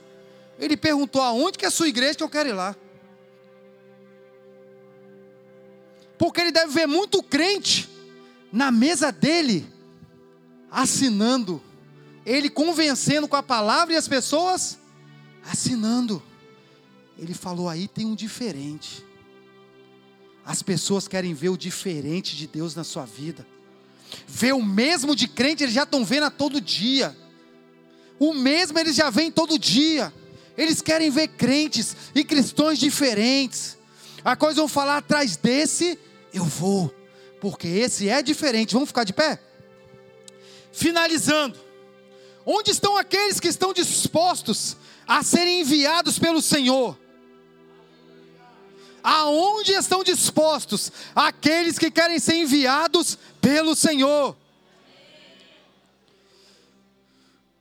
Ele 0.58 0.78
perguntou 0.78 1.22
aonde 1.22 1.58
que 1.58 1.66
é 1.66 1.68
a 1.68 1.72
sua 1.72 1.90
igreja 1.90 2.16
que 2.16 2.24
eu 2.24 2.30
quero 2.30 2.48
ir 2.48 2.54
lá. 2.54 2.78
Porque 6.18 6.40
ele 6.40 6.54
deve 6.54 6.72
ver 6.72 6.88
muito 6.88 7.22
crente 7.22 7.90
na 8.54 8.72
mesa 8.72 9.12
dele, 9.12 9.68
assinando, 10.72 11.62
ele 12.26 12.50
convencendo 12.50 13.28
com 13.28 13.36
a 13.36 13.44
palavra 13.44 13.96
e 13.96 13.98
as 13.98 14.08
pessoas 14.08 14.80
assinando. 15.44 16.24
Ele 17.20 17.34
falou: 17.34 17.68
aí 17.68 17.86
tem 17.90 18.06
um 18.06 18.16
diferente. 18.16 19.06
As 20.48 20.64
pessoas 20.64 21.10
querem 21.10 21.34
ver 21.34 21.50
o 21.50 21.58
diferente 21.58 22.34
de 22.34 22.48
Deus 22.48 22.74
na 22.74 22.86
sua 22.86 23.04
vida. 23.04 23.46
Ver 24.26 24.54
o 24.54 24.64
mesmo 24.64 25.14
de 25.14 25.28
crente, 25.28 25.64
eles 25.64 25.76
já 25.76 25.84
estão 25.84 26.06
vendo 26.06 26.24
a 26.24 26.32
todo 26.32 26.62
dia. 26.62 27.14
O 28.18 28.34
mesmo 28.34 28.80
eles 28.80 28.96
já 28.96 29.10
veem 29.10 29.30
todo 29.30 29.60
dia. 29.60 30.14
Eles 30.58 30.82
querem 30.82 31.10
ver 31.10 31.28
crentes 31.28 31.98
e 32.16 32.24
cristãos 32.24 32.80
diferentes. 32.80 33.78
A 34.24 34.38
coisa 34.38 34.62
vão 34.62 34.70
falar 34.70 35.00
atrás 35.00 35.36
desse 35.36 36.00
eu 36.34 36.46
vou, 36.46 36.96
porque 37.42 37.68
esse 37.68 38.08
é 38.08 38.22
diferente. 38.22 38.74
Vamos 38.74 38.88
ficar 38.88 39.04
de 39.04 39.12
pé? 39.12 39.42
Finalizando, 40.72 41.60
onde 42.46 42.72
estão 42.72 42.96
aqueles 42.96 43.42
que 43.42 43.50
estão 43.50 43.74
dispostos 43.74 44.78
a 45.06 45.22
serem 45.24 45.60
enviados 45.60 46.18
pelo 46.18 46.42
Senhor? 46.42 46.98
Aonde 49.10 49.72
estão 49.72 50.04
dispostos 50.04 50.92
aqueles 51.16 51.80
que 51.80 51.90
querem 51.90 52.20
ser 52.20 52.36
enviados 52.36 53.18
pelo 53.40 53.74
Senhor? 53.74 54.36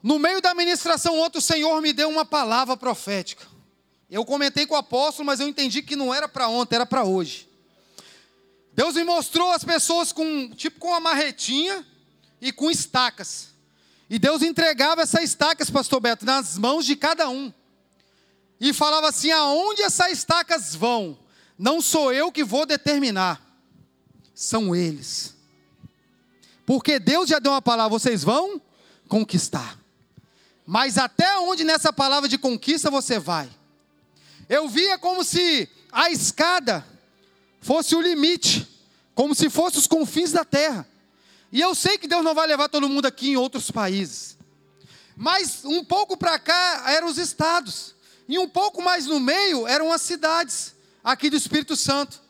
No 0.02 0.18
meio 0.18 0.42
da 0.42 0.54
ministração, 0.54 1.16
outro 1.16 1.40
Senhor 1.40 1.80
me 1.80 1.92
deu 1.92 2.08
uma 2.08 2.24
palavra 2.24 2.76
profética. 2.76 3.46
Eu 4.10 4.24
comentei 4.24 4.66
com 4.66 4.74
o 4.74 4.78
apóstolo, 4.78 5.24
mas 5.24 5.38
eu 5.38 5.46
entendi 5.46 5.82
que 5.82 5.94
não 5.94 6.12
era 6.12 6.28
para 6.28 6.48
ontem, 6.48 6.74
era 6.74 6.84
para 6.84 7.04
hoje. 7.04 7.48
Deus 8.72 8.96
me 8.96 9.04
mostrou 9.04 9.52
as 9.52 9.62
pessoas 9.62 10.10
com, 10.10 10.50
tipo, 10.50 10.80
com 10.80 10.88
uma 10.88 10.98
marretinha 10.98 11.86
e 12.40 12.50
com 12.50 12.68
estacas. 12.68 13.50
E 14.10 14.18
Deus 14.18 14.42
entregava 14.42 15.02
essas 15.02 15.22
estacas, 15.22 15.70
pastor 15.70 16.00
Beto, 16.00 16.26
nas 16.26 16.58
mãos 16.58 16.84
de 16.84 16.96
cada 16.96 17.28
um. 17.28 17.54
E 18.60 18.72
falava 18.72 19.10
assim: 19.10 19.30
aonde 19.30 19.82
essas 19.82 20.10
estacas 20.10 20.74
vão? 20.74 21.16
Não 21.58 21.80
sou 21.80 22.12
eu 22.12 22.30
que 22.30 22.44
vou 22.44 22.66
determinar, 22.66 23.40
são 24.34 24.76
eles. 24.76 25.34
Porque 26.66 26.98
Deus 26.98 27.28
já 27.28 27.38
deu 27.38 27.52
uma 27.52 27.62
palavra, 27.62 27.98
vocês 27.98 28.22
vão 28.22 28.60
conquistar. 29.08 29.78
Mas 30.66 30.98
até 30.98 31.38
onde 31.38 31.64
nessa 31.64 31.92
palavra 31.92 32.28
de 32.28 32.36
conquista 32.36 32.90
você 32.90 33.18
vai? 33.18 33.48
Eu 34.48 34.68
via 34.68 34.98
como 34.98 35.24
se 35.24 35.68
a 35.90 36.10
escada 36.10 36.84
fosse 37.60 37.94
o 37.94 38.00
limite, 38.00 38.68
como 39.14 39.34
se 39.34 39.48
fosse 39.48 39.78
os 39.78 39.86
confins 39.86 40.32
da 40.32 40.44
terra. 40.44 40.86
E 41.50 41.60
eu 41.60 41.74
sei 41.74 41.96
que 41.96 42.08
Deus 42.08 42.22
não 42.22 42.34
vai 42.34 42.46
levar 42.46 42.68
todo 42.68 42.88
mundo 42.88 43.06
aqui 43.06 43.30
em 43.30 43.36
outros 43.36 43.70
países. 43.70 44.36
Mas 45.16 45.64
um 45.64 45.82
pouco 45.82 46.16
para 46.16 46.38
cá 46.38 46.84
eram 46.88 47.08
os 47.08 47.16
estados. 47.16 47.94
E 48.28 48.38
um 48.38 48.48
pouco 48.48 48.82
mais 48.82 49.06
no 49.06 49.18
meio 49.18 49.66
eram 49.66 49.90
as 49.92 50.02
cidades 50.02 50.75
aqui 51.06 51.30
do 51.30 51.36
Espírito 51.36 51.76
Santo. 51.76 52.20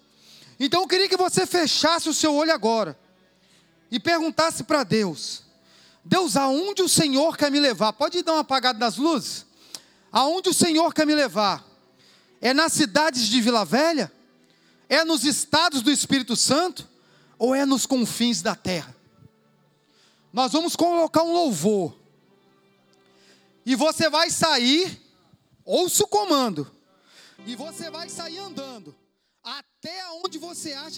Então 0.61 0.83
eu 0.83 0.87
queria 0.87 1.09
que 1.09 1.17
você 1.17 1.47
fechasse 1.47 2.11
o 2.11 2.15
seu 2.15 2.35
olho 2.35 2.53
agora 2.53 2.99
e 3.91 3.99
perguntasse 3.99 4.65
para 4.65 4.85
Deus: 4.85 5.43
Deus, 6.05 6.37
aonde 6.37 6.83
o 6.83 6.89
Senhor 6.89 7.39
quer 7.39 7.51
me 7.51 7.59
levar? 7.59 7.95
Pode 7.95 8.23
dar 8.23 8.35
uma 8.35 8.41
apagada 8.43 8.79
nas 8.79 8.99
luzes? 8.99 9.47
Aonde 10.13 10.51
o 10.51 10.55
Senhor 10.55 10.93
quer 10.93 11.07
me 11.07 11.15
levar? 11.15 11.65
É 12.39 12.53
nas 12.53 12.75
cidades 12.75 13.27
de 13.27 13.41
Vila 13.41 13.65
Velha? 13.65 14.13
É 14.89 15.05
nos 15.05 15.25
estados 15.25 15.81
do 15.81 15.91
Espírito 15.91 16.37
Santo 16.37 16.87
ou 17.39 17.55
é 17.55 17.65
nos 17.65 17.87
confins 17.87 18.43
da 18.43 18.55
terra? 18.55 18.95
Nós 20.33 20.53
vamos 20.53 20.77
colocar 20.77 21.23
um 21.23 21.33
louvor. 21.33 21.97
E 23.65 23.75
você 23.75 24.09
vai 24.09 24.31
sair, 24.31 25.03
ouça 25.65 26.05
o 26.05 26.07
comando. 26.07 26.76
E 27.45 27.55
você 27.55 27.91
vai 27.91 28.09
sair 28.09 28.39
andando 28.39 28.95
até 29.43 30.09
onde 30.11 30.39
você 30.39 30.73
acha 30.73 30.91